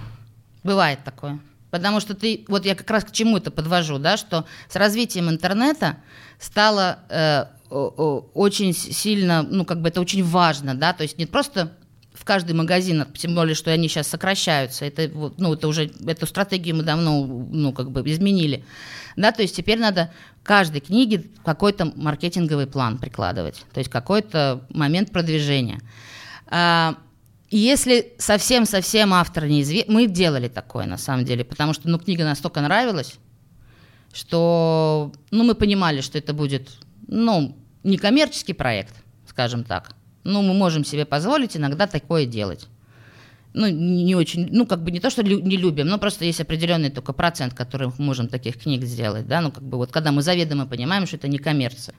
бывает 0.65 0.99
такое. 1.05 1.39
Потому 1.69 1.99
что 1.99 2.15
ты, 2.15 2.45
вот 2.47 2.65
я 2.65 2.75
как 2.75 2.89
раз 2.89 3.05
к 3.05 3.11
чему 3.11 3.37
это 3.37 3.51
подвожу, 3.51 3.97
да, 3.99 4.17
что 4.17 4.45
с 4.69 4.75
развитием 4.75 5.29
интернета 5.29 5.97
стало 6.39 6.99
э, 7.09 7.45
очень 7.69 8.73
сильно, 8.73 9.43
ну, 9.43 9.65
как 9.65 9.81
бы 9.81 9.89
это 9.89 10.01
очень 10.01 10.23
важно, 10.23 10.75
да, 10.75 10.93
то 10.93 11.03
есть 11.03 11.17
не 11.17 11.25
просто 11.25 11.71
в 12.13 12.23
каждый 12.23 12.53
магазин, 12.53 13.05
тем 13.17 13.35
более, 13.35 13.55
что 13.55 13.71
они 13.71 13.89
сейчас 13.89 14.07
сокращаются, 14.07 14.85
это, 14.85 15.11
ну, 15.37 15.53
это 15.53 15.67
уже, 15.67 15.91
эту 16.07 16.25
стратегию 16.27 16.77
мы 16.77 16.83
давно, 16.83 17.25
ну, 17.25 17.73
как 17.73 17.91
бы 17.91 18.01
изменили, 18.09 18.63
да, 19.17 19.31
то 19.31 19.41
есть 19.41 19.55
теперь 19.55 19.79
надо 19.79 20.11
каждой 20.43 20.79
книге 20.79 21.25
какой-то 21.43 21.91
маркетинговый 21.95 22.67
план 22.67 22.97
прикладывать, 22.99 23.65
то 23.73 23.79
есть 23.79 23.89
какой-то 23.89 24.65
момент 24.69 25.11
продвижения. 25.11 25.81
А, 26.47 26.95
если 27.51 28.13
совсем-совсем 28.17 29.13
автор 29.13 29.45
неизвестен, 29.45 29.93
мы 29.93 30.07
делали 30.07 30.47
такое 30.47 30.85
на 30.85 30.97
самом 30.97 31.25
деле, 31.25 31.43
потому 31.43 31.73
что, 31.73 31.89
ну, 31.89 31.99
книга 31.99 32.23
настолько 32.23 32.61
нравилась, 32.61 33.15
что, 34.13 35.11
ну, 35.31 35.43
мы 35.43 35.55
понимали, 35.55 36.01
что 36.01 36.17
это 36.17 36.33
будет, 36.33 36.69
ну, 37.07 37.55
некоммерческий 37.83 38.53
проект, 38.53 38.95
скажем 39.27 39.63
так. 39.63 39.95
Ну, 40.23 40.41
мы 40.41 40.53
можем 40.53 40.83
себе 40.83 41.05
позволить 41.05 41.55
иногда 41.55 41.85
такое 41.85 42.25
делать. 42.25 42.67
Ну, 43.53 43.67
не 43.67 44.15
очень, 44.15 44.49
ну, 44.51 44.65
как 44.65 44.83
бы 44.83 44.91
не 44.91 44.99
то, 44.99 45.09
что 45.09 45.21
лю- 45.21 45.41
не 45.41 45.55
любим, 45.55 45.87
но 45.87 45.97
просто 45.97 46.25
есть 46.25 46.41
определенный 46.41 46.89
только 46.89 47.13
процент, 47.13 47.53
который 47.53 47.87
мы 47.87 47.93
можем 47.99 48.27
таких 48.27 48.57
книг 48.57 48.83
сделать, 48.83 49.27
да, 49.27 49.39
ну, 49.39 49.51
как 49.51 49.63
бы 49.63 49.77
вот 49.77 49.91
когда 49.91 50.11
мы 50.11 50.21
заведомо 50.21 50.65
понимаем, 50.65 51.05
что 51.05 51.15
это 51.15 51.27
не 51.27 51.37
коммерция. 51.37 51.95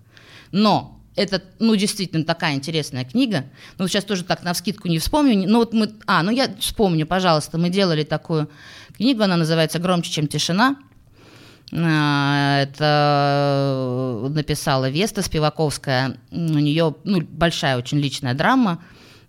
Но 0.53 0.96
это, 1.17 1.43
ну, 1.59 1.75
действительно 1.75 2.25
такая 2.25 2.55
интересная 2.55 3.05
книга. 3.05 3.47
Ну, 3.79 3.89
сейчас 3.89 4.05
тоже 4.05 4.23
так 4.23 4.45
на 4.45 4.53
вскидку 4.53 4.89
не 4.89 4.99
вспомню. 4.99 5.49
Ну, 5.49 5.59
вот 5.59 5.73
мы, 5.73 5.91
а, 6.07 6.23
ну, 6.23 6.31
я 6.31 6.55
вспомню, 6.61 7.07
пожалуйста, 7.07 7.59
мы 7.59 7.71
делали 7.71 8.05
такую 8.05 8.49
книгу, 8.97 9.23
она 9.23 9.37
называется 9.37 9.79
«Громче, 9.79 10.13
чем 10.13 10.29
тишина». 10.29 10.77
А, 11.73 12.61
это 12.63 14.29
написала 14.29 14.91
Веста 14.91 15.23
Спиваковская. 15.23 16.19
У 16.31 16.37
нее 16.37 16.95
ну, 17.05 17.23
большая 17.23 17.79
очень 17.79 17.99
личная 17.99 18.35
драма. 18.35 18.83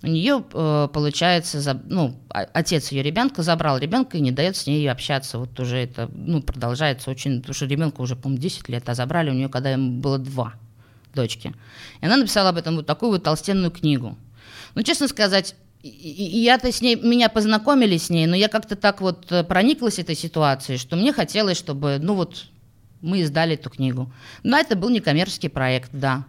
У 0.03 0.07
нее, 0.07 0.43
э, 0.53 0.89
получается, 0.93 1.81
ну, 1.87 2.19
отец 2.29 2.91
ее 2.91 3.01
ребенка 3.01 3.41
забрал 3.41 3.79
ребенка 3.79 4.17
и 4.17 4.21
не 4.21 4.31
дает 4.31 4.55
с 4.55 4.67
ней 4.67 4.87
общаться. 4.91 5.39
Вот 5.39 5.59
уже 5.59 5.77
это 5.77 6.07
ну, 6.13 6.43
продолжается 6.43 7.09
очень, 7.09 7.39
потому 7.39 7.55
что 7.55 7.65
ребенка 7.65 8.01
уже, 8.01 8.15
по-моему, 8.15 8.39
10 8.39 8.69
лет, 8.69 8.87
а 8.87 8.93
забрали 8.93 9.31
у 9.31 9.33
нее, 9.33 9.49
когда 9.49 9.71
ему 9.71 9.99
было 9.99 10.19
2 10.19 10.53
дочки. 11.17 11.53
И 12.01 12.05
она 12.05 12.17
написала 12.17 12.49
об 12.49 12.57
этом 12.57 12.75
вот 12.75 12.85
такую 12.85 13.11
вот 13.11 13.23
толстенную 13.23 13.71
книгу. 13.71 14.15
Ну, 14.75 14.83
честно 14.83 15.07
сказать, 15.07 15.55
я-то 15.83 16.71
с 16.71 16.81
ней, 16.81 16.95
меня 16.95 17.29
познакомили 17.29 17.97
с 17.97 18.09
ней, 18.09 18.27
но 18.27 18.35
я 18.35 18.47
как-то 18.47 18.75
так 18.75 19.01
вот 19.01 19.31
э, 19.31 19.43
прониклась 19.43 19.99
этой 19.99 20.15
ситуацией, 20.15 20.77
что 20.77 20.95
мне 20.95 21.13
хотелось, 21.13 21.57
чтобы, 21.57 21.97
ну 21.99 22.13
вот, 22.13 22.45
мы 23.01 23.19
издали 23.19 23.55
эту 23.55 23.69
книгу. 23.69 24.11
Но 24.43 24.57
это 24.57 24.75
был 24.75 24.89
некоммерческий 24.89 25.49
проект, 25.49 25.89
да. 25.91 26.25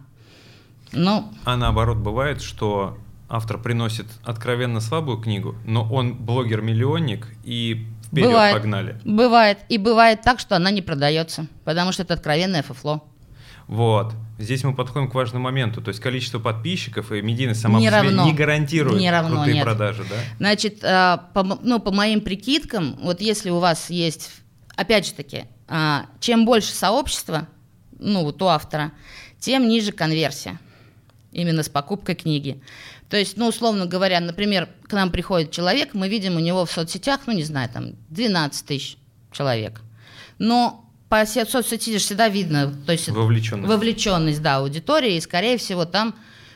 Но... 0.91 1.31
А 1.45 1.55
наоборот, 1.55 1.97
бывает, 1.97 2.41
что 2.41 2.97
автор 3.27 3.61
приносит 3.61 4.07
откровенно 4.23 4.81
слабую 4.81 5.19
книгу, 5.19 5.55
но 5.65 5.87
он 5.91 6.15
блогер-миллионник, 6.15 7.27
и 7.43 7.85
вперед 8.07 8.29
бывает, 8.29 8.55
погнали. 8.55 8.99
Бывает. 9.03 9.59
И 9.69 9.77
бывает 9.77 10.21
так, 10.21 10.39
что 10.39 10.55
она 10.55 10.71
не 10.71 10.81
продается, 10.81 11.47
потому 11.63 11.91
что 11.91 12.03
это 12.03 12.15
откровенное 12.15 12.63
фуфло. 12.63 13.03
Вот. 13.69 14.15
Здесь 14.39 14.63
мы 14.63 14.73
подходим 14.73 15.11
к 15.11 15.13
важному 15.13 15.43
моменту. 15.43 15.79
То 15.79 15.89
есть 15.89 15.99
количество 15.99 16.39
подписчиков 16.39 17.11
и 17.11 17.21
медийность 17.21 17.61
сама 17.61 17.79
не 17.79 17.85
по 17.85 17.99
себе 17.99 18.07
равно. 18.07 18.25
не 18.25 18.33
гарантирует 18.33 18.99
не 18.99 19.11
равно, 19.11 19.35
крутые 19.35 19.53
нет. 19.53 19.63
продажи, 19.63 20.03
да? 20.09 20.15
Значит, 20.39 20.83
а, 20.83 21.29
по, 21.35 21.43
ну, 21.43 21.79
по 21.79 21.91
моим 21.91 22.21
прикидкам, 22.21 22.97
вот 22.99 23.21
если 23.21 23.51
у 23.51 23.59
вас 23.59 23.91
есть, 23.91 24.31
опять 24.75 25.05
же 25.05 25.13
таки, 25.13 25.43
а, 25.67 26.07
чем 26.19 26.45
больше 26.45 26.73
сообщества, 26.73 27.47
ну, 27.99 28.23
вот 28.23 28.41
у 28.41 28.47
автора, 28.47 28.91
тем 29.39 29.67
ниже 29.67 29.91
конверсия 29.91 30.59
именно 31.31 31.61
с 31.61 31.69
покупкой 31.69 32.15
книги. 32.15 32.59
То 33.07 33.17
есть, 33.17 33.37
ну, 33.37 33.49
условно 33.49 33.85
говоря, 33.85 34.19
например, 34.19 34.67
к 34.87 34.93
нам 34.93 35.11
приходит 35.11 35.51
человек, 35.51 35.93
мы 35.93 36.09
видим 36.09 36.37
у 36.37 36.39
него 36.39 36.65
в 36.65 36.71
соцсетях, 36.71 37.21
ну, 37.27 37.33
не 37.33 37.43
знаю, 37.43 37.69
там, 37.69 37.91
12 38.09 38.65
тысяч 38.65 38.97
человек. 39.31 39.81
Но 40.39 40.88
по 41.09 41.25
соцсети 41.25 41.97
всегда 41.97 42.29
видно, 42.29 42.73
то 42.85 42.91
есть 42.91 43.09
вовлеченность. 43.09 43.67
вовлеченность, 43.67 44.41
да, 44.41 44.57
аудитории, 44.57 45.15
и 45.15 45.21
скорее 45.21 45.57
всего 45.57 45.85
там, 45.85 46.15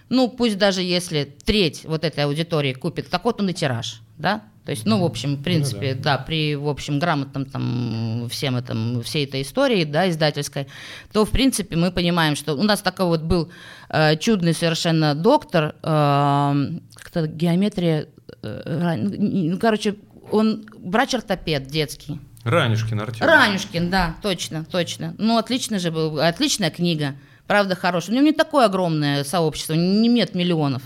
ну 0.09 0.29
пусть 0.29 0.57
даже 0.57 0.81
если 0.81 1.35
треть 1.43 1.85
вот 1.85 2.03
этой 2.03 2.25
аудитории 2.25 2.73
купит, 2.73 3.09
так 3.09 3.25
вот 3.25 3.41
он 3.41 3.49
и 3.49 3.53
тираж, 3.53 4.01
да, 4.17 4.43
то 4.65 4.71
есть, 4.71 4.85
ну, 4.85 5.01
в 5.01 5.03
общем, 5.03 5.35
в 5.35 5.37
ну 5.39 5.43
принципе, 5.43 5.93
ну, 5.93 6.01
да. 6.01 6.17
да, 6.17 6.23
при, 6.23 6.55
в 6.55 6.69
общем, 6.69 6.97
грамотном 6.97 7.45
там 7.45 8.27
всем 8.29 8.55
этом, 8.55 9.01
всей 9.01 9.25
этой 9.25 9.41
истории, 9.41 9.83
да, 9.83 10.09
издательской, 10.09 10.67
то, 11.11 11.25
в 11.25 11.31
принципе, 11.31 11.75
мы 11.75 11.91
понимаем, 11.91 12.37
что 12.37 12.53
у 12.53 12.63
нас 12.63 12.81
такой 12.81 13.07
вот 13.07 13.23
был 13.23 13.51
э, 13.89 14.15
чудный 14.17 14.53
совершенно 14.53 15.15
доктор, 15.15 15.75
э, 15.83 16.79
как-то 16.95 17.27
геометрия, 17.27 18.07
э, 18.41 18.95
ну, 18.97 19.57
короче, 19.59 19.95
он 20.31 20.65
врач-ортопед 20.77 21.67
детский, 21.67 22.21
Ранюшкин 22.43 22.99
Артем. 22.99 23.25
Ранюшкин, 23.25 23.89
да, 23.89 24.15
точно, 24.21 24.65
точно. 24.65 25.15
Ну, 25.17 25.37
отлично 25.37 25.79
же 25.79 25.91
был, 25.91 26.19
отличная 26.19 26.71
книга, 26.71 27.15
правда 27.47 27.75
хорошая. 27.75 28.11
У 28.11 28.15
него 28.15 28.25
не 28.25 28.33
такое 28.33 28.65
огромное 28.65 29.23
сообщество, 29.23 29.73
не 29.73 30.07
нет 30.07 30.35
миллионов. 30.35 30.83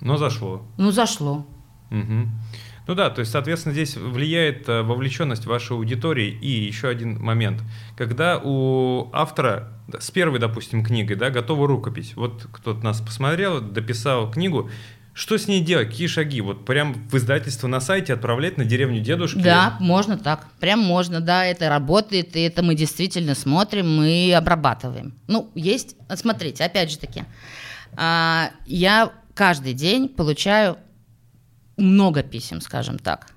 Но 0.00 0.16
зашло. 0.16 0.66
Ну, 0.76 0.90
зашло. 0.90 1.46
Угу. 1.90 2.28
Ну 2.86 2.94
да, 2.94 3.08
то 3.08 3.20
есть, 3.20 3.32
соответственно, 3.32 3.72
здесь 3.72 3.96
влияет 3.96 4.68
э, 4.68 4.82
вовлеченность 4.82 5.46
вашей 5.46 5.72
аудитории. 5.72 6.28
И 6.28 6.50
еще 6.50 6.88
один 6.88 7.18
момент. 7.18 7.62
Когда 7.96 8.38
у 8.42 9.08
автора 9.12 9.72
с 9.98 10.10
первой, 10.10 10.38
допустим, 10.38 10.84
книгой, 10.84 11.16
да, 11.16 11.30
готова 11.30 11.66
рукопись. 11.66 12.14
Вот 12.14 12.46
кто-то 12.52 12.84
нас 12.84 13.00
посмотрел, 13.00 13.60
дописал 13.60 14.30
книгу, 14.30 14.70
что 15.14 15.38
с 15.38 15.46
ней 15.46 15.60
делать? 15.60 15.90
Какие 15.90 16.08
шаги? 16.08 16.40
Вот 16.40 16.64
прям 16.66 16.94
в 17.08 17.16
издательство 17.16 17.68
на 17.68 17.78
сайте 17.78 18.12
отправлять 18.12 18.58
на 18.58 18.64
деревню 18.64 19.00
дедушки? 19.00 19.38
Да, 19.38 19.76
можно 19.78 20.18
так. 20.18 20.48
Прям 20.58 20.80
можно, 20.80 21.20
да, 21.20 21.46
это 21.46 21.68
работает, 21.68 22.34
и 22.34 22.40
это 22.40 22.64
мы 22.64 22.74
действительно 22.74 23.36
смотрим 23.36 24.02
и 24.02 24.32
обрабатываем. 24.32 25.14
Ну, 25.28 25.52
есть, 25.54 25.94
смотрите, 26.16 26.64
опять 26.64 26.90
же 26.90 26.98
таки, 26.98 27.22
а, 27.96 28.50
я 28.66 29.12
каждый 29.34 29.72
день 29.72 30.08
получаю 30.08 30.78
много 31.76 32.24
писем, 32.24 32.60
скажем 32.60 32.98
так. 32.98 33.28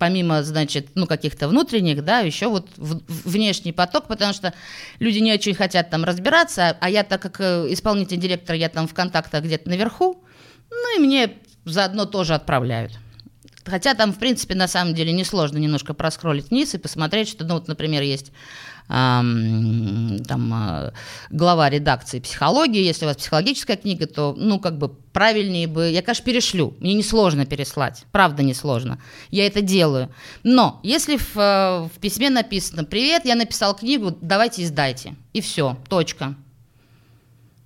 Помимо, 0.00 0.42
значит, 0.42 0.88
ну, 0.96 1.06
каких-то 1.06 1.46
внутренних, 1.46 2.04
да, 2.04 2.18
еще 2.18 2.48
вот 2.48 2.68
внешний 2.76 3.72
поток, 3.72 4.08
потому 4.08 4.32
что 4.32 4.54
люди 4.98 5.18
не 5.18 5.32
очень 5.32 5.54
хотят 5.54 5.88
там 5.88 6.02
разбираться, 6.02 6.76
а 6.80 6.90
я, 6.90 7.04
так 7.04 7.22
как 7.22 7.40
э, 7.40 7.66
исполнительный 7.70 8.20
директор, 8.20 8.56
я 8.56 8.68
там 8.68 8.88
в 8.88 8.94
контактах 8.94 9.44
где-то 9.44 9.68
наверху, 9.68 10.21
и 10.96 10.98
мне 10.98 11.32
заодно 11.64 12.06
тоже 12.06 12.34
отправляют. 12.34 12.92
Хотя 13.64 13.94
там, 13.94 14.12
в 14.12 14.18
принципе, 14.18 14.54
на 14.54 14.66
самом 14.66 14.94
деле 14.94 15.12
несложно 15.12 15.58
немножко 15.58 15.94
проскролить 15.94 16.50
вниз 16.50 16.74
и 16.74 16.78
посмотреть, 16.78 17.28
что, 17.28 17.44
ну 17.44 17.54
вот, 17.54 17.68
например, 17.68 18.02
есть 18.02 18.32
эм, 18.88 20.24
там 20.26 20.52
э, 20.52 20.92
глава 21.30 21.70
редакции 21.70 22.18
психологии, 22.18 22.82
если 22.82 23.04
у 23.04 23.08
вас 23.08 23.16
психологическая 23.16 23.76
книга, 23.76 24.06
то, 24.06 24.34
ну, 24.36 24.58
как 24.58 24.78
бы 24.78 24.88
правильнее 24.88 25.68
бы, 25.68 25.90
я, 25.90 26.02
конечно, 26.02 26.24
перешлю, 26.24 26.74
мне 26.80 26.94
несложно 26.94 27.46
переслать, 27.46 28.04
правда 28.10 28.42
несложно, 28.42 28.98
я 29.30 29.46
это 29.46 29.62
делаю. 29.62 30.12
Но 30.42 30.80
если 30.82 31.16
в, 31.16 31.36
э, 31.36 31.88
в 31.94 32.00
письме 32.00 32.30
написано 32.30 32.84
«Привет, 32.84 33.24
я 33.24 33.36
написал 33.36 33.76
книгу, 33.76 34.16
давайте 34.20 34.64
издайте», 34.64 35.14
и 35.32 35.40
все, 35.40 35.78
точка. 35.88 36.34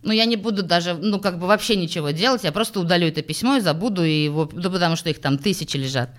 Ну, 0.06 0.12
я 0.12 0.24
не 0.24 0.36
буду 0.36 0.62
даже, 0.62 0.94
ну, 0.94 1.18
как 1.18 1.38
бы 1.38 1.48
вообще 1.48 1.74
ничего 1.74 2.10
делать, 2.10 2.44
я 2.44 2.52
просто 2.52 2.78
удалю 2.78 3.08
это 3.08 3.22
письмо 3.22 3.56
и 3.56 3.60
забуду 3.60 4.02
его, 4.02 4.48
ну, 4.52 4.70
потому 4.70 4.94
что 4.94 5.10
их 5.10 5.20
там 5.20 5.36
тысячи 5.36 5.76
лежат. 5.76 6.10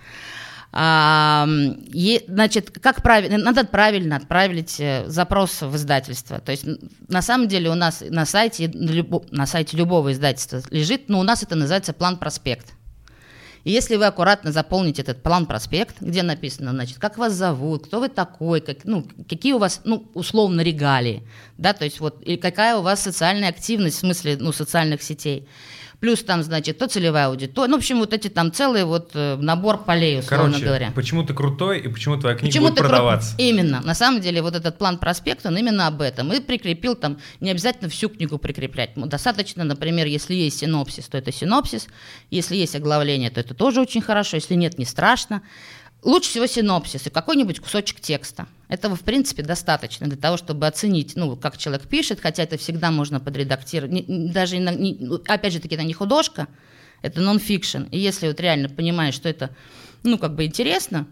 А, 0.74 1.48
е, 1.94 2.22
значит, 2.28 2.70
как 2.82 3.02
правильно, 3.02 3.38
надо 3.38 3.64
правильно 3.64 4.18
отправить 4.18 4.76
э, 4.80 5.06
запрос 5.08 5.62
в 5.62 5.76
издательство. 5.78 6.40
То 6.40 6.52
есть, 6.52 6.66
на 7.08 7.22
самом 7.22 7.48
деле, 7.48 7.70
у 7.70 7.76
нас 7.76 8.04
на 8.10 8.26
сайте, 8.26 8.70
на 9.32 9.46
сайте 9.46 9.78
любого 9.78 10.12
издательства 10.12 10.62
лежит, 10.70 11.08
ну, 11.08 11.20
у 11.20 11.24
нас 11.24 11.42
это 11.42 11.56
называется 11.56 11.94
план-проспект. 11.94 12.77
И 13.64 13.72
если 13.72 13.96
вы 13.96 14.06
аккуратно 14.06 14.52
заполните 14.52 15.02
этот 15.02 15.24
план-проспект, 15.24 16.02
где 16.02 16.24
написано, 16.24 16.72
значит, 16.72 16.98
как 17.00 17.18
вас 17.18 17.34
зовут, 17.34 17.88
кто 17.88 18.00
вы 18.00 18.10
такой, 18.10 18.62
как, 18.62 18.86
ну, 18.86 19.06
какие 19.28 19.54
у 19.54 19.58
вас, 19.58 19.82
ну, 19.84 20.06
условно, 20.14 20.62
регалии, 20.62 21.24
да, 21.58 21.74
то 21.74 21.86
есть 21.86 22.00
вот, 22.00 22.22
и 22.22 22.38
какая 22.38 22.78
у 22.78 22.82
вас 22.82 23.02
социальная 23.02 23.50
активность 23.50 23.98
в 23.98 24.00
смысле, 24.00 24.38
ну, 24.40 24.52
социальных 24.52 25.02
сетей, 25.04 25.48
плюс 26.00 26.24
там, 26.24 26.44
значит, 26.44 26.78
то 26.78 26.88
целевая 26.88 27.28
аудитория. 27.28 27.70
Ну, 27.70 27.76
в 27.76 27.80
общем, 27.80 28.00
вот 28.00 28.14
эти 28.14 28.28
там 28.28 28.52
целый 28.52 28.84
вот 28.86 29.12
э, 29.14 29.36
набор 29.38 29.84
полей, 29.84 30.20
условно 30.20 30.48
Короче, 30.48 30.66
говоря. 30.66 30.92
почему 30.96 31.24
ты 31.24 31.34
крутой 31.34 31.80
и 31.80 31.88
почему 31.88 32.18
твоя 32.18 32.36
книга 32.36 32.52
почему 32.52 32.70
будет 32.70 32.80
продаваться. 32.80 33.36
Кру... 33.36 33.46
Именно. 33.46 33.82
На 33.82 33.96
самом 33.96 34.22
деле, 34.22 34.42
вот 34.42 34.56
этот 34.56 34.78
план 34.78 34.98
проспект, 34.98 35.46
он 35.46 35.58
именно 35.58 35.88
об 35.88 36.02
этом. 36.02 36.32
И 36.34 36.40
прикрепил 36.40 36.96
там, 36.96 37.18
не 37.40 37.52
обязательно 37.52 37.90
всю 37.90 38.10
книгу 38.10 38.38
прикреплять. 38.38 38.92
Достаточно, 38.96 39.64
например, 39.64 40.08
если 40.08 40.34
есть 40.36 40.60
синопсис, 40.60 41.08
то 41.08 41.18
это 41.18 41.32
синопсис. 41.32 41.88
Если 42.30 42.56
есть 42.56 42.76
оглавление, 42.76 43.30
то 43.30 43.40
это 43.40 43.54
тоже 43.54 43.82
очень 43.82 44.02
хорошо. 44.02 44.38
Если 44.38 44.56
нет, 44.56 44.78
не 44.78 44.86
страшно. 44.86 45.42
Лучше 46.04 46.30
всего 46.30 46.46
синопсис 46.46 47.08
и 47.08 47.10
какой-нибудь 47.10 47.60
кусочек 47.60 48.00
текста. 48.00 48.48
Этого, 48.70 48.96
в 48.96 49.02
принципе, 49.02 49.44
достаточно 49.44 50.08
для 50.08 50.18
того, 50.18 50.36
чтобы 50.36 50.68
оценить, 50.68 51.16
ну, 51.16 51.38
как 51.38 51.58
человек 51.58 51.88
пишет, 51.88 52.20
хотя 52.20 52.44
это 52.44 52.58
всегда 52.58 52.92
можно 52.92 53.20
подредактировать. 53.20 54.06
Даже, 54.08 54.60
ну, 54.60 55.22
опять 55.28 55.54
же 55.54 55.60
таки, 55.60 55.76
это 55.76 55.86
не 55.86 55.94
художка, 55.94 56.48
это 57.02 57.22
нон-фикшн. 57.22 57.84
И 57.92 57.98
если 57.98 58.28
вот 58.28 58.40
реально 58.42 58.68
понимаешь, 58.68 59.14
что 59.14 59.30
это, 59.30 59.52
ну, 60.04 60.18
как 60.18 60.36
бы 60.36 60.46
интересно, 60.46 61.08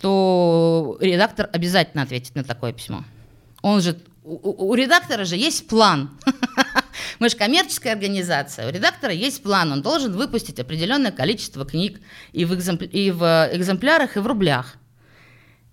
то 0.00 0.96
редактор 1.00 1.50
обязательно 1.52 2.04
ответит 2.04 2.36
на 2.36 2.44
такое 2.44 2.72
письмо. 2.72 3.04
Он 3.62 3.80
же, 3.80 3.98
у, 4.22 4.70
у 4.70 4.74
редактора 4.74 5.24
же 5.24 5.36
есть 5.36 5.66
план. 5.66 6.10
Мы 7.18 7.28
же 7.28 7.36
коммерческая 7.36 7.94
организация. 7.94 8.68
У 8.68 8.72
редактора 8.72 9.12
есть 9.12 9.42
план. 9.42 9.72
Он 9.72 9.82
должен 9.82 10.12
выпустить 10.12 10.60
определенное 10.60 11.10
количество 11.10 11.64
книг 11.64 12.00
и 12.32 12.44
в, 12.44 12.52
экземпля- 12.52 12.88
и 12.88 13.10
в 13.10 13.50
экземплярах, 13.52 14.16
и 14.16 14.20
в 14.20 14.26
рублях. 14.28 14.76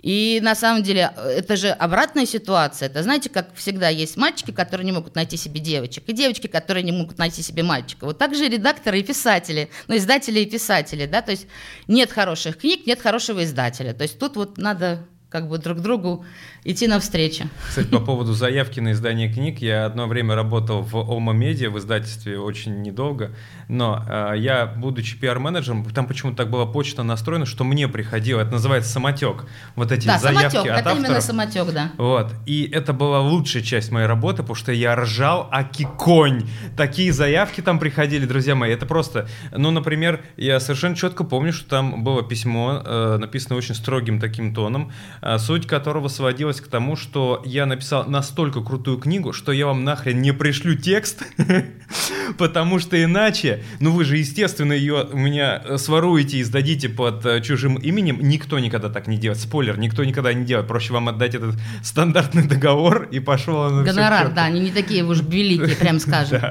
И 0.05 0.39
на 0.43 0.53
самом 0.53 0.83
деле 0.83 1.11
это 1.17 1.55
же 1.55 1.69
обратная 1.69 2.27
ситуация. 2.27 2.89
Это 2.89 3.01
знаете, 3.01 3.27
как 3.31 3.55
всегда 3.55 3.89
есть 3.89 4.17
мальчики, 4.17 4.51
которые 4.51 4.85
не 4.85 4.91
могут 4.91 5.15
найти 5.15 5.35
себе 5.35 5.59
девочек, 5.59 6.03
и 6.05 6.13
девочки, 6.13 6.45
которые 6.45 6.83
не 6.83 6.91
могут 6.91 7.17
найти 7.17 7.41
себе 7.41 7.63
мальчика. 7.63 8.05
Вот 8.05 8.19
так 8.19 8.35
же 8.35 8.47
редакторы 8.47 8.99
и 8.99 9.03
писатели, 9.03 9.67
ну, 9.87 9.97
издатели 9.97 10.41
и 10.41 10.45
писатели, 10.45 11.07
да, 11.07 11.23
то 11.23 11.31
есть 11.31 11.47
нет 11.87 12.11
хороших 12.11 12.59
книг, 12.59 12.85
нет 12.85 13.01
хорошего 13.01 13.43
издателя. 13.43 13.93
То 13.93 14.03
есть 14.03 14.19
тут 14.19 14.35
вот 14.35 14.59
надо 14.59 15.07
как 15.29 15.49
бы 15.49 15.57
друг 15.57 15.79
другу 15.79 16.25
идти 16.63 16.87
навстречу. 16.87 17.45
Кстати, 17.67 17.87
по 17.87 17.99
поводу 17.99 18.33
заявки 18.33 18.79
на 18.79 18.93
издание 18.93 19.31
книг, 19.31 19.59
я 19.59 19.85
одно 19.85 20.07
время 20.07 20.35
работал 20.35 20.81
в 20.81 20.95
Ома 20.95 21.33
Медиа, 21.33 21.69
в 21.69 21.77
издательстве 21.77 22.39
очень 22.39 22.81
недолго, 22.81 23.31
но 23.67 24.03
э, 24.07 24.33
я, 24.37 24.65
будучи 24.65 25.17
пиар-менеджером, 25.17 25.85
там 25.91 26.07
почему-то 26.07 26.37
так 26.37 26.49
была 26.49 26.65
почта 26.65 27.03
настроена, 27.03 27.45
что 27.45 27.63
мне 27.63 27.87
приходило, 27.87 28.41
это 28.41 28.51
называется 28.51 28.91
самотек, 28.91 29.45
вот 29.75 29.91
эти 29.91 30.07
да, 30.07 30.17
заявки 30.17 30.55
самотек, 30.55 30.71
от 30.71 30.79
это 30.79 30.89
авторов. 30.89 31.09
именно 31.09 31.21
самотек, 31.21 31.73
да. 31.73 31.91
Вот, 31.97 32.33
и 32.45 32.69
это 32.71 32.93
была 32.93 33.21
лучшая 33.21 33.63
часть 33.63 33.91
моей 33.91 34.07
работы, 34.07 34.37
потому 34.37 34.55
что 34.55 34.71
я 34.71 34.95
ржал, 34.95 35.49
аки 35.51 35.87
конь. 35.97 36.47
Такие 36.77 37.11
заявки 37.11 37.61
там 37.61 37.79
приходили, 37.79 38.25
друзья 38.25 38.55
мои, 38.55 38.71
это 38.71 38.85
просто, 38.85 39.27
ну, 39.51 39.71
например, 39.71 40.23
я 40.37 40.59
совершенно 40.59 40.95
четко 40.95 41.23
помню, 41.23 41.51
что 41.51 41.69
там 41.69 42.03
было 42.03 42.23
письмо, 42.23 42.81
э, 42.85 43.17
написано 43.17 43.55
очень 43.55 43.75
строгим 43.75 44.19
таким 44.19 44.53
тоном, 44.53 44.91
суть 45.37 45.67
которого 45.67 46.07
сводилась 46.07 46.61
к 46.61 46.67
тому, 46.67 46.95
что 46.95 47.41
я 47.45 47.65
написал 47.65 48.05
настолько 48.07 48.61
крутую 48.61 48.97
книгу, 48.97 49.33
что 49.33 49.51
я 49.51 49.67
вам 49.67 49.83
нахрен 49.83 50.21
не 50.21 50.33
пришлю 50.33 50.75
текст, 50.75 51.23
потому 52.37 52.79
что 52.79 53.01
иначе, 53.01 53.63
ну 53.79 53.91
вы 53.91 54.05
же, 54.05 54.17
естественно, 54.17 54.73
ее 54.73 55.07
у 55.11 55.17
меня 55.17 55.61
э, 55.63 55.77
своруете 55.77 56.37
и 56.37 56.43
сдадите 56.43 56.89
под 56.89 57.25
э, 57.25 57.41
чужим 57.41 57.75
именем. 57.75 58.19
Никто 58.21 58.59
никогда 58.59 58.89
так 58.89 59.07
не 59.07 59.17
делает. 59.17 59.39
Спойлер, 59.39 59.77
никто 59.77 60.03
никогда 60.03 60.33
не 60.33 60.45
делает. 60.45 60.67
Проще 60.67 60.93
вам 60.93 61.09
отдать 61.09 61.35
этот 61.35 61.55
стандартный 61.83 62.47
договор 62.47 63.07
и 63.11 63.19
пошел 63.19 63.63
оно 63.63 63.83
Гонорар, 63.83 64.33
да, 64.33 64.45
они 64.45 64.59
не 64.59 64.71
такие 64.71 65.03
уж 65.03 65.21
великие, 65.21 65.75
прям 65.75 65.99
скажем. 65.99 66.41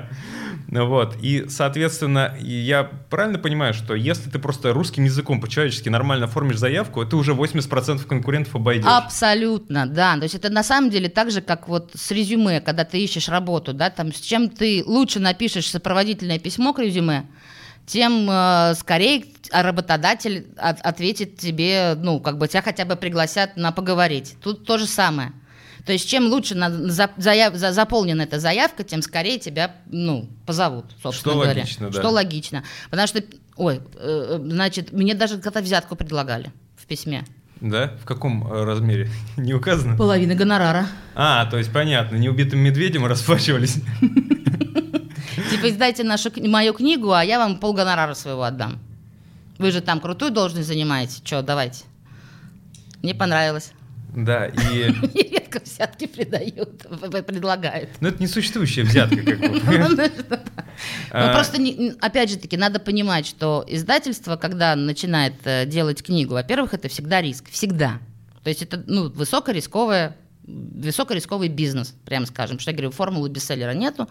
Ну 0.74 0.86
Вот, 0.88 1.16
и, 1.22 1.46
соответственно, 1.48 2.36
я 2.40 2.82
правильно 2.82 3.38
понимаю, 3.38 3.74
что 3.74 3.94
если 3.94 4.28
ты 4.28 4.40
просто 4.40 4.72
русским 4.72 5.04
языком 5.04 5.40
по-человечески 5.40 5.88
нормально 5.88 6.24
оформишь 6.24 6.56
заявку, 6.56 7.06
ты 7.06 7.14
уже 7.14 7.30
80% 7.32 8.04
конкурентов 8.06 8.56
обойдешь. 8.56 8.84
Абсолютно, 8.84 9.86
да. 9.86 10.16
То 10.16 10.24
есть 10.24 10.34
это 10.34 10.50
на 10.50 10.64
самом 10.64 10.90
деле 10.90 11.08
так 11.08 11.30
же, 11.30 11.42
как 11.42 11.68
вот 11.68 11.92
с 11.94 12.10
резюме, 12.10 12.60
когда 12.60 12.84
ты 12.84 12.98
ищешь 12.98 13.28
работу, 13.28 13.72
да, 13.72 13.88
там 13.88 14.12
с 14.12 14.18
чем 14.18 14.48
ты 14.48 14.82
лучше 14.84 15.20
напишешь 15.20 15.70
сопроводительное 15.70 16.40
письмо 16.40 16.72
к 16.72 16.80
резюме, 16.80 17.26
тем 17.86 18.28
э, 18.28 18.74
скорее 18.76 19.26
работодатель 19.52 20.48
от- 20.56 20.80
ответит 20.80 21.36
тебе, 21.36 21.94
ну, 21.96 22.18
как 22.18 22.36
бы 22.36 22.48
тебя 22.48 22.62
хотя 22.62 22.84
бы 22.84 22.96
пригласят 22.96 23.56
на 23.56 23.70
поговорить. 23.70 24.34
Тут 24.42 24.66
то 24.66 24.78
же 24.78 24.86
самое. 24.86 25.30
То 25.84 25.92
есть 25.92 26.08
чем 26.08 26.28
лучше 26.28 26.54
на- 26.54 26.70
за- 26.70 27.10
заяв- 27.18 27.56
за- 27.56 27.72
заполнена 27.72 28.22
эта 28.22 28.40
заявка, 28.40 28.84
тем 28.84 29.02
скорее 29.02 29.38
тебя, 29.38 29.76
ну, 29.90 30.28
позовут, 30.46 30.86
собственно 31.02 31.12
Что 31.12 31.42
говоря. 31.42 31.60
логично, 31.60 31.90
да. 31.90 31.98
Что 32.00 32.08
логично. 32.10 32.64
Потому 32.90 33.06
что, 33.06 33.22
ой, 33.56 33.80
э, 33.96 34.38
э, 34.40 34.48
значит, 34.50 34.92
мне 34.92 35.14
даже 35.14 35.38
когда 35.38 35.60
взятку 35.60 35.94
предлагали 35.94 36.50
в 36.76 36.86
письме. 36.86 37.24
Да? 37.60 37.92
В 38.02 38.04
каком 38.06 38.50
э, 38.50 38.64
размере? 38.64 39.10
Не 39.36 39.52
указано? 39.54 39.96
Половина 39.96 40.34
гонорара. 40.34 40.86
А, 41.14 41.44
то 41.46 41.58
есть 41.58 41.70
понятно, 41.72 42.16
неубитым 42.16 42.60
медведем 42.60 43.04
расплачивались. 43.06 43.74
Типа, 45.50 45.68
издайте 45.68 46.02
нашу, 46.04 46.30
мою 46.48 46.72
книгу, 46.72 47.12
а 47.12 47.22
я 47.24 47.38
вам 47.38 47.58
пол 47.58 47.74
гонорара 47.74 48.14
своего 48.14 48.42
отдам. 48.44 48.78
Вы 49.58 49.70
же 49.70 49.80
там 49.80 50.00
крутую 50.00 50.30
должность 50.32 50.66
занимаете. 50.68 51.20
Че, 51.22 51.42
давайте. 51.42 51.84
Мне 53.02 53.14
понравилось. 53.14 53.72
Да, 54.16 54.46
и... 54.46 54.92
Редко 55.54 55.64
взятки 55.64 56.06
придают, 56.06 56.86
предлагают. 57.26 57.90
Ну, 58.00 58.08
это 58.08 58.22
несуществующая 58.22 58.84
взятка, 58.84 59.16
как 59.16 59.38
бы. 59.40 59.48
Ну, 60.32 60.38
А, 61.10 61.32
просто, 61.32 61.60
не- 61.60 61.94
опять 62.00 62.30
же 62.30 62.36
таки, 62.36 62.56
надо 62.56 62.80
понимать, 62.80 63.26
что 63.26 63.64
издательство, 63.68 64.36
когда 64.36 64.74
начинает 64.74 65.34
э, 65.44 65.66
делать 65.66 66.02
книгу, 66.02 66.34
во-первых, 66.34 66.74
это 66.74 66.88
всегда 66.88 67.22
риск. 67.22 67.48
Всегда. 67.50 68.00
То 68.42 68.48
есть 68.50 68.62
это 68.62 68.82
ну, 68.86 69.08
высокорисковая 69.10 70.16
высокорисковый 70.46 71.48
бизнес, 71.48 71.94
прямо 72.04 72.26
скажем. 72.26 72.56
Потому 72.56 72.60
что 72.60 72.70
я 72.72 72.76
говорю, 72.76 72.90
формулы 72.90 73.30
бестселлера 73.30 73.72
нету. 73.72 74.10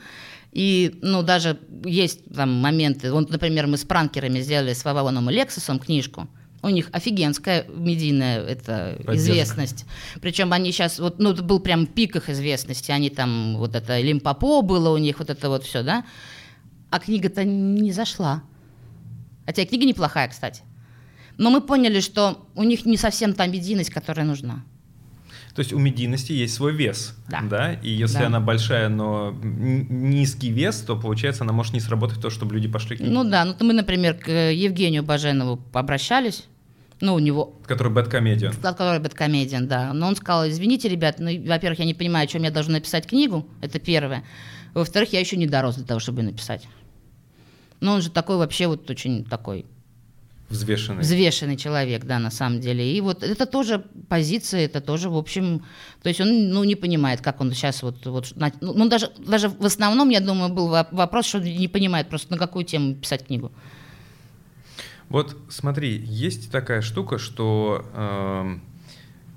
И, 0.52 0.98
ну, 1.04 1.22
даже 1.22 1.60
есть 1.86 2.22
там 2.34 2.52
моменты. 2.54 3.12
Вот, 3.12 3.30
например, 3.30 3.68
мы 3.68 3.78
с 3.78 3.84
пранкерами 3.84 4.40
сделали 4.40 4.74
с 4.74 4.84
Вавилоном 4.84 5.30
и 5.30 5.34
Лексусом 5.34 5.78
книжку. 5.78 6.28
У 6.64 6.70
них 6.70 6.90
офигенская 6.94 7.66
медийная 7.68 8.40
это, 8.42 8.96
Поддержка. 9.06 9.16
известность. 9.16 9.86
Причем 10.22 10.54
они 10.54 10.72
сейчас, 10.72 10.98
вот, 10.98 11.20
ну, 11.20 11.32
это 11.32 11.44
был 11.44 11.60
прям 11.60 11.86
пик 11.86 12.16
их 12.16 12.30
известности. 12.30 12.90
Они 12.92 13.10
там, 13.10 13.58
вот 13.58 13.76
это 13.76 14.00
Лимпопо 14.00 14.62
было 14.62 14.90
у 14.90 14.98
них, 14.98 15.20
вот 15.20 15.30
это 15.30 15.50
вот 15.50 15.64
все, 15.66 15.84
да. 15.84 16.06
А 16.90 17.00
книга-то 17.00 17.44
не 17.44 17.92
зашла. 17.92 18.44
Хотя 19.46 19.66
книга 19.66 19.86
неплохая, 19.86 20.30
кстати. 20.30 20.64
Но 21.38 21.50
мы 21.50 21.60
поняли, 21.60 22.00
что 22.00 22.48
у 22.56 22.64
них 22.64 22.86
не 22.86 22.96
совсем 22.96 23.34
та 23.34 23.46
медийность, 23.46 23.90
которая 23.90 24.26
нужна. 24.26 24.64
То 25.56 25.60
есть 25.60 25.72
у 25.74 25.78
медийности 25.80 26.32
есть 26.32 26.56
свой 26.56 26.74
вес, 26.74 27.16
Да. 27.28 27.74
И 27.84 27.90
если 27.90 28.20
Да. 28.20 28.28
она 28.28 28.40
большая, 28.40 28.90
но 28.90 29.38
низкий 29.44 30.50
вес, 30.50 30.80
то 30.80 30.96
получается 30.96 31.44
она 31.44 31.54
может 31.54 31.74
не 31.74 31.80
сработать 31.80 32.22
то, 32.22 32.30
чтобы 32.30 32.56
люди 32.56 32.68
пошли 32.68 32.98
к 32.98 33.02
ней. 33.02 33.10
Ну 33.10 33.24
да, 33.24 33.46
ну 33.46 33.54
то 33.54 33.64
мы, 33.64 33.74
например, 33.74 34.16
к 34.16 34.30
э, 34.30 34.56
Евгению 34.56 35.04
Баженову 35.04 35.62
обращались. 35.74 36.46
Ну, 37.04 37.16
у 37.16 37.20
него 37.20 37.54
Который 37.68 37.92
бэткомедиан. 37.92 38.54
который 38.62 39.00
бэткомедиан, 39.00 39.68
да. 39.68 39.92
Но 39.92 40.08
он 40.08 40.16
сказал, 40.16 40.48
извините, 40.48 40.88
ребят, 40.88 41.20
ну, 41.20 41.30
во-первых, 41.46 41.80
я 41.80 41.86
не 41.86 41.94
понимаю, 41.94 42.24
о 42.24 42.28
чем 42.28 42.44
я 42.44 42.50
должен 42.52 42.72
написать 42.72 43.06
книгу, 43.08 43.46
это 43.62 43.78
первое. 43.78 44.24
Во-вторых, 44.74 45.12
я 45.12 45.20
еще 45.20 45.36
не 45.36 45.46
дорос 45.46 45.76
для 45.76 45.86
того, 45.86 46.00
чтобы 46.00 46.22
ее 46.22 46.28
написать. 46.30 46.66
Но 47.82 47.96
он 47.96 48.02
же 48.02 48.10
такой 48.10 48.38
вообще 48.38 48.68
вот 48.68 48.90
очень 48.90 49.26
такой 49.26 49.66
Взвешенный. 50.48 51.02
взвешенный 51.02 51.58
человек, 51.58 52.06
да, 52.06 52.20
на 52.20 52.32
самом 52.32 52.62
деле. 52.62 52.96
И 52.96 53.02
вот 53.02 53.22
это 53.22 53.46
тоже 53.46 53.84
позиция, 54.08 54.62
это 54.62 54.80
тоже, 54.80 55.10
в 55.10 55.18
общем, 55.18 55.66
то 56.04 56.08
есть 56.08 56.22
он, 56.22 56.52
ну, 56.52 56.64
не 56.64 56.76
понимает, 56.76 57.20
как 57.20 57.42
он 57.42 57.52
сейчас 57.52 57.84
вот, 57.84 58.06
вот 58.06 58.32
ну, 58.62 58.74
ну, 58.74 58.88
даже, 58.88 59.12
даже 59.18 59.50
в 59.50 59.66
основном, 59.66 60.08
я 60.10 60.22
думаю, 60.22 60.54
был 60.54 60.70
во- 60.70 60.88
вопрос, 60.92 61.26
что 61.26 61.40
он 61.40 61.44
не 61.44 61.68
понимает 61.68 62.08
просто, 62.08 62.32
на 62.32 62.38
какую 62.38 62.64
тему 62.64 62.96
писать 62.96 63.26
книгу. 63.28 63.52
Вот 65.10 65.38
смотри, 65.50 65.98
есть 66.06 66.52
такая 66.52 66.82
штука, 66.82 67.18
что 67.18 67.86
эм, 67.94 68.62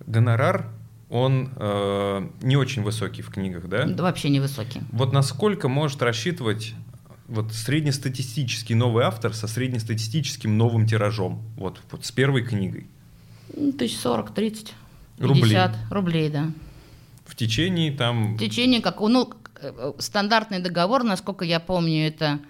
гонорар, 0.07 0.71
он 1.09 1.51
э, 1.57 2.29
не 2.43 2.57
очень 2.57 2.83
высокий 2.83 3.23
в 3.23 3.31
книгах, 3.31 3.69
да? 3.69 3.85
Да, 3.87 4.03
вообще 4.03 4.29
невысокий. 4.29 4.81
Вот 4.91 5.13
насколько 5.13 5.69
может 5.69 6.03
рассчитывать 6.03 6.75
вот 7.29 7.53
среднестатистический 7.53 8.75
новый 8.75 9.05
автор 9.05 9.35
со 9.35 9.47
среднестатистическим 9.49 10.57
новым 10.57 10.87
тиражом, 10.87 11.43
вот, 11.57 11.81
вот 11.91 12.05
с 12.05 12.13
первой 12.13 12.43
книгой, 12.45 12.87
Ну, 13.55 13.73
Тысяч 13.73 13.99
сорок, 13.99 14.33
тридцать, 14.35 14.75
Рублей. 15.19 15.43
пятьдесят 15.43 15.77
рублей, 15.91 16.31
да. 16.31 16.51
в 17.25 17.35
течение 17.37 17.93
там... 17.93 18.37
В 18.37 18.41
течение, 18.41 18.81
как, 18.81 19.01
ну, 19.01 19.33
э, 19.61 19.73
э, 19.77 19.93
стандартный 19.99 20.61
договор, 20.61 21.03
насколько 21.05 21.45
я 21.45 21.59
помню, 21.61 22.07
это 22.07 22.41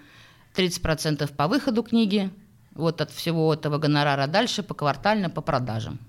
30% 0.55 1.31
по 1.35 1.47
выходу 1.47 1.83
книги, 1.83 2.29
вот 2.77 3.01
от 3.01 3.11
всего 3.11 3.53
этого 3.53 3.77
гонорара 3.77 4.27
дальше 4.27 4.63
поквартально 4.63 5.29
по 5.29 5.41
продажам. 5.41 5.99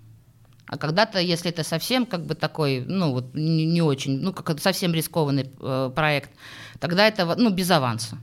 А 0.67 0.77
когда-то, 0.77 1.19
если 1.19 1.51
это 1.51 1.65
совсем 1.65 2.05
как 2.05 2.27
бы 2.27 2.35
такой, 2.35 2.85
ну 2.87 3.13
вот 3.13 3.35
не, 3.35 3.65
не 3.65 3.81
очень, 3.81 4.21
ну 4.21 4.33
как 4.35 4.61
совсем 4.61 4.93
рискованный 4.93 5.51
э, 5.61 5.91
проект, 5.95 6.31
тогда 6.79 7.09
это 7.09 7.35
ну 7.37 7.51
без 7.51 7.71
аванса. 7.71 8.19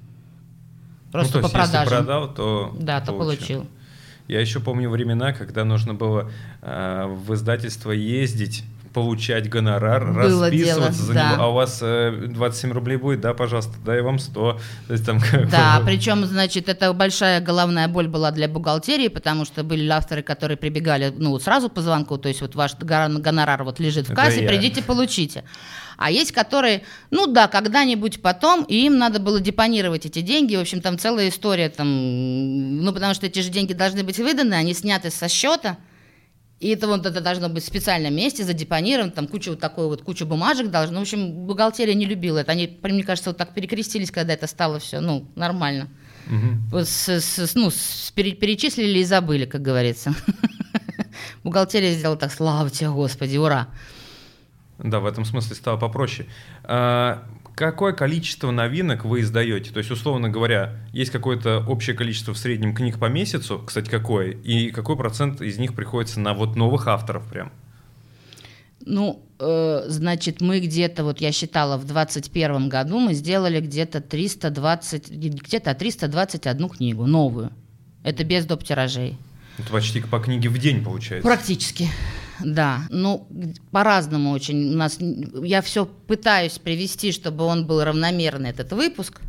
Просто 1.11 1.37
ну, 1.37 1.43
то 1.43 1.49
по 1.49 1.57
есть, 1.57 1.67
если 1.67 1.77
продажам. 1.77 2.05
продал, 2.05 2.33
то 2.33 2.75
да, 2.79 3.01
то 3.01 3.13
получил. 3.13 3.65
Я 4.27 4.41
еще 4.41 4.59
помню 4.59 4.89
времена, 4.89 5.33
когда 5.33 5.65
нужно 5.65 5.93
было 5.93 6.31
э, 6.61 7.05
в 7.07 7.33
издательство 7.33 7.91
ездить 7.91 8.63
получать 8.95 9.49
гонорар, 9.49 10.05
Было 10.13 10.45
расписываться 10.45 10.91
дело, 11.03 11.05
за 11.07 11.13
да. 11.13 11.33
него, 11.33 11.43
а 11.43 11.47
у 11.49 11.53
вас 11.53 11.79
э, 11.81 12.11
27 12.29 12.71
рублей 12.71 12.95
будет, 12.95 13.19
да, 13.19 13.33
пожалуйста, 13.33 13.73
дай 13.85 14.01
вам 14.01 14.19
100. 14.19 14.59
То 14.87 14.93
есть 14.93 15.05
там 15.05 15.19
Да, 15.51 15.79
бы- 15.81 15.85
причем, 15.87 16.25
значит, 16.25 16.69
это 16.69 16.93
большая 16.93 17.41
головная 17.41 17.89
боль 17.89 18.07
была 18.07 18.31
для 18.31 18.47
бухгалтерии, 18.47 19.09
потому 19.09 19.43
что 19.43 19.63
были 19.65 19.85
авторы, 19.89 20.23
которые 20.23 20.55
прибегали, 20.57 21.13
ну, 21.15 21.37
сразу 21.39 21.67
по 21.69 21.81
звонку, 21.81 22.17
то 22.17 22.29
есть 22.29 22.39
вот 22.39 22.55
ваш 22.55 22.75
гонорар 22.79 23.65
вот 23.65 23.81
лежит 23.81 24.07
в 24.07 24.13
Это 24.13 24.21
кассе, 24.21 24.43
я. 24.43 24.47
придите, 24.47 24.81
получите. 24.81 25.43
А 25.97 26.09
есть, 26.09 26.31
которые, 26.31 26.83
ну 27.11 27.27
да, 27.27 27.47
когда-нибудь 27.49 28.21
потом, 28.21 28.63
и 28.63 28.85
им 28.85 28.97
надо 28.97 29.19
было 29.19 29.41
депонировать 29.41 30.05
эти 30.05 30.21
деньги, 30.21 30.55
в 30.55 30.61
общем, 30.61 30.79
там 30.81 30.97
целая 30.97 31.27
история, 31.27 31.67
там, 31.69 31.87
ну, 32.81 32.93
потому 32.93 33.13
что 33.13 33.25
эти 33.25 33.39
же 33.39 33.49
деньги 33.49 33.73
должны 33.73 34.03
быть 34.03 34.17
выданы, 34.19 34.53
они 34.53 34.73
сняты 34.73 35.09
со 35.11 35.27
счета, 35.27 35.77
и 36.59 36.69
это 36.69 36.87
вот 36.87 37.05
это 37.05 37.21
должно 37.21 37.49
быть 37.49 37.63
в 37.63 37.67
специальном 37.67 38.15
месте, 38.15 38.43
задепонировано, 38.43 39.11
там 39.11 39.27
куча 39.27 39.49
вот 39.49 39.59
такой 39.59 39.87
вот, 39.87 40.01
куча 40.03 40.25
бумажек 40.25 40.69
должно. 40.71 40.99
В 40.99 41.01
общем, 41.01 41.31
бухгалтерия 41.45 41.93
не 41.93 42.05
любила 42.05 42.39
это. 42.39 42.51
Они, 42.53 42.79
мне 42.81 43.03
кажется, 43.03 43.31
вот 43.31 43.37
так 43.37 43.53
перекрестились, 43.53 44.09
когда 44.11 44.33
это 44.33 44.47
стало 44.47 44.79
все, 44.79 44.99
ну, 45.01 45.27
нормально. 45.35 45.89
Вот 46.71 46.87
с- 46.87 47.09
с- 47.21 47.55
ну, 47.55 47.69
с- 47.69 48.11
пере- 48.15 48.31
перечислили 48.33 48.99
и 48.99 49.03
забыли, 49.03 49.45
как 49.45 49.61
говорится. 49.61 50.15
Бухгалтерия 51.43 51.93
сделала 51.93 52.17
так, 52.17 52.31
слава 52.31 52.69
тебе, 52.69 52.89
Господи, 52.89 53.37
ура. 53.37 53.67
Да, 54.79 54.99
в 54.99 55.05
этом 55.05 55.23
смысле 55.25 55.55
стало 55.55 55.77
попроще. 55.77 56.27
А, 56.63 57.23
какое 57.55 57.93
количество 57.93 58.51
новинок 58.51 59.05
вы 59.05 59.21
издаете? 59.21 59.71
То 59.71 59.79
есть, 59.79 59.89
условно 59.91 60.29
говоря, 60.29 60.73
есть 60.91 61.11
какое-то 61.11 61.63
общее 61.67 61.95
количество 61.95 62.33
в 62.33 62.37
среднем 62.37 62.75
книг 62.75 62.99
по 62.99 63.05
месяцу, 63.05 63.63
кстати, 63.65 63.89
какое? 63.89 64.31
И 64.31 64.71
какой 64.71 64.97
процент 64.97 65.41
из 65.41 65.57
них 65.57 65.73
приходится 65.73 66.19
на 66.19 66.33
вот 66.33 66.55
новых 66.55 66.87
авторов 66.87 67.27
прям? 67.27 67.51
Ну, 68.85 69.23
э, 69.39 69.83
значит, 69.87 70.41
мы 70.41 70.59
где-то, 70.59 71.03
вот 71.03 71.19
я 71.19 71.31
считала, 71.31 71.77
в 71.77 71.85
2021 71.85 72.69
году 72.69 72.99
мы 72.99 73.13
сделали 73.13 73.59
где-то 73.59 73.99
320, 74.01 75.09
где-то 75.09 75.73
321 75.73 76.69
книгу, 76.69 77.05
новую. 77.07 77.51
Это 78.03 78.23
без 78.23 78.45
доп. 78.45 78.63
тиражей. 78.63 79.17
Это 79.57 79.71
почти 79.71 80.01
по 80.01 80.19
книге 80.19 80.49
в 80.49 80.57
день 80.59 80.83
получается. 80.83 81.27
Практически. 81.27 81.89
Да, 82.43 82.81
ну 82.89 83.27
по-разному 83.71 84.31
очень. 84.31 84.73
У 84.73 84.77
нас 84.77 84.97
я 84.99 85.61
все 85.61 85.85
пытаюсь 85.85 86.59
привести, 86.59 87.11
чтобы 87.11 87.45
он 87.45 87.65
был 87.65 87.83
равномерный 87.83 88.49
этот 88.49 88.73
выпуск. 88.73 89.21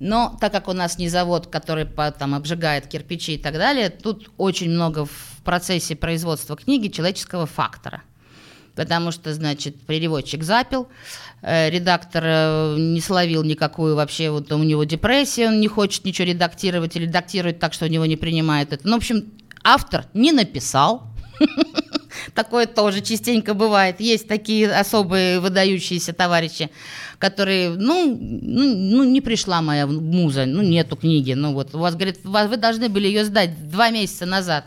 Но 0.00 0.36
так 0.40 0.52
как 0.52 0.68
у 0.68 0.72
нас 0.72 0.98
не 0.98 1.08
завод, 1.08 1.48
который 1.48 1.84
там 1.84 2.34
обжигает 2.34 2.86
кирпичи 2.86 3.34
и 3.34 3.38
так 3.38 3.54
далее, 3.54 3.90
тут 3.90 4.30
очень 4.36 4.70
много 4.70 5.06
в 5.06 5.40
процессе 5.44 5.96
производства 5.96 6.56
книги 6.56 6.88
человеческого 6.88 7.46
фактора. 7.46 8.02
Потому 8.76 9.10
что, 9.10 9.34
значит, 9.34 9.80
переводчик 9.80 10.44
запил, 10.44 10.86
э, 11.42 11.68
редактор 11.68 12.22
э, 12.24 12.76
не 12.78 13.00
словил 13.00 13.42
никакую 13.42 13.96
вообще, 13.96 14.30
вот 14.30 14.52
у 14.52 14.62
него 14.62 14.84
депрессия, 14.84 15.48
он 15.48 15.58
не 15.58 15.66
хочет 15.66 16.04
ничего 16.04 16.28
редактировать 16.28 16.94
или 16.94 17.06
редактирует 17.06 17.58
так, 17.58 17.72
что 17.72 17.86
у 17.86 17.88
него 17.88 18.06
не 18.06 18.16
принимает 18.16 18.72
это. 18.72 18.86
Ну, 18.86 18.94
в 18.94 18.98
общем, 18.98 19.32
автор 19.64 20.04
не 20.14 20.30
написал, 20.30 21.08
Такое 22.34 22.66
тоже 22.66 23.00
частенько 23.00 23.54
бывает. 23.54 24.00
Есть 24.00 24.28
такие 24.28 24.70
особые 24.70 25.40
выдающиеся 25.40 26.12
товарищи, 26.12 26.70
которые, 27.18 27.70
ну, 27.70 28.16
ну, 28.18 28.74
ну, 28.76 29.04
не 29.04 29.20
пришла 29.20 29.62
моя 29.62 29.86
муза, 29.86 30.46
ну, 30.46 30.62
нету 30.62 30.96
книги. 30.96 31.32
Ну, 31.32 31.52
вот, 31.54 31.74
у 31.74 31.78
вас, 31.78 31.94
говорит, 31.94 32.20
«Ва- 32.24 32.46
вы 32.46 32.56
должны 32.56 32.88
были 32.88 33.06
ее 33.08 33.24
сдать 33.24 33.70
два 33.70 33.90
месяца 33.90 34.26
назад. 34.26 34.64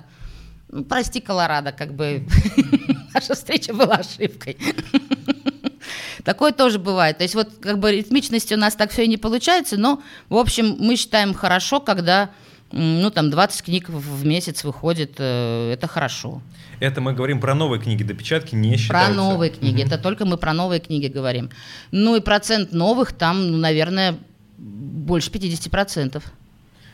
Ну, 0.69 0.83
прости, 0.83 1.19
Колорадо, 1.19 1.71
как 1.71 1.93
бы 1.93 2.25
наша 3.13 3.35
встреча 3.35 3.73
была 3.73 3.95
ошибкой. 3.95 4.57
Такое 6.23 6.51
тоже 6.51 6.79
бывает. 6.79 7.17
То 7.17 7.23
есть 7.23 7.35
вот 7.35 7.49
как 7.59 7.79
бы 7.79 7.91
ритмичности 7.91 8.53
у 8.53 8.57
нас 8.57 8.75
так 8.75 8.91
все 8.91 9.03
и 9.03 9.07
не 9.07 9.17
получается, 9.17 9.77
но, 9.77 10.01
в 10.29 10.37
общем, 10.37 10.77
мы 10.79 10.95
считаем 10.95 11.33
хорошо, 11.33 11.79
когда, 11.79 12.29
ну, 12.71 13.11
там, 13.11 13.29
20 13.29 13.63
книг 13.63 13.89
в 13.89 14.25
месяц 14.25 14.63
выходит, 14.63 15.15
э, 15.17 15.71
это 15.73 15.87
хорошо. 15.87 16.41
Это 16.79 16.99
мы 16.99 17.13
говорим 17.13 17.39
про 17.39 17.53
новые 17.53 17.79
книги, 17.79 18.03
допечатки 18.03 18.55
не 18.55 18.71
Про 18.71 18.77
считаются. 18.77 19.13
новые 19.13 19.51
книги. 19.51 19.83
Это 19.83 19.97
только 19.97 20.25
мы 20.25 20.37
про 20.37 20.53
новые 20.53 20.79
книги 20.79 21.07
говорим. 21.07 21.49
Ну 21.91 22.15
и 22.15 22.21
процент 22.21 22.73
новых 22.73 23.13
там, 23.13 23.51
ну, 23.51 23.57
наверное, 23.57 24.17
больше 24.57 25.29
50%. 25.29 26.23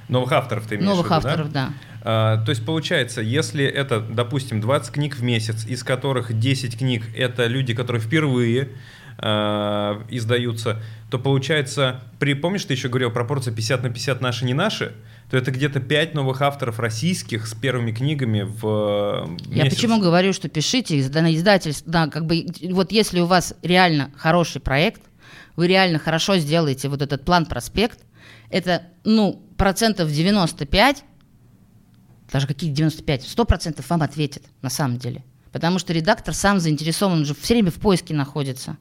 Новых 0.10 0.32
авторов 0.32 0.68
ты 0.68 0.76
имеешь 0.76 0.90
Новых 0.90 1.08
в 1.08 1.12
виду, 1.12 1.22
да? 1.22 1.30
авторов, 1.30 1.52
да. 1.52 1.70
А, 2.02 2.38
то 2.44 2.50
есть 2.52 2.66
получается, 2.66 3.22
если 3.22 3.66
это, 3.66 4.00
допустим, 4.00 4.62
20 4.62 4.94
книг 4.94 5.16
в 5.16 5.24
месяц, 5.24 5.66
из 5.66 5.84
которых 5.84 6.38
10 6.38 6.78
книг 6.78 7.04
это 7.16 7.48
люди, 7.48 7.74
которые 7.74 8.02
впервые 8.02 8.70
а, 9.18 10.04
издаются, 10.10 10.82
то 11.10 11.20
получается, 11.20 12.02
при, 12.20 12.34
помнишь, 12.34 12.66
ты 12.66 12.74
еще 12.74 12.88
говорил 12.88 13.12
пропорция 13.12 13.54
50 13.54 13.84
на 13.84 13.90
50 13.90 14.22
наши 14.22 14.46
не 14.46 14.54
наши, 14.54 14.94
то 15.30 15.36
это 15.36 15.52
где-то 15.52 15.80
5 15.80 16.14
новых 16.14 16.42
авторов 16.42 16.80
российских 16.80 17.48
с 17.48 17.54
первыми 17.54 17.92
книгами 17.92 18.44
в 18.44 19.28
э, 19.28 19.38
Я 19.50 19.64
месяц. 19.64 19.76
почему 19.76 20.00
говорю, 20.00 20.32
что 20.32 20.48
пишите 20.48 20.96
на 21.10 21.36
издательство, 21.36 21.92
да, 21.92 22.08
как 22.08 22.26
бы, 22.26 22.46
вот 22.72 22.92
если 22.92 23.20
у 23.20 23.26
вас 23.26 23.54
реально 23.62 24.12
хороший 24.16 24.62
проект, 24.62 25.02
вы 25.58 25.68
реально 25.68 26.00
хорошо 26.00 26.38
сделаете 26.38 26.88
вот 26.88 27.02
этот 27.02 27.26
план-проспект, 27.26 28.00
это, 28.50 28.84
ну, 29.04 29.42
процентов 29.58 30.10
95, 30.10 31.04
даже 32.32 32.48
какие 32.48 32.72
95, 32.72 33.24
100% 33.24 33.86
вам 33.90 34.02
ответит, 34.04 34.46
на 34.62 34.70
самом 34.70 34.98
деле. 34.98 35.24
Потому 35.52 35.80
что 35.80 35.92
редактор 35.92 36.34
сам 36.34 36.60
заинтересован, 36.60 37.20
он 37.20 37.26
же 37.26 37.36
все 37.36 37.56
время 37.56 37.72
в 37.72 37.76
поиске 37.76 38.14
находится. 38.14 38.78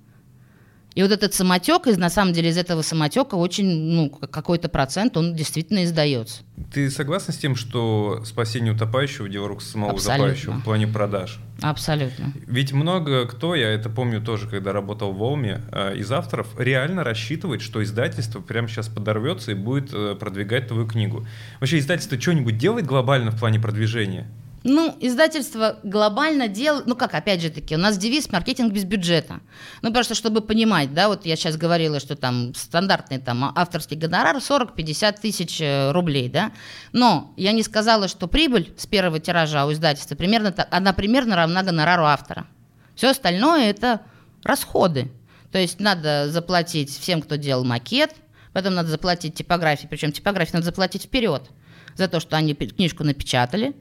И 0.97 1.03
вот 1.03 1.12
этот 1.12 1.34
самотек, 1.34 1.86
из, 1.86 1.99
на 1.99 2.09
самом 2.09 2.32
деле 2.32 2.49
из 2.49 2.57
этого 2.57 2.80
самотека 2.80 3.34
очень, 3.34 3.66
ну, 3.66 4.09
какой-то 4.09 4.70
процент, 4.70 5.18
он 5.18 5.34
действительно 5.34 5.84
издается. 5.84 6.42
Ты 6.72 6.90
согласна 6.90 7.34
с 7.34 7.36
тем, 7.36 7.55
что 7.55 8.24
спасение 8.24 8.72
утопающего– 8.72 9.28
дело 9.28 9.47
рук 9.47 9.61
самого 9.61 9.92
Абсолютно. 9.92 10.24
утопающего 10.24 10.53
в 10.55 10.64
плане 10.64 10.86
продаж? 10.86 11.38
Абсолютно. 11.61 12.32
Ведь 12.47 12.72
много 12.72 13.26
кто, 13.26 13.55
я 13.55 13.68
это 13.68 13.90
помню 13.90 14.22
тоже, 14.22 14.49
когда 14.49 14.72
работал 14.72 15.12
в 15.12 15.18
Волме, 15.18 15.61
э, 15.70 15.99
из 15.99 16.11
авторов 16.11 16.49
реально 16.59 17.05
рассчитывает, 17.05 17.61
что 17.61 17.82
издательство 17.82 18.40
прямо 18.40 18.66
сейчас 18.66 18.88
подорвется 18.88 19.53
и 19.53 19.55
будет 19.55 19.90
э, 19.92 20.16
продвигать 20.18 20.68
твою 20.68 20.86
книгу. 20.86 21.26
Вообще 21.61 21.78
издательство 21.78 22.18
что-нибудь 22.18 22.57
делает 22.57 22.86
глобально 22.86 23.32
в 23.32 23.38
плане 23.38 23.61
продвижения? 23.61 24.26
Ну, 24.68 24.96
издательство 24.98 25.78
глобально 25.84 26.48
делает, 26.48 26.88
ну 26.88 26.96
как, 26.96 27.14
опять 27.14 27.40
же 27.40 27.50
таки, 27.50 27.76
у 27.76 27.78
нас 27.78 27.96
девиз 27.96 28.32
«маркетинг 28.32 28.72
без 28.72 28.82
бюджета». 28.82 29.38
Ну, 29.80 29.92
просто 29.92 30.16
чтобы 30.16 30.40
понимать, 30.40 30.92
да, 30.92 31.06
вот 31.06 31.24
я 31.24 31.36
сейчас 31.36 31.56
говорила, 31.56 32.00
что 32.00 32.16
там 32.16 32.52
стандартный 32.52 33.18
там 33.18 33.52
авторский 33.54 33.96
гонорар 33.96 34.38
40-50 34.38 35.20
тысяч 35.22 35.60
э, 35.60 35.92
рублей, 35.92 36.28
да, 36.28 36.50
но 36.90 37.32
я 37.36 37.52
не 37.52 37.62
сказала, 37.62 38.08
что 38.08 38.26
прибыль 38.26 38.74
с 38.76 38.88
первого 38.88 39.20
тиража 39.20 39.66
у 39.66 39.72
издательства 39.72 40.16
примерно, 40.16 40.52
она 40.72 40.92
примерно 40.92 41.36
равна 41.36 41.62
гонорару 41.62 42.04
автора. 42.04 42.48
Все 42.96 43.10
остальное 43.10 43.70
это 43.70 44.00
расходы. 44.42 45.12
То 45.52 45.58
есть 45.58 45.78
надо 45.78 46.28
заплатить 46.28 46.90
всем, 46.90 47.22
кто 47.22 47.36
делал 47.36 47.64
макет, 47.64 48.16
потом 48.52 48.74
надо 48.74 48.88
заплатить 48.88 49.36
типографии, 49.36 49.86
причем 49.86 50.10
типографии 50.10 50.54
надо 50.54 50.66
заплатить 50.66 51.04
вперед 51.04 51.52
за 51.94 52.08
то, 52.08 52.18
что 52.18 52.36
они 52.36 52.54
книжку 52.54 53.04
напечатали. 53.04 53.76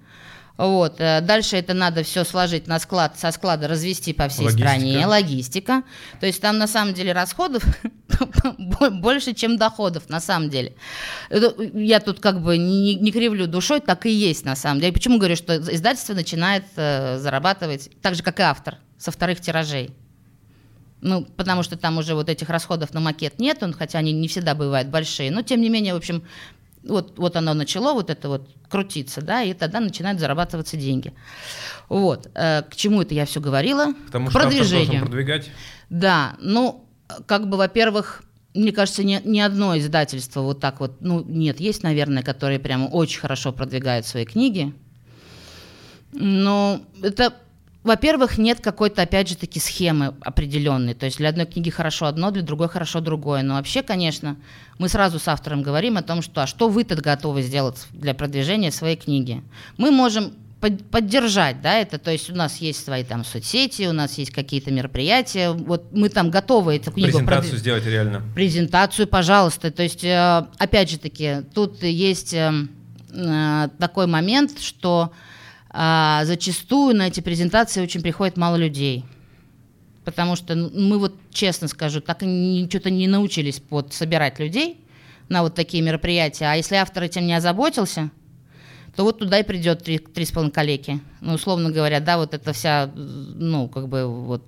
Вот. 0.57 0.95
э, 0.99 1.21
Дальше 1.21 1.57
это 1.57 1.73
надо 1.73 2.03
все 2.03 2.23
сложить 2.23 2.67
на 2.67 2.79
склад, 2.79 3.19
со 3.19 3.31
склада 3.31 3.67
развести 3.67 4.13
по 4.13 4.27
всей 4.29 4.45
Логистика. 4.45 4.67
стране. 4.69 5.05
Логистика. 5.05 5.83
То 6.19 6.25
есть 6.27 6.41
там 6.41 6.57
на 6.57 6.67
самом 6.67 6.93
деле 6.93 7.11
расходов 7.11 7.63
бо- 8.57 8.89
больше, 8.91 9.33
чем 9.33 9.57
доходов, 9.57 10.09
на 10.09 10.21
самом 10.21 10.49
деле. 10.49 10.73
Я 11.29 11.99
тут 11.99 12.19
как 12.21 12.41
бы 12.41 12.57
не, 12.57 12.95
не 12.95 13.11
кривлю 13.11 13.47
душой, 13.47 13.81
так 13.81 14.05
и 14.05 14.11
есть 14.11 14.45
на 14.45 14.55
самом 14.55 14.79
деле. 14.79 14.93
Почему 14.93 15.17
говорю, 15.17 15.35
что 15.35 15.57
издательство 15.57 16.13
начинает 16.13 16.63
э, 16.77 17.17
зарабатывать 17.19 17.89
так 18.01 18.15
же, 18.15 18.23
как 18.23 18.39
и 18.39 18.43
автор, 18.43 18.77
со 18.97 19.11
вторых 19.11 19.41
тиражей. 19.41 19.91
Ну, 21.01 21.23
потому 21.23 21.61
что 21.61 21.77
там 21.77 21.97
уже 21.97 22.15
вот 22.15 22.29
этих 22.29 22.49
расходов 22.49 22.93
на 22.93 22.99
макет 22.99 23.37
нет, 23.39 23.61
он, 23.61 23.73
хотя 23.73 23.99
они 23.99 24.11
не 24.11 24.27
всегда 24.27 24.55
бывают 24.55 24.87
большие. 24.87 25.29
Но, 25.29 25.41
тем 25.43 25.61
не 25.61 25.69
менее, 25.69 25.93
в 25.93 25.97
общем, 25.97 26.23
вот, 26.87 27.17
вот 27.17 27.35
оно 27.35 27.53
начало 27.53 27.93
вот 27.93 28.09
это 28.09 28.29
вот 28.29 28.49
крутиться, 28.69 29.21
да, 29.21 29.43
и 29.43 29.53
тогда 29.53 29.79
начинают 29.79 30.19
зарабатываться 30.19 30.77
деньги. 30.77 31.13
Вот. 31.89 32.29
Э, 32.35 32.63
К 32.63 32.75
чему 32.75 33.01
это 33.01 33.13
я 33.13 33.25
все 33.25 33.39
говорила? 33.39 33.93
Потому 34.07 34.27
К 34.27 34.31
что 34.31 34.39
продвижению. 34.39 35.01
продвигать. 35.01 35.49
Да, 35.89 36.35
ну, 36.39 36.85
как 37.25 37.47
бы, 37.49 37.57
во-первых, 37.57 38.23
мне 38.53 38.71
кажется, 38.71 39.03
ни, 39.03 39.21
ни 39.25 39.39
одно 39.39 39.77
издательство 39.77 40.41
вот 40.41 40.59
так 40.59 40.79
вот, 40.79 41.01
ну, 41.01 41.23
нет, 41.23 41.59
есть, 41.59 41.83
наверное, 41.83 42.23
которые 42.23 42.59
прямо 42.59 42.85
очень 42.85 43.19
хорошо 43.19 43.51
продвигают 43.51 44.05
свои 44.05 44.25
книги. 44.25 44.73
Но 46.13 46.81
это, 47.03 47.33
во-первых, 47.85 48.39
нет 48.39 48.61
какой-то, 48.61 49.03
опять 49.03 49.29
же 49.29 49.37
таки, 49.37 49.59
схемы 49.59 50.15
определенной. 50.21 50.95
То 50.95 51.05
есть 51.05 51.19
для 51.19 51.29
одной 51.29 51.45
книги 51.45 51.69
хорошо 51.69 52.07
одно, 52.07 52.31
для 52.31 52.41
другой 52.41 52.67
хорошо 52.67 52.99
другое. 52.99 53.43
Но 53.43 53.53
вообще, 53.53 53.83
конечно, 53.83 54.37
мы 54.79 54.89
сразу 54.89 55.19
с 55.19 55.27
автором 55.27 55.61
говорим 55.61 55.95
о 55.95 56.01
том, 56.01 56.23
что 56.23 56.41
а 56.41 56.47
что 56.47 56.67
вы-то 56.67 56.95
готовы 56.95 57.43
сделать 57.43 57.85
для 57.91 58.15
продвижения 58.15 58.71
своей 58.71 58.95
книги. 58.95 59.43
Мы 59.77 59.91
можем 59.91 60.33
под, 60.59 60.83
поддержать, 60.89 61.61
да, 61.61 61.75
это, 61.77 61.99
то 61.99 62.09
есть 62.09 62.27
у 62.31 62.33
нас 62.33 62.57
есть 62.57 62.83
свои 62.83 63.03
там 63.03 63.23
соцсети, 63.23 63.83
у 63.87 63.93
нас 63.93 64.17
есть 64.17 64.31
какие-то 64.31 64.71
мероприятия, 64.71 65.51
вот 65.51 65.93
мы 65.93 66.09
там 66.09 66.31
готовы 66.31 66.77
эту 66.77 66.91
книгу... 66.91 67.11
Презентацию 67.11 67.51
прод... 67.51 67.59
сделать 67.59 67.85
реально. 67.85 68.23
Презентацию, 68.33 69.07
пожалуйста, 69.07 69.69
то 69.69 69.83
есть, 69.83 70.03
э, 70.03 70.47
опять 70.57 70.89
же 70.89 70.97
таки, 70.97 71.43
тут 71.53 71.83
есть 71.83 72.33
э, 72.33 72.51
э, 73.11 73.69
такой 73.77 74.07
момент, 74.07 74.59
что 74.59 75.11
зачастую 76.25 76.95
на 76.95 77.07
эти 77.07 77.19
презентации 77.19 77.81
очень 77.81 78.01
приходит 78.01 78.37
мало 78.37 78.55
людей, 78.55 79.03
потому 80.05 80.35
что 80.35 80.55
мы 80.55 80.97
вот, 80.99 81.15
честно 81.31 81.67
скажу, 81.67 81.99
так 81.99 82.23
и 82.23 82.65
что-то 82.69 82.89
не 82.89 83.07
научились 83.07 83.61
вот 83.69 83.93
собирать 83.93 84.39
людей 84.39 84.79
на 85.27 85.41
вот 85.41 85.55
такие 85.55 85.83
мероприятия, 85.83 86.45
а 86.45 86.55
если 86.55 86.75
автор 86.75 87.03
этим 87.03 87.25
не 87.25 87.33
озаботился, 87.33 88.11
то 88.95 89.03
вот 89.03 89.19
туда 89.19 89.39
и 89.39 89.43
придет 89.43 89.83
три, 89.83 89.97
три 89.97 90.23
с 90.23 90.31
половиной 90.31 90.53
коллеги. 90.53 91.01
Ну, 91.19 91.33
условно 91.33 91.69
говоря, 91.69 91.99
да, 91.99 92.17
вот 92.17 92.33
это 92.33 92.53
вся, 92.53 92.89
ну, 92.95 93.67
как 93.67 93.89
бы, 93.89 94.05
вот, 94.07 94.45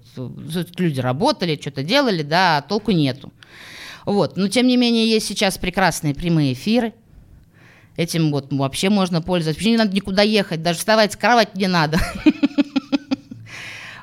люди 0.78 1.02
работали, 1.02 1.60
что-то 1.60 1.84
делали, 1.84 2.24
да, 2.24 2.58
а 2.58 2.62
толку 2.62 2.92
нету. 2.92 3.34
Вот, 4.06 4.38
но 4.38 4.48
тем 4.48 4.68
не 4.68 4.78
менее 4.78 5.10
есть 5.10 5.28
сейчас 5.28 5.58
прекрасные 5.58 6.16
прямые 6.16 6.54
эфиры, 6.54 6.94
этим 7.98 8.32
вот 8.32 8.54
вообще 8.54 8.90
можно 8.90 9.22
пользоваться, 9.22 9.60
вообще 9.60 9.72
не 9.72 9.78
надо 9.78 9.94
никуда 9.94 10.22
ехать, 10.22 10.64
даже 10.64 10.80
вставать 10.80 11.14
с 11.14 11.18
кровати 11.18 11.52
не 11.56 11.68
надо. 11.68 12.00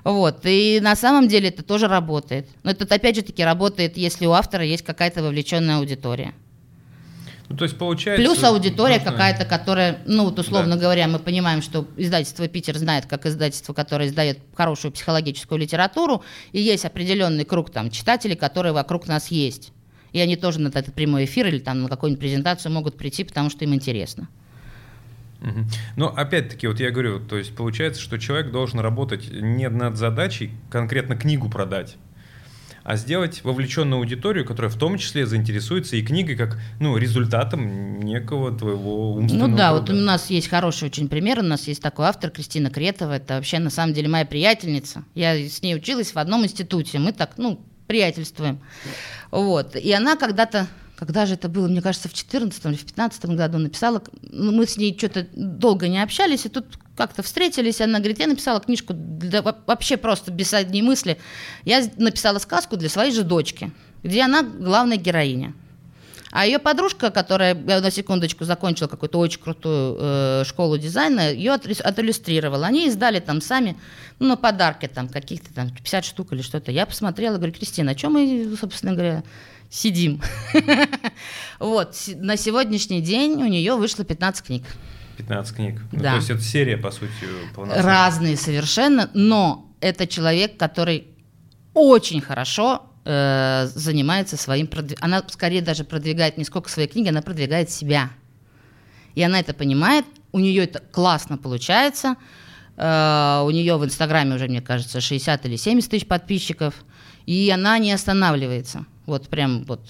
Вот, 0.04 0.40
и 0.44 0.80
на 0.82 0.96
самом 0.96 1.28
деле 1.28 1.48
это 1.48 1.62
тоже 1.62 1.88
работает. 1.88 2.46
Но 2.62 2.70
это 2.72 2.84
опять 2.94 3.16
же 3.16 3.22
таки 3.22 3.42
работает, 3.42 3.96
если 3.96 4.26
у 4.26 4.32
автора 4.32 4.62
есть 4.62 4.84
какая-то 4.84 5.22
вовлеченная 5.22 5.78
аудитория. 5.78 6.34
Ну, 7.48 7.56
то 7.56 7.64
есть 7.64 7.78
получается... 7.78 8.22
Плюс 8.22 8.42
аудитория 8.44 8.96
нужно... 8.96 9.12
какая-то, 9.12 9.44
которая, 9.46 10.00
ну 10.04 10.24
вот 10.24 10.38
условно 10.38 10.74
да. 10.74 10.82
говоря, 10.82 11.08
мы 11.08 11.18
понимаем, 11.18 11.62
что 11.62 11.86
издательство 11.96 12.48
«Питер» 12.48 12.76
знает, 12.76 13.06
как 13.06 13.24
издательство, 13.26 13.72
которое 13.72 14.08
издает 14.08 14.40
хорошую 14.54 14.92
психологическую 14.92 15.58
литературу, 15.58 16.22
и 16.52 16.60
есть 16.60 16.84
определенный 16.84 17.44
круг 17.44 17.70
там 17.70 17.90
читателей, 17.90 18.36
которые 18.36 18.72
вокруг 18.72 19.06
нас 19.06 19.28
есть. 19.28 19.72
И 20.14 20.20
они 20.20 20.36
тоже 20.36 20.60
на 20.60 20.68
этот 20.68 20.94
прямой 20.94 21.24
эфир 21.24 21.48
или 21.48 21.58
там 21.58 21.82
на 21.82 21.88
какую-нибудь 21.88 22.20
презентацию 22.20 22.70
могут 22.70 22.96
прийти, 22.96 23.24
потому 23.24 23.50
что 23.50 23.64
им 23.64 23.74
интересно. 23.74 24.28
Угу. 25.42 25.66
Но 25.96 26.08
опять-таки, 26.16 26.68
вот 26.68 26.78
я 26.78 26.92
говорю, 26.92 27.18
то 27.18 27.36
есть 27.36 27.54
получается, 27.54 28.00
что 28.00 28.16
человек 28.16 28.52
должен 28.52 28.78
работать 28.78 29.28
не 29.32 29.68
над 29.68 29.96
задачей 29.96 30.52
конкретно 30.70 31.16
книгу 31.16 31.50
продать, 31.50 31.96
а 32.84 32.94
сделать 32.94 33.42
вовлеченную 33.42 33.98
аудиторию, 33.98 34.44
которая 34.44 34.70
в 34.70 34.78
том 34.78 34.98
числе 34.98 35.26
заинтересуется 35.26 35.96
и 35.96 36.02
книгой 36.02 36.36
как 36.36 36.60
ну, 36.78 36.96
результатом 36.96 37.98
некого 37.98 38.56
твоего 38.56 39.14
умственного 39.14 39.48
Ну 39.48 39.56
да, 39.56 39.70
труда. 39.70 39.80
вот 39.80 39.90
у 39.90 39.94
нас 39.94 40.30
есть 40.30 40.46
хороший 40.46 40.86
очень 40.86 41.08
пример, 41.08 41.40
у 41.40 41.42
нас 41.42 41.66
есть 41.66 41.82
такой 41.82 42.06
автор 42.06 42.30
Кристина 42.30 42.70
Кретова, 42.70 43.16
это 43.16 43.34
вообще 43.34 43.58
на 43.58 43.70
самом 43.70 43.94
деле 43.94 44.08
моя 44.08 44.24
приятельница, 44.24 45.02
я 45.16 45.34
с 45.34 45.60
ней 45.60 45.74
училась 45.74 46.14
в 46.14 46.18
одном 46.18 46.44
институте, 46.44 47.00
мы 47.00 47.12
так, 47.12 47.32
ну, 47.36 47.60
приятельствуем, 47.86 48.60
вот, 49.30 49.76
и 49.76 49.92
она 49.92 50.16
когда-то 50.16 50.68
когда 50.96 51.26
же 51.26 51.34
это 51.34 51.48
было, 51.48 51.66
мне 51.66 51.82
кажется, 51.82 52.08
в 52.08 52.12
2014 52.12 52.64
или 52.66 52.74
в 52.74 52.84
2015 52.84 53.26
году 53.26 53.58
написала, 53.58 54.02
ну, 54.22 54.52
мы 54.52 54.64
с 54.66 54.76
ней 54.76 54.96
что-то 54.96 55.26
долго 55.34 55.88
не 55.88 56.02
общались, 56.02 56.46
и 56.46 56.48
тут 56.48 56.66
как-то 56.96 57.22
встретились, 57.22 57.80
она 57.80 57.98
говорит, 57.98 58.20
я 58.20 58.26
написала 58.26 58.60
книжку 58.60 58.94
для, 58.94 59.42
вообще 59.42 59.96
просто 59.96 60.30
без 60.30 60.54
одной 60.54 60.82
мысли. 60.82 61.18
Я 61.64 61.84
написала 61.96 62.38
сказку 62.38 62.76
для 62.76 62.88
своей 62.88 63.12
же 63.12 63.24
дочки, 63.24 63.72
где 64.02 64.22
она 64.22 64.42
главная 64.42 64.96
героиня. 64.96 65.54
А 66.34 66.46
ее 66.46 66.58
подружка, 66.58 67.12
которая 67.12 67.54
на 67.54 67.92
секундочку 67.92 68.44
закончила 68.44 68.88
какую-то 68.88 69.20
очень 69.20 69.40
крутую 69.40 69.96
э, 70.00 70.42
школу 70.44 70.76
дизайна, 70.76 71.30
ее 71.30 71.52
отлюстрировала. 71.52 72.66
Они 72.66 72.88
издали 72.88 73.20
там 73.20 73.40
сами, 73.40 73.76
ну, 74.18 74.26
на 74.26 74.36
подарки 74.36 74.88
там 74.88 75.08
каких-то 75.08 75.54
там 75.54 75.70
50 75.70 76.04
штук 76.04 76.32
или 76.32 76.42
что-то. 76.42 76.72
Я 76.72 76.86
посмотрела, 76.86 77.36
говорю, 77.36 77.52
Кристина, 77.52 77.92
о 77.92 77.94
чем 77.94 78.14
мы, 78.14 78.56
собственно 78.60 78.94
говоря, 78.94 79.22
сидим? 79.70 80.20
Вот, 81.60 81.94
на 82.16 82.36
сегодняшний 82.36 83.00
день 83.00 83.40
у 83.40 83.46
нее 83.46 83.76
вышло 83.76 84.04
15 84.04 84.44
книг. 84.44 84.64
15 85.18 85.54
книг. 85.54 85.82
Ну, 85.92 86.00
да. 86.00 86.10
то 86.10 86.16
есть 86.16 86.30
это 86.30 86.40
серия, 86.40 86.76
по 86.76 86.90
сути, 86.90 87.12
полноценная. 87.54 87.84
Разные 87.84 88.36
совершенно, 88.36 89.08
но 89.14 89.72
это 89.80 90.08
человек, 90.08 90.56
который 90.56 91.06
очень 91.74 92.20
хорошо 92.20 92.90
э, 93.04 93.68
занимается 93.74 94.36
своим 94.36 94.66
продвижением. 94.66 95.04
Она 95.04 95.24
скорее 95.28 95.62
даже 95.62 95.84
продвигает 95.84 96.38
не 96.38 96.44
сколько 96.44 96.70
свои 96.70 96.86
книги, 96.86 97.08
она 97.08 97.22
продвигает 97.22 97.70
себя. 97.70 98.10
И 99.14 99.22
она 99.22 99.40
это 99.40 99.54
понимает, 99.54 100.04
у 100.32 100.40
нее 100.40 100.64
это 100.64 100.80
классно 100.80 101.38
получается. 101.38 102.16
Э, 102.76 103.42
у 103.44 103.50
нее 103.50 103.76
в 103.76 103.84
Инстаграме 103.84 104.34
уже, 104.34 104.48
мне 104.48 104.60
кажется, 104.60 105.00
60 105.00 105.46
или 105.46 105.56
70 105.56 105.90
тысяч 105.90 106.06
подписчиков. 106.06 106.74
И 107.26 107.50
она 107.50 107.78
не 107.78 107.92
останавливается. 107.92 108.86
Вот 109.06 109.28
прям 109.28 109.64
вот. 109.64 109.80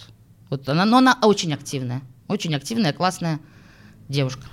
вот 0.51 0.69
она, 0.69 0.85
но 0.85 0.99
она 0.99 1.19
очень 1.23 1.53
активная. 1.53 2.03
Очень 2.29 2.55
активная, 2.55 2.93
классная 2.93 3.41
девушка. 4.09 4.47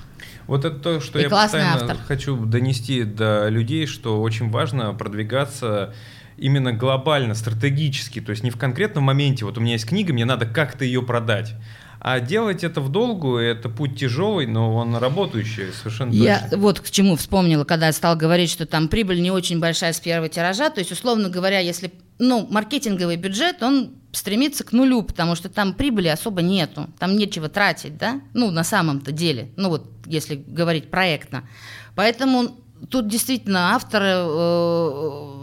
Вот 0.48 0.66
это 0.66 0.78
то, 0.78 1.00
что 1.00 1.20
и 1.20 1.24
я 1.24 1.30
постоянно 1.30 1.76
автор. 1.76 1.98
хочу 2.08 2.36
донести 2.46 3.04
до 3.04 3.48
людей, 3.50 3.86
что 3.86 4.22
очень 4.22 4.50
важно 4.50 4.94
продвигаться 4.94 5.94
именно 6.42 6.74
глобально, 6.74 7.36
стратегически, 7.36 8.20
то 8.20 8.32
есть 8.32 8.44
не 8.44 8.50
в 8.50 8.58
конкретном 8.58 9.06
моменте, 9.06 9.46
вот 9.46 9.58
у 9.58 9.62
меня 9.62 9.74
есть 9.74 9.86
книга, 9.86 10.12
мне 10.12 10.26
надо 10.26 10.46
как-то 10.46 10.84
ее 10.84 11.02
продать, 11.02 11.54
а 12.00 12.20
делать 12.20 12.64
это 12.64 12.82
в 12.82 12.90
долгу, 12.90 13.38
это 13.38 13.70
путь 13.70 14.00
тяжелый, 14.00 14.48
но 14.48 14.76
он 14.76 14.96
работающий 14.96 15.72
совершенно 15.72 16.12
Я 16.12 16.40
точно. 16.40 16.58
вот 16.58 16.80
к 16.80 16.90
чему 16.90 17.16
вспомнила, 17.16 17.64
когда 17.64 17.86
я 17.86 17.94
стал 17.94 18.16
говорить, 18.16 18.50
что 18.50 18.66
там 18.66 18.88
прибыль 18.88 19.22
не 19.22 19.30
очень 19.30 19.60
большая 19.60 19.94
с 19.94 20.00
первого 20.00 20.28
тиража. 20.28 20.72
То 20.72 20.80
есть, 20.80 20.92
условно 20.92 21.30
говоря, 21.30 21.60
если 21.60 21.94
ну, 22.18 22.48
маркетинговый 22.50 23.18
бюджет, 23.18 23.62
он 23.62 23.92
стремится 24.12 24.64
к 24.64 24.72
нулю, 24.72 25.04
потому 25.04 25.36
что 25.36 25.48
там 25.48 25.74
прибыли 25.74 26.08
особо 26.08 26.42
нету, 26.42 26.90
там 26.98 27.16
нечего 27.16 27.50
тратить, 27.50 27.98
да, 27.98 28.20
ну, 28.34 28.50
на 28.50 28.64
самом-то 28.64 29.12
деле, 29.12 29.52
ну, 29.56 29.70
вот, 29.70 29.88
если 30.08 30.36
говорить 30.36 30.90
проектно. 30.90 31.48
Поэтому 31.96 32.58
тут 32.90 33.08
действительно 33.08 33.76
автор, 33.76 34.02
э, 34.04 35.42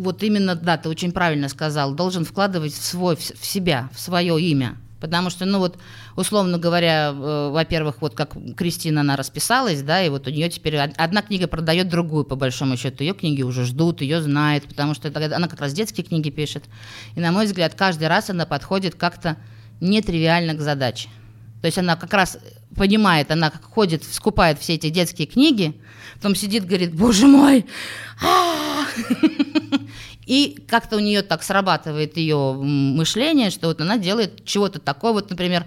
вот 0.00 0.22
именно, 0.22 0.54
да, 0.54 0.76
ты 0.76 0.88
очень 0.88 1.12
правильно 1.12 1.48
сказал, 1.48 1.94
должен 1.94 2.24
вкладывать 2.24 2.72
в 2.72 2.84
свой, 2.84 3.16
в 3.16 3.44
себя, 3.44 3.88
в 3.94 4.00
свое 4.00 4.40
имя, 4.40 4.76
Потому 5.00 5.30
что, 5.30 5.46
ну 5.46 5.58
вот, 5.58 5.78
условно 6.14 6.58
говоря, 6.58 7.10
э, 7.10 7.50
во-первых, 7.50 8.02
вот 8.02 8.14
как 8.14 8.36
Кристина, 8.54 9.00
она 9.00 9.16
расписалась, 9.16 9.80
да, 9.82 10.02
и 10.02 10.10
вот 10.10 10.26
у 10.26 10.30
нее 10.30 10.50
теперь 10.50 10.76
одна 10.76 11.22
книга 11.22 11.48
продает 11.48 11.88
другую, 11.88 12.24
по 12.24 12.36
большому 12.36 12.76
счету. 12.76 13.02
Ее 13.02 13.14
книги 13.14 13.42
уже 13.42 13.64
ждут, 13.64 14.02
ее 14.02 14.20
знают, 14.20 14.64
потому 14.64 14.94
что 14.94 15.08
это, 15.08 15.34
она 15.34 15.48
как 15.48 15.60
раз 15.60 15.72
детские 15.72 16.04
книги 16.04 16.28
пишет. 16.28 16.64
И, 17.16 17.20
на 17.20 17.32
мой 17.32 17.46
взгляд, 17.46 17.74
каждый 17.74 18.08
раз 18.08 18.28
она 18.28 18.44
подходит 18.44 18.94
как-то 18.94 19.38
нетривиально 19.80 20.54
к 20.54 20.60
задаче. 20.60 21.08
То 21.62 21.66
есть 21.66 21.78
она 21.78 21.96
как 21.96 22.12
раз 22.12 22.38
понимает, 22.76 23.30
она 23.30 23.50
ходит, 23.50 24.04
скупает 24.04 24.58
все 24.58 24.74
эти 24.74 24.90
детские 24.90 25.26
книги, 25.26 25.80
потом 26.16 26.34
сидит, 26.34 26.66
говорит, 26.66 26.94
боже 26.94 27.26
мой, 27.26 27.64
и 30.30 30.64
как-то 30.68 30.94
у 30.94 31.00
нее 31.00 31.22
так 31.22 31.42
срабатывает 31.42 32.16
ее 32.16 32.52
мышление, 32.54 33.50
что 33.50 33.66
вот 33.66 33.80
она 33.80 33.98
делает 33.98 34.44
чего-то 34.44 34.78
такое, 34.78 35.10
вот, 35.10 35.28
например, 35.28 35.66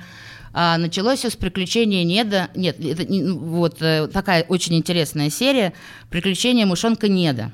а, 0.54 0.78
началось 0.78 1.20
все 1.20 1.30
с 1.30 1.36
приключения 1.36 2.06
Неда. 2.06 2.50
Нет, 2.56 2.80
это 2.80 3.06
вот 3.34 3.82
э, 3.82 4.08
такая 4.08 4.44
очень 4.44 4.76
интересная 4.76 5.30
серия 5.30 5.74
«Приключения 6.10 6.66
мышонка 6.66 7.10
Неда». 7.10 7.52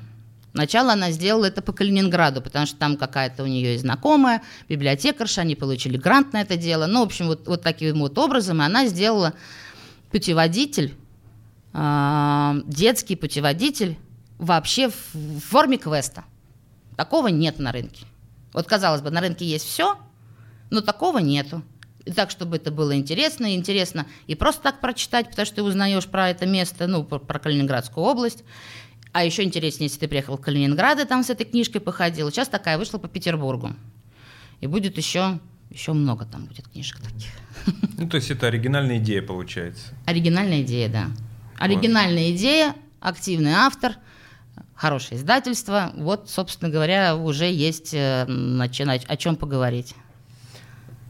Сначала 0.52 0.92
она 0.92 1.10
сделала 1.10 1.46
это 1.46 1.62
по 1.62 1.72
Калининграду, 1.72 2.42
потому 2.42 2.66
что 2.66 2.76
там 2.76 2.96
какая-то 2.96 3.42
у 3.42 3.46
нее 3.46 3.76
знакомая, 3.76 4.42
библиотекарша, 4.68 5.40
они 5.40 5.56
получили 5.56 5.96
грант 5.96 6.32
на 6.32 6.42
это 6.42 6.56
дело. 6.56 6.86
Ну, 6.86 7.00
в 7.00 7.06
общем, 7.06 7.26
вот, 7.26 7.48
вот 7.48 7.62
таким 7.62 7.98
вот 7.98 8.16
образом 8.18 8.60
она 8.60 8.86
сделала 8.86 9.34
путеводитель, 10.12 10.94
э, 11.72 12.62
детский 12.66 13.16
путеводитель 13.16 13.98
вообще 14.38 14.90
в 14.90 15.40
форме 15.40 15.76
квеста. 15.76 16.22
Такого 17.00 17.28
нет 17.28 17.58
на 17.58 17.72
рынке. 17.72 18.04
Вот, 18.52 18.66
казалось 18.66 19.00
бы, 19.00 19.08
на 19.08 19.22
рынке 19.22 19.46
есть 19.46 19.64
все, 19.64 19.96
но 20.68 20.82
такого 20.82 21.16
нету. 21.16 21.62
И 22.04 22.12
так, 22.12 22.30
чтобы 22.30 22.56
это 22.56 22.70
было 22.70 22.94
интересно, 22.94 23.46
и 23.46 23.56
интересно 23.56 24.04
и 24.26 24.34
просто 24.34 24.64
так 24.64 24.82
прочитать, 24.82 25.30
потому 25.30 25.46
что 25.46 25.56
ты 25.56 25.62
узнаешь 25.62 26.06
про 26.06 26.28
это 26.28 26.44
место, 26.44 26.86
ну, 26.88 27.02
про, 27.02 27.18
про 27.18 27.38
Калининградскую 27.38 28.04
область. 28.04 28.44
А 29.12 29.24
еще 29.24 29.44
интереснее, 29.44 29.86
если 29.86 29.98
ты 29.98 30.08
приехал 30.08 30.36
в 30.36 30.42
Калининград 30.42 31.00
и 31.00 31.06
там 31.06 31.24
с 31.24 31.30
этой 31.30 31.46
книжкой 31.46 31.80
походил. 31.80 32.30
Сейчас 32.30 32.48
такая 32.48 32.76
вышла 32.76 32.98
по 32.98 33.08
Петербургу. 33.08 33.70
И 34.60 34.66
будет 34.66 34.98
еще, 34.98 35.40
еще 35.70 35.94
много 35.94 36.26
там 36.26 36.44
будет 36.44 36.68
книжек 36.68 36.98
таких. 36.98 37.30
Ну, 37.96 38.10
то 38.10 38.16
есть 38.18 38.30
это 38.30 38.48
оригинальная 38.48 38.98
идея 38.98 39.22
получается. 39.22 39.94
Оригинальная 40.04 40.60
идея, 40.60 40.90
да. 40.90 41.06
Оригинальная 41.58 42.32
идея, 42.32 42.74
активный 43.00 43.52
автор– 43.52 43.94
хорошее 44.80 45.20
издательство. 45.20 45.92
Вот, 45.94 46.30
собственно 46.30 46.70
говоря, 46.70 47.14
уже 47.14 47.44
есть 47.44 47.92
э, 47.92 48.24
начинать, 48.26 49.04
о 49.04 49.16
чем 49.18 49.36
поговорить. 49.36 49.94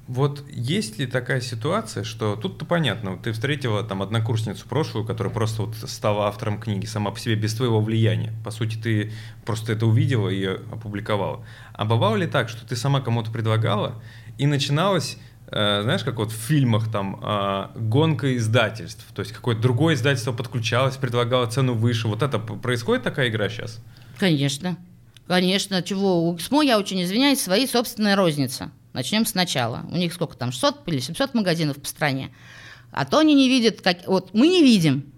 Вот 0.09 0.45
есть 0.51 0.99
ли 0.99 1.07
такая 1.07 1.41
ситуация, 1.41 2.03
что 2.03 2.35
тут-то 2.35 2.65
понятно, 2.65 3.17
ты 3.17 3.31
встретила 3.31 3.85
там 3.85 4.03
однокурсницу 4.03 4.67
прошлую, 4.69 5.07
которая 5.07 5.33
просто 5.33 5.63
вот 5.63 5.77
стала 5.77 6.27
автором 6.27 6.59
книги 6.59 6.85
сама 6.85 7.13
по 7.13 7.21
себе 7.21 7.37
без 7.37 7.55
твоего 7.55 7.81
влияния. 7.81 8.33
По 8.45 8.51
сути, 8.51 8.75
ты 8.75 9.13
просто 9.47 9.73
это 9.73 9.87
увидела 9.87 10.29
и 10.29 10.45
опубликовала. 10.45 11.47
А 11.73 11.85
бывало 11.85 12.17
ли 12.17 12.27
так, 12.27 12.49
что 12.49 12.67
ты 12.67 12.75
сама 12.75 13.01
кому-то 13.01 13.31
предлагала 13.31 14.03
и 14.37 14.49
начиналась 14.49 15.17
э, 15.17 15.30
знаешь, 15.51 16.05
как 16.05 16.17
вот 16.17 16.31
в 16.31 16.37
фильмах 16.37 16.91
там 16.91 17.21
э, 17.23 17.69
гонка 17.77 18.37
издательств, 18.37 19.05
то 19.15 19.21
есть 19.21 19.33
какое-то 19.33 19.61
другое 19.61 19.95
издательство 19.95 20.33
подключалось, 20.33 20.97
предлагало 20.97 21.47
цену 21.47 21.75
выше. 21.75 22.09
Вот 22.09 22.23
это 22.23 22.39
происходит 22.39 23.03
такая 23.03 23.29
игра 23.29 23.49
сейчас? 23.49 23.81
Конечно. 24.19 24.77
Конечно, 25.27 25.83
чего? 25.83 26.29
У 26.29 26.37
КСМО, 26.37 26.63
я 26.63 26.79
очень 26.79 27.03
извиняюсь, 27.03 27.41
свои 27.41 27.67
собственные 27.67 28.17
розницы. 28.17 28.71
Начнем 28.93 29.25
сначала. 29.25 29.87
У 29.91 29.97
них 29.97 30.13
сколько 30.13 30.37
там, 30.37 30.51
600 30.53 30.89
или 30.89 30.99
700 30.99 31.35
магазинов 31.35 31.81
по 31.81 31.87
стране. 31.87 32.31
А 32.91 33.05
то 33.05 33.19
они 33.19 33.35
не 33.35 33.49
видят, 33.49 33.81
как... 33.81 34.07
вот 34.07 34.35
мы 34.35 34.49
не 34.49 34.63
видим, 34.63 35.13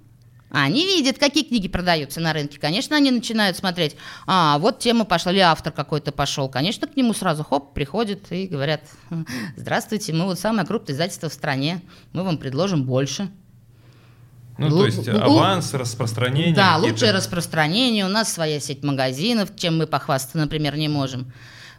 они 0.53 0.85
видят, 0.85 1.19
какие 1.19 1.45
книги 1.45 1.67
продаются 1.67 2.21
на 2.21 2.33
рынке. 2.33 2.59
Конечно, 2.61 2.95
они 2.95 3.11
начинают 3.11 3.57
смотреть, 3.57 3.97
а 4.27 4.59
вот 4.59 4.79
тема 4.81 5.05
пошла, 5.05 5.33
или 5.33 5.41
автор 5.41 5.73
какой-то 5.73 6.13
пошел. 6.13 6.49
Конечно, 6.49 6.87
к 6.87 6.95
нему 6.95 7.15
сразу 7.15 7.43
хоп, 7.43 7.73
приходят 7.73 8.31
и 8.31 8.47
говорят, 8.47 8.83
здравствуйте, 9.57 10.13
мы 10.13 10.27
вот 10.27 10.39
самое 10.39 10.67
крупное 10.67 10.95
издательство 10.95 11.31
в 11.31 11.33
стране, 11.33 11.81
мы 12.13 12.23
вам 12.23 12.37
предложим 12.37 12.85
больше. 12.85 13.31
Ну, 14.59 14.69
то 14.69 14.87
есть 14.87 15.09
аванс, 15.09 15.73
распространение. 15.73 16.55
Да, 16.55 16.77
лучшее 16.77 17.13
распространение. 17.13 18.05
У 18.05 18.09
нас 18.09 18.31
своя 18.31 18.61
сеть 18.61 18.85
магазинов, 18.85 19.57
чем 19.57 19.79
мы 19.79 19.87
похвастаться, 19.87 20.37
например, 20.37 20.77
не 20.77 20.89
можем. 20.89 21.33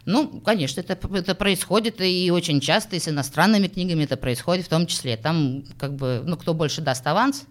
Ну, 0.06 0.40
конечно, 0.40 0.80
это, 0.80 0.98
это 1.14 1.34
происходит 1.36 2.00
и 2.00 2.30
очень 2.30 2.60
часто, 2.60 2.96
и 2.96 2.98
с 2.98 3.08
иностранными 3.08 3.68
книгами 3.68 4.02
это 4.02 4.16
происходит 4.16 4.66
в 4.66 4.68
том 4.68 4.86
числе. 4.86 5.16
Там, 5.16 5.62
как 5.78 5.94
бы, 5.94 6.22
ну, 6.26 6.36
кто 6.36 6.52
больше 6.52 6.82
даст 6.82 7.06
аванс, 7.06 7.44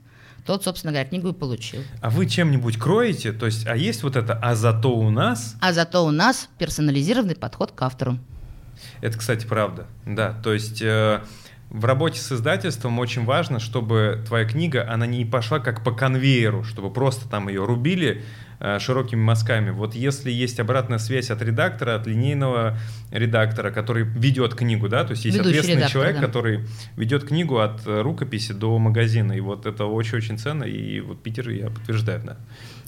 тот, 0.46 0.64
собственно 0.64 0.92
говоря, 0.92 1.08
книгу 1.08 1.30
и 1.30 1.34
получил. 1.34 1.82
А 2.02 2.10
вы 2.10 2.26
чем-нибудь 2.26 2.78
кроете? 2.78 3.32
То 3.32 3.46
есть, 3.46 3.66
а 3.66 3.76
есть 3.76 4.04
вот 4.04 4.16
это 4.16 4.34
«а 4.34 4.56
зато 4.56 4.94
у 4.94 5.10
нас»? 5.10 5.56
А 5.62 5.74
зато 5.74 6.06
у 6.06 6.12
нас 6.12 6.50
персонализированный 6.58 7.36
подход 7.36 7.72
к 7.72 7.82
автору. 7.82 8.20
Это, 9.02 9.18
кстати, 9.18 9.46
правда, 9.46 9.88
да. 10.06 10.34
То 10.44 10.54
есть... 10.54 10.82
Э, 10.82 11.22
в 11.74 11.86
работе 11.86 12.20
с 12.20 12.32
издательством 12.32 13.00
очень 13.00 13.26
важно, 13.26 13.60
чтобы 13.60 14.24
твоя 14.28 14.46
книга, 14.46 14.88
она 14.88 15.08
не 15.08 15.26
пошла 15.26 15.58
как 15.58 15.84
по 15.84 15.92
конвейеру, 15.92 16.64
чтобы 16.64 16.94
просто 16.94 17.28
там 17.28 17.48
ее 17.50 17.66
рубили, 17.66 18.24
широкими 18.80 19.20
мазками. 19.20 19.72
Вот 19.72 19.96
если 19.96 20.32
есть 20.32 20.60
обратная 20.60 20.98
связь 20.98 21.30
от 21.32 21.42
редактора, 21.42 21.96
от 21.96 22.08
линейного 22.08 22.78
редактора, 23.12 23.72
который 23.72 24.04
ведет 24.04 24.56
книгу, 24.56 24.88
да, 24.88 25.04
то 25.04 25.12
есть 25.12 25.26
есть 25.26 25.38
Ведущий 25.38 25.60
ответственный 25.60 25.78
редактор, 25.78 25.92
человек, 25.92 26.16
да. 26.16 26.26
который 26.28 26.60
ведет 26.96 27.26
книгу 27.26 27.58
от 27.58 27.82
рукописи 27.86 28.54
до 28.54 28.78
магазина, 28.80 29.34
и 29.34 29.40
вот 29.40 29.66
это 29.66 29.86
очень-очень 29.86 30.38
ценно, 30.38 30.64
и 30.64 31.00
вот 31.02 31.22
Питер 31.22 31.50
я 31.50 31.70
подтверждаю, 31.70 32.22
да. 32.24 32.38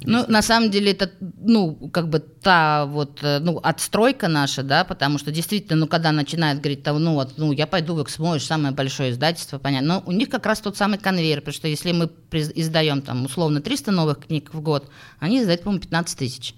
Ну, 0.02 0.26
на 0.28 0.42
самом 0.42 0.72
деле, 0.72 0.92
это, 0.92 1.12
ну, 1.20 1.90
как 1.92 2.10
бы 2.10 2.20
та 2.20 2.86
вот, 2.86 3.20
э, 3.24 3.40
ну, 3.40 3.60
отстройка 3.64 4.28
наша, 4.28 4.62
да, 4.62 4.84
потому 4.84 5.18
что 5.18 5.32
действительно, 5.32 5.78
ну, 5.78 5.88
когда 5.88 6.12
начинают 6.12 6.60
говорить, 6.60 6.84
там, 6.84 7.02
ну, 7.04 7.14
вот, 7.14 7.38
ну, 7.38 7.52
я 7.52 7.66
пойду 7.66 7.96
в 7.96 8.04
Эксмо, 8.04 8.40
самое 8.40 8.74
большое 8.74 9.12
издательство, 9.12 9.58
понятно, 9.58 9.96
но 9.96 10.04
у 10.06 10.12
них 10.12 10.30
как 10.30 10.46
раз 10.46 10.60
тот 10.60 10.78
самый 10.78 11.00
конвейер, 11.00 11.40
потому 11.40 11.54
что 11.54 11.68
если 11.68 11.92
мы 11.92 12.10
издаем, 12.32 13.02
там, 13.02 13.26
условно, 13.26 13.62
300 13.62 13.92
новых 13.92 14.26
книг 14.26 14.54
в 14.54 14.62
год, 14.62 14.90
они 15.20 15.42
издают, 15.42 15.64
по-моему, 15.64 15.82
15 15.82 16.18
тысяч, 16.20 16.56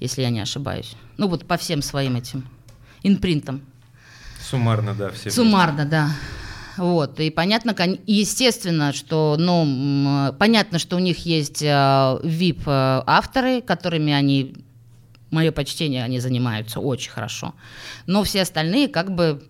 если 0.00 0.22
я 0.22 0.30
не 0.30 0.40
ошибаюсь. 0.40 0.94
Ну, 1.16 1.28
вот 1.28 1.46
по 1.46 1.56
всем 1.56 1.80
своим 1.80 2.16
этим 2.16 2.46
инпринтам. 3.02 3.62
Суммарно, 4.40 4.94
да, 4.94 5.10
все. 5.10 5.30
Суммарно, 5.30 5.84
да. 5.84 6.10
Вот, 6.78 7.20
и 7.20 7.30
понятно, 7.30 7.74
естественно, 8.06 8.92
что, 8.92 9.36
ну, 9.38 10.32
понятно, 10.38 10.78
что 10.78 10.96
у 10.96 11.00
них 11.00 11.26
есть 11.26 11.60
VIP-авторы, 11.62 13.58
э, 13.58 13.62
которыми 13.62 14.12
они, 14.12 14.54
мое 15.30 15.50
почтение, 15.50 16.04
они 16.04 16.20
занимаются 16.20 16.78
очень 16.78 17.10
хорошо. 17.10 17.54
Но 18.06 18.22
все 18.22 18.42
остальные 18.42 18.88
как 18.88 19.14
бы 19.14 19.42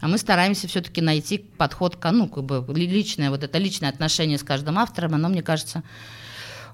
а 0.00 0.06
мы 0.06 0.18
стараемся 0.18 0.68
все-таки 0.68 1.00
найти 1.00 1.38
подход 1.38 1.96
к, 1.96 2.10
ну, 2.12 2.28
как 2.28 2.44
бы 2.44 2.64
личное, 2.72 3.30
вот 3.30 3.42
это 3.42 3.58
личное 3.58 3.90
отношение 3.90 4.38
с 4.38 4.44
каждым 4.44 4.78
автором, 4.78 5.14
оно, 5.14 5.28
мне 5.28 5.42
кажется, 5.42 5.82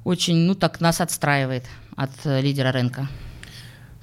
очень, 0.04 0.36
ну, 0.36 0.54
так 0.54 0.82
нас 0.82 1.00
отстраивает 1.00 1.64
от 1.96 2.10
э, 2.24 2.42
лидера 2.42 2.70
рынка. 2.70 3.08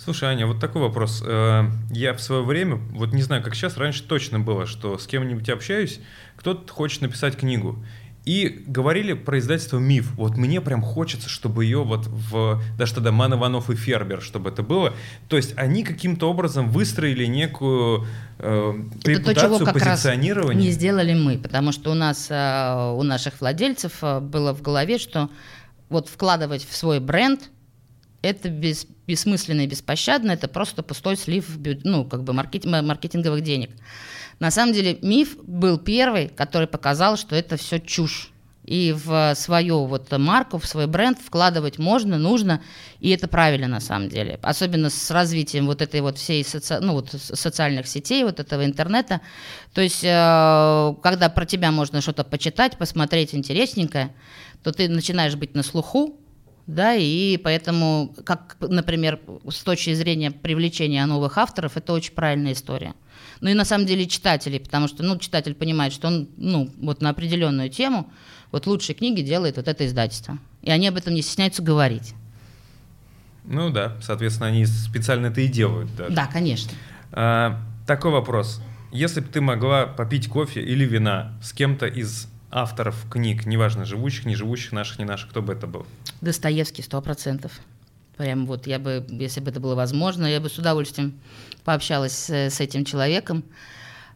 Слушай, 0.04 0.30
Аня, 0.30 0.47
вот 0.47 0.60
такой 0.60 0.82
вопрос. 0.82 1.22
Э, 1.24 1.66
я 1.91 2.16
в 2.16 2.22
свое 2.22 2.41
время, 2.41 2.78
вот 2.93 3.14
не 3.14 3.22
знаю, 3.22 3.43
как 3.43 3.54
сейчас, 3.54 3.78
раньше 3.78 4.02
точно 4.02 4.39
было, 4.39 4.66
что 4.66 4.97
с 4.97 5.06
кем-нибудь 5.06 5.47
общаюсь, 5.47 5.99
кто-то 6.38 6.74
хочет 6.74 7.02
написать 7.02 7.38
книгу. 7.38 7.78
И 8.26 8.64
говорили 8.66 9.14
про 9.14 9.38
издательство 9.38 9.78
«Миф». 9.78 10.12
Вот 10.16 10.38
мне 10.38 10.60
прям 10.60 10.82
хочется, 10.82 11.30
чтобы 11.30 11.66
ее 11.66 11.84
вот 11.84 12.08
в... 12.08 12.60
Даже 12.80 12.95
тогда 12.95 13.12
Ман 13.12 13.36
Иванов 13.36 13.70
и 13.70 13.76
Фербер, 13.76 14.24
чтобы 14.24 14.49
это 14.49 14.64
было. 14.64 14.95
То 15.28 15.38
есть 15.38 15.54
они 15.56 15.84
каким-то 15.84 16.32
образом 16.32 16.72
выстроили 16.72 17.26
некую 17.26 18.08
э, 18.39 18.74
репутацию, 19.04 19.36
то, 19.36 19.39
чего 19.39 19.60
как 19.60 19.74
позиционирование. 19.76 20.56
Раз 20.56 20.64
не 20.66 20.72
сделали 20.72 21.14
мы, 21.14 21.38
потому 21.38 21.72
что 21.72 21.91
у 21.91 21.95
нас, 21.95 22.26
э, 22.32 22.93
у 22.97 23.04
наших 23.04 23.39
владельцев 23.39 23.93
э, 24.02 24.20
было 24.20 24.56
в 24.56 24.64
голове, 24.64 24.97
что 24.97 25.30
вот 25.89 26.10
вкладывать 26.10 26.68
в 26.68 26.76
свой 26.76 26.99
бренд– 26.99 27.52
это 28.22 28.49
без, 28.49 28.86
бессмысленно 29.12 29.62
и 29.62 29.68
беспощадно, 29.68 30.32
это 30.32 30.47
просто 30.47 30.84
пустой 30.84 31.18
слив 31.18 31.45
ну, 31.84 32.05
как 32.05 32.24
бы 32.24 32.32
маркет, 32.34 32.66
маркетинговых 32.66 33.41
денег. 33.41 33.72
На 34.39 34.51
самом 34.51 34.74
деле 34.74 34.97
миф 35.01 35.38
был 35.43 35.78
первый, 35.78 36.30
который 36.30 36.68
показал, 36.68 37.18
что 37.18 37.36
это 37.36 37.57
все 37.57 37.80
чушь. 37.80 38.32
И 38.64 38.95
в 38.95 39.34
свою 39.36 39.86
вот 39.86 40.12
марку, 40.18 40.57
в 40.59 40.66
свой 40.66 40.88
бренд 40.88 41.20
вкладывать 41.20 41.80
можно, 41.80 42.18
нужно, 42.18 42.62
и 42.99 43.09
это 43.09 43.28
правильно 43.28 43.68
на 43.68 43.80
самом 43.80 44.07
деле. 44.07 44.39
Особенно 44.43 44.89
с 44.89 45.12
развитием 45.12 45.66
вот 45.66 45.82
этой 45.82 46.01
вот 46.01 46.18
всей 46.18 46.45
соци... 46.45 46.80
ну, 46.80 46.93
вот 46.93 47.09
социальных 47.12 47.88
сетей, 47.88 48.24
вот 48.24 48.39
этого 48.39 48.64
интернета. 48.64 49.20
То 49.74 49.82
есть, 49.82 50.03
э, 50.03 50.95
когда 51.03 51.30
про 51.30 51.45
тебя 51.45 51.72
можно 51.72 52.01
что-то 52.01 52.24
почитать, 52.24 52.78
посмотреть 52.78 53.36
интересненькое, 53.36 54.16
то 54.64 54.72
ты 54.72 54.88
начинаешь 54.88 55.36
быть 55.36 55.55
на 55.55 55.64
слуху, 55.64 56.21
да, 56.68 56.95
и 56.95 57.38
поэтому, 57.38 58.16
как, 58.24 58.57
например, 58.59 59.20
с 59.49 59.64
точки 59.64 59.93
зрения 59.93 60.32
привлечения 60.32 61.05
новых 61.05 61.38
авторов, 61.38 61.78
это 61.78 61.93
очень 61.93 62.14
правильная 62.14 62.53
история. 62.53 62.93
Ну 63.41 63.49
и 63.49 63.53
на 63.53 63.66
самом 63.66 63.88
деле 63.88 64.05
читателей, 64.05 64.59
потому 64.59 64.88
что, 64.88 65.03
ну, 65.03 65.18
читатель 65.18 65.55
понимает, 65.55 65.93
что 65.93 66.07
он, 66.07 66.30
ну, 66.38 66.70
вот 66.78 67.01
на 67.01 67.09
определенную 67.09 67.70
тему, 67.70 68.12
вот 68.51 68.68
лучшие 68.68 68.95
книги 68.95 69.22
делает 69.22 69.57
вот 69.57 69.68
это 69.68 69.86
издательство. 69.86 70.38
И 70.62 70.70
они 70.70 70.88
об 70.88 70.95
этом 70.95 71.14
не 71.14 71.22
стесняются 71.22 71.64
говорить. 71.64 72.14
Ну 73.45 73.72
да, 73.72 73.97
соответственно, 74.01 74.49
они 74.49 74.66
специально 74.66 75.28
это 75.28 75.41
и 75.41 75.47
делают. 75.47 75.95
Даже. 75.95 76.14
Да, 76.14 76.28
конечно. 76.28 76.72
А, 77.12 77.59
такой 77.88 78.12
вопрос. 78.12 78.62
Если 78.91 79.22
бы 79.22 79.28
ты 79.28 79.41
могла 79.41 79.88
попить 79.88 80.28
кофе 80.28 80.62
или 80.62 80.86
вина 80.86 81.34
с 81.41 81.53
кем-то 81.53 81.88
из 81.88 82.28
авторов 82.52 83.06
книг, 83.10 83.45
неважно, 83.45 83.86
живущих, 83.86 84.26
не 84.26 84.36
живущих, 84.36 84.72
наших, 84.72 84.99
не 84.99 85.06
наших, 85.06 85.30
кто 85.30 85.41
бы 85.41 85.54
это 85.54 85.68
был? 85.68 85.86
Достоевский, 86.22 86.82
сто 86.82 87.02
процентов. 87.02 87.52
Прям 88.18 88.45
вот 88.45 88.68
я 88.68 88.78
бы, 88.78 89.06
если 89.10 89.39
бы 89.39 89.49
это 89.49 89.60
было 89.60 89.74
возможно, 89.74 90.26
я 90.26 90.39
бы 90.39 90.49
с 90.49 90.58
удовольствием 90.58 91.14
пообщалась 91.64 92.14
с, 92.14 92.30
с 92.30 92.60
этим 92.60 92.86
человеком. 92.86 93.43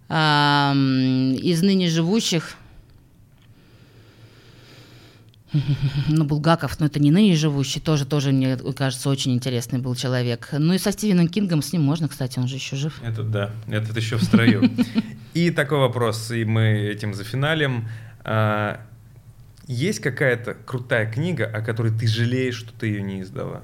А, 0.09 0.73
из 0.75 1.63
ныне 1.63 1.89
живущих, 1.89 2.55
ну, 6.09 6.25
Булгаков, 6.25 6.79
но 6.79 6.88
это 6.88 6.99
не 6.99 7.11
ныне 7.11 7.36
живущий, 7.36 7.79
тоже, 7.79 8.05
тоже, 8.05 8.31
мне 8.31 8.57
кажется, 8.57 9.09
очень 9.09 9.33
интересный 9.33 9.79
был 9.79 9.95
человек. 9.95 10.49
Ну 10.51 10.73
и 10.73 10.77
со 10.77 10.91
Стивеном 10.91 11.27
Кингом 11.27 11.61
с 11.61 11.73
ним 11.73 11.83
можно, 11.83 12.07
кстати, 12.07 12.39
он 12.39 12.47
же 12.47 12.55
еще 12.55 12.75
жив. 12.75 13.01
Это 13.03 13.23
да, 13.23 13.51
этот 13.67 13.95
еще 13.97 14.17
в 14.17 14.23
строю. 14.23 14.69
И 15.33 15.51
такой 15.51 15.79
вопрос, 15.79 16.31
и 16.31 16.45
мы 16.45 16.61
этим 16.63 17.13
зафиналим. 17.13 17.89
А, 18.26 18.82
есть 19.67 19.99
какая-то 19.99 20.55
крутая 20.65 21.11
книга, 21.11 21.45
о 21.45 21.61
которой 21.61 21.91
ты 21.91 22.07
жалеешь, 22.07 22.55
что 22.55 22.73
ты 22.73 22.88
ее 22.88 23.01
не 23.03 23.21
издала? 23.21 23.61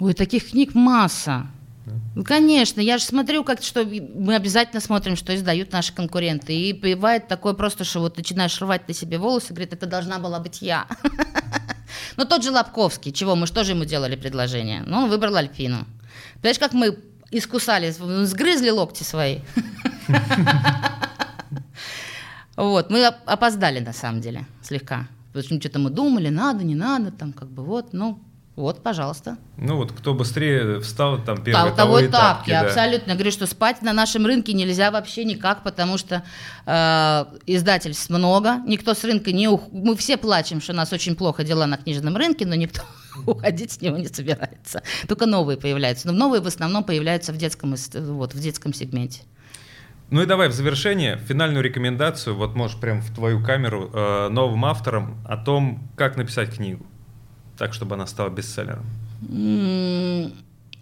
Ой, 0.00 0.14
таких 0.14 0.50
книг 0.50 0.74
масса. 0.74 1.46
Ну, 2.16 2.24
конечно, 2.24 2.80
я 2.80 2.98
же 2.98 3.04
смотрю, 3.04 3.44
как 3.44 3.62
что 3.62 3.84
мы 3.84 4.34
обязательно 4.34 4.80
смотрим, 4.80 5.16
что 5.16 5.34
издают 5.34 5.70
наши 5.72 5.92
конкуренты. 5.92 6.54
И 6.54 6.72
бывает 6.72 7.28
такое 7.28 7.52
просто, 7.54 7.84
что 7.84 8.00
вот 8.00 8.16
начинаешь 8.16 8.60
рвать 8.60 8.88
на 8.88 8.94
себе 8.94 9.18
волосы, 9.18 9.48
говорит, 9.50 9.72
это 9.72 9.86
должна 9.86 10.18
была 10.18 10.40
быть 10.40 10.62
я. 10.62 10.86
Но 12.16 12.24
тот 12.24 12.42
же 12.42 12.50
Лобковский, 12.50 13.12
чего, 13.12 13.36
мы 13.36 13.46
что 13.46 13.64
же 13.64 13.72
ему 13.72 13.84
делали 13.84 14.16
предложение? 14.16 14.82
Ну, 14.86 14.98
он 14.98 15.10
выбрал 15.10 15.36
Альпину. 15.36 15.86
Понимаешь, 16.36 16.58
как 16.58 16.72
мы 16.72 16.98
искусали, 17.30 17.90
сгрызли 17.90 18.70
локти 18.70 19.02
свои. 19.02 19.40
Вот, 22.56 22.90
мы 22.90 23.06
опоздали 23.06 23.80
на 23.80 23.92
самом 23.92 24.20
деле 24.20 24.46
слегка. 24.62 25.08
Потому 25.28 25.44
что 25.44 25.60
что-то 25.60 25.78
мы 25.80 25.90
думали, 25.90 26.28
надо, 26.28 26.64
не 26.64 26.76
надо, 26.76 27.10
там 27.10 27.32
как 27.32 27.48
бы 27.48 27.64
вот, 27.64 27.92
ну, 27.92 28.20
Вот, 28.54 28.84
пожалуйста. 28.84 29.36
Ну 29.56 29.76
вот 29.76 29.90
кто 29.90 30.14
быстрее 30.14 30.78
встал, 30.78 31.20
там 31.20 31.42
первый 31.42 31.72
того, 31.72 31.76
того 31.76 32.00
этап. 32.00 32.10
этапки, 32.10 32.50
да. 32.50 32.60
абсолютно. 32.60 33.10
Я 33.10 33.16
говорю, 33.16 33.32
что 33.32 33.48
спать 33.48 33.82
на 33.82 33.92
нашем 33.92 34.26
рынке 34.26 34.52
нельзя 34.52 34.92
вообще 34.92 35.24
никак, 35.24 35.64
потому 35.64 35.98
что 35.98 36.22
э, 36.64 37.24
издательств 37.46 38.10
много, 38.10 38.58
никто 38.64 38.94
с 38.94 39.02
рынка 39.02 39.32
не 39.32 39.48
ух... 39.48 39.62
Мы 39.72 39.96
все 39.96 40.16
плачем, 40.16 40.60
что 40.60 40.72
у 40.72 40.76
нас 40.76 40.92
очень 40.92 41.16
плохо 41.16 41.42
дела 41.42 41.66
на 41.66 41.78
книжном 41.78 42.16
рынке, 42.16 42.46
но 42.46 42.54
никто 42.54 42.82
уходить 43.26 43.72
с 43.72 43.80
него 43.80 43.96
не 43.96 44.06
собирается. 44.06 44.84
Только 45.08 45.26
новые 45.26 45.58
появляются. 45.58 46.06
Но 46.06 46.12
новые 46.12 46.40
в 46.40 46.46
основном 46.46 46.84
появляются 46.84 47.32
в 47.32 47.36
детском, 47.36 47.74
вот, 47.92 48.34
в 48.34 48.38
детском 48.38 48.72
сегменте. 48.72 49.22
Ну 50.10 50.22
и 50.22 50.26
давай 50.26 50.48
в 50.48 50.52
завершение 50.52 51.18
финальную 51.18 51.62
рекомендацию, 51.64 52.36
вот 52.36 52.54
можешь 52.54 52.78
прям 52.78 53.00
в 53.00 53.14
твою 53.14 53.42
камеру, 53.42 53.90
э, 53.92 54.28
новым 54.28 54.64
авторам 54.64 55.18
о 55.26 55.36
том, 55.36 55.88
как 55.96 56.16
написать 56.16 56.54
книгу 56.54 56.86
так, 57.56 57.72
чтобы 57.72 57.94
она 57.94 58.06
стала 58.06 58.30
бестселлером? 58.30 58.84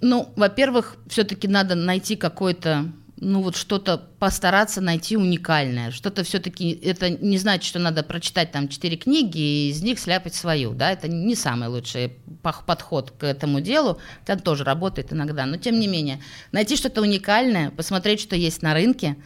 Ну, 0.04 0.32
во-первых, 0.36 0.96
все-таки 1.06 1.46
надо 1.46 1.74
найти 1.74 2.16
какой-то 2.16 2.86
ну 3.22 3.40
вот 3.40 3.56
что-то 3.56 3.98
постараться 3.98 4.80
найти 4.80 5.16
уникальное, 5.16 5.92
что-то 5.92 6.24
все-таки, 6.24 6.70
это 6.70 7.08
не 7.08 7.38
значит, 7.38 7.64
что 7.64 7.78
надо 7.78 8.02
прочитать 8.02 8.50
там 8.50 8.66
четыре 8.66 8.96
книги 8.96 9.38
и 9.38 9.70
из 9.70 9.80
них 9.82 10.00
сляпать 10.00 10.34
свою, 10.34 10.72
да, 10.72 10.90
это 10.90 11.06
не 11.06 11.36
самый 11.36 11.68
лучший 11.68 12.16
подход 12.42 13.12
к 13.12 13.22
этому 13.22 13.60
делу, 13.60 13.98
это 14.26 14.42
тоже 14.42 14.64
работает 14.64 15.12
иногда, 15.12 15.46
но 15.46 15.56
тем 15.56 15.78
не 15.78 15.86
менее, 15.86 16.20
найти 16.50 16.76
что-то 16.76 17.00
уникальное, 17.00 17.70
посмотреть, 17.70 18.20
что 18.20 18.34
есть 18.34 18.60
на 18.60 18.74
рынке, 18.74 19.16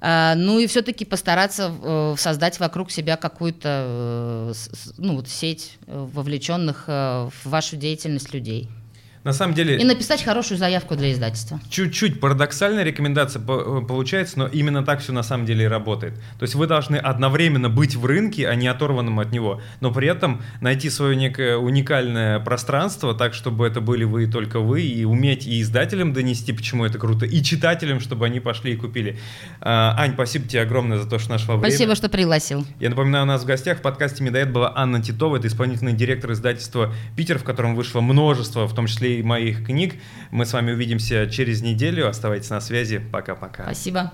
а, 0.00 0.36
ну 0.36 0.60
и 0.60 0.66
все-таки 0.68 1.04
постараться 1.04 1.74
э, 1.82 2.14
создать 2.16 2.58
вокруг 2.58 2.90
себя 2.90 3.16
какую-то 3.16 3.84
э, 3.86 4.52
ну, 4.96 5.16
вот 5.16 5.28
сеть 5.28 5.76
э, 5.86 6.06
вовлеченных 6.14 6.86
в 6.86 7.32
вашу 7.44 7.76
деятельность 7.76 8.32
людей. 8.32 8.70
На 9.22 9.34
самом 9.34 9.54
деле... 9.54 9.78
И 9.78 9.84
написать 9.84 10.22
хорошую 10.22 10.56
заявку 10.56 10.96
для 10.96 11.12
издательства. 11.12 11.60
Чуть-чуть 11.68 12.20
парадоксальная 12.20 12.84
рекомендация 12.84 13.42
э, 13.42 13.82
получается, 13.86 14.38
но 14.38 14.46
именно 14.46 14.82
так 14.82 15.00
все 15.00 15.12
на 15.12 15.22
самом 15.22 15.44
деле 15.44 15.66
и 15.66 15.68
работает. 15.68 16.14
То 16.38 16.44
есть 16.44 16.54
вы 16.54 16.66
должны 16.66 16.96
одновременно 16.96 17.68
быть 17.68 17.96
в 17.96 18.06
рынке, 18.06 18.48
а 18.48 18.54
не 18.54 18.66
оторванным 18.66 19.20
от 19.20 19.30
него, 19.30 19.60
но 19.80 19.92
при 19.92 20.08
этом 20.08 20.40
найти 20.62 20.88
свое 20.88 21.16
некое 21.16 21.58
уникальное 21.58 22.40
пространство, 22.40 23.14
так, 23.14 23.34
чтобы 23.34 23.66
это 23.66 23.82
были 23.82 24.04
вы 24.04 24.24
и 24.24 24.26
только 24.26 24.58
вы, 24.58 24.82
и 24.82 25.04
уметь 25.04 25.46
и 25.46 25.60
издателям 25.60 26.14
донести, 26.14 26.54
почему 26.54 26.86
это 26.86 26.98
круто, 26.98 27.26
и 27.26 27.42
читателям, 27.42 28.00
чтобы 28.00 28.24
они 28.24 28.40
пошли 28.40 28.72
и 28.72 28.76
купили. 28.76 29.18
А, 29.60 29.96
Ань, 29.98 30.14
спасибо 30.14 30.48
тебе 30.48 30.62
огромное 30.62 30.98
за 30.98 31.06
то, 31.06 31.18
что 31.18 31.32
нашла 31.32 31.56
время. 31.56 31.70
Спасибо, 31.70 31.94
что 31.94 32.08
пригласил. 32.08 32.64
Я 32.80 32.88
напоминаю, 32.88 33.24
у 33.24 33.28
нас 33.28 33.42
в 33.42 33.44
гостях 33.44 33.80
в 33.80 33.82
подкасте 33.82 34.24
«Медоед» 34.24 34.50
была 34.50 34.72
Анна 34.74 35.02
Титова, 35.02 35.36
это 35.36 35.46
исполнительный 35.46 35.92
директор 35.92 36.32
издательства 36.32 36.94
«Питер», 37.16 37.38
в 37.38 37.44
котором 37.44 37.74
вышло 37.74 38.00
множество, 38.00 38.66
в 38.66 38.74
том 38.74 38.86
числе 38.86 39.09
моих 39.22 39.64
книг. 39.66 39.94
Мы 40.30 40.46
с 40.46 40.52
вами 40.52 40.72
увидимся 40.72 41.28
через 41.28 41.62
неделю. 41.62 42.08
Оставайтесь 42.08 42.50
на 42.50 42.60
связи. 42.60 42.98
Пока-пока. 42.98 43.64
Спасибо. 43.64 44.12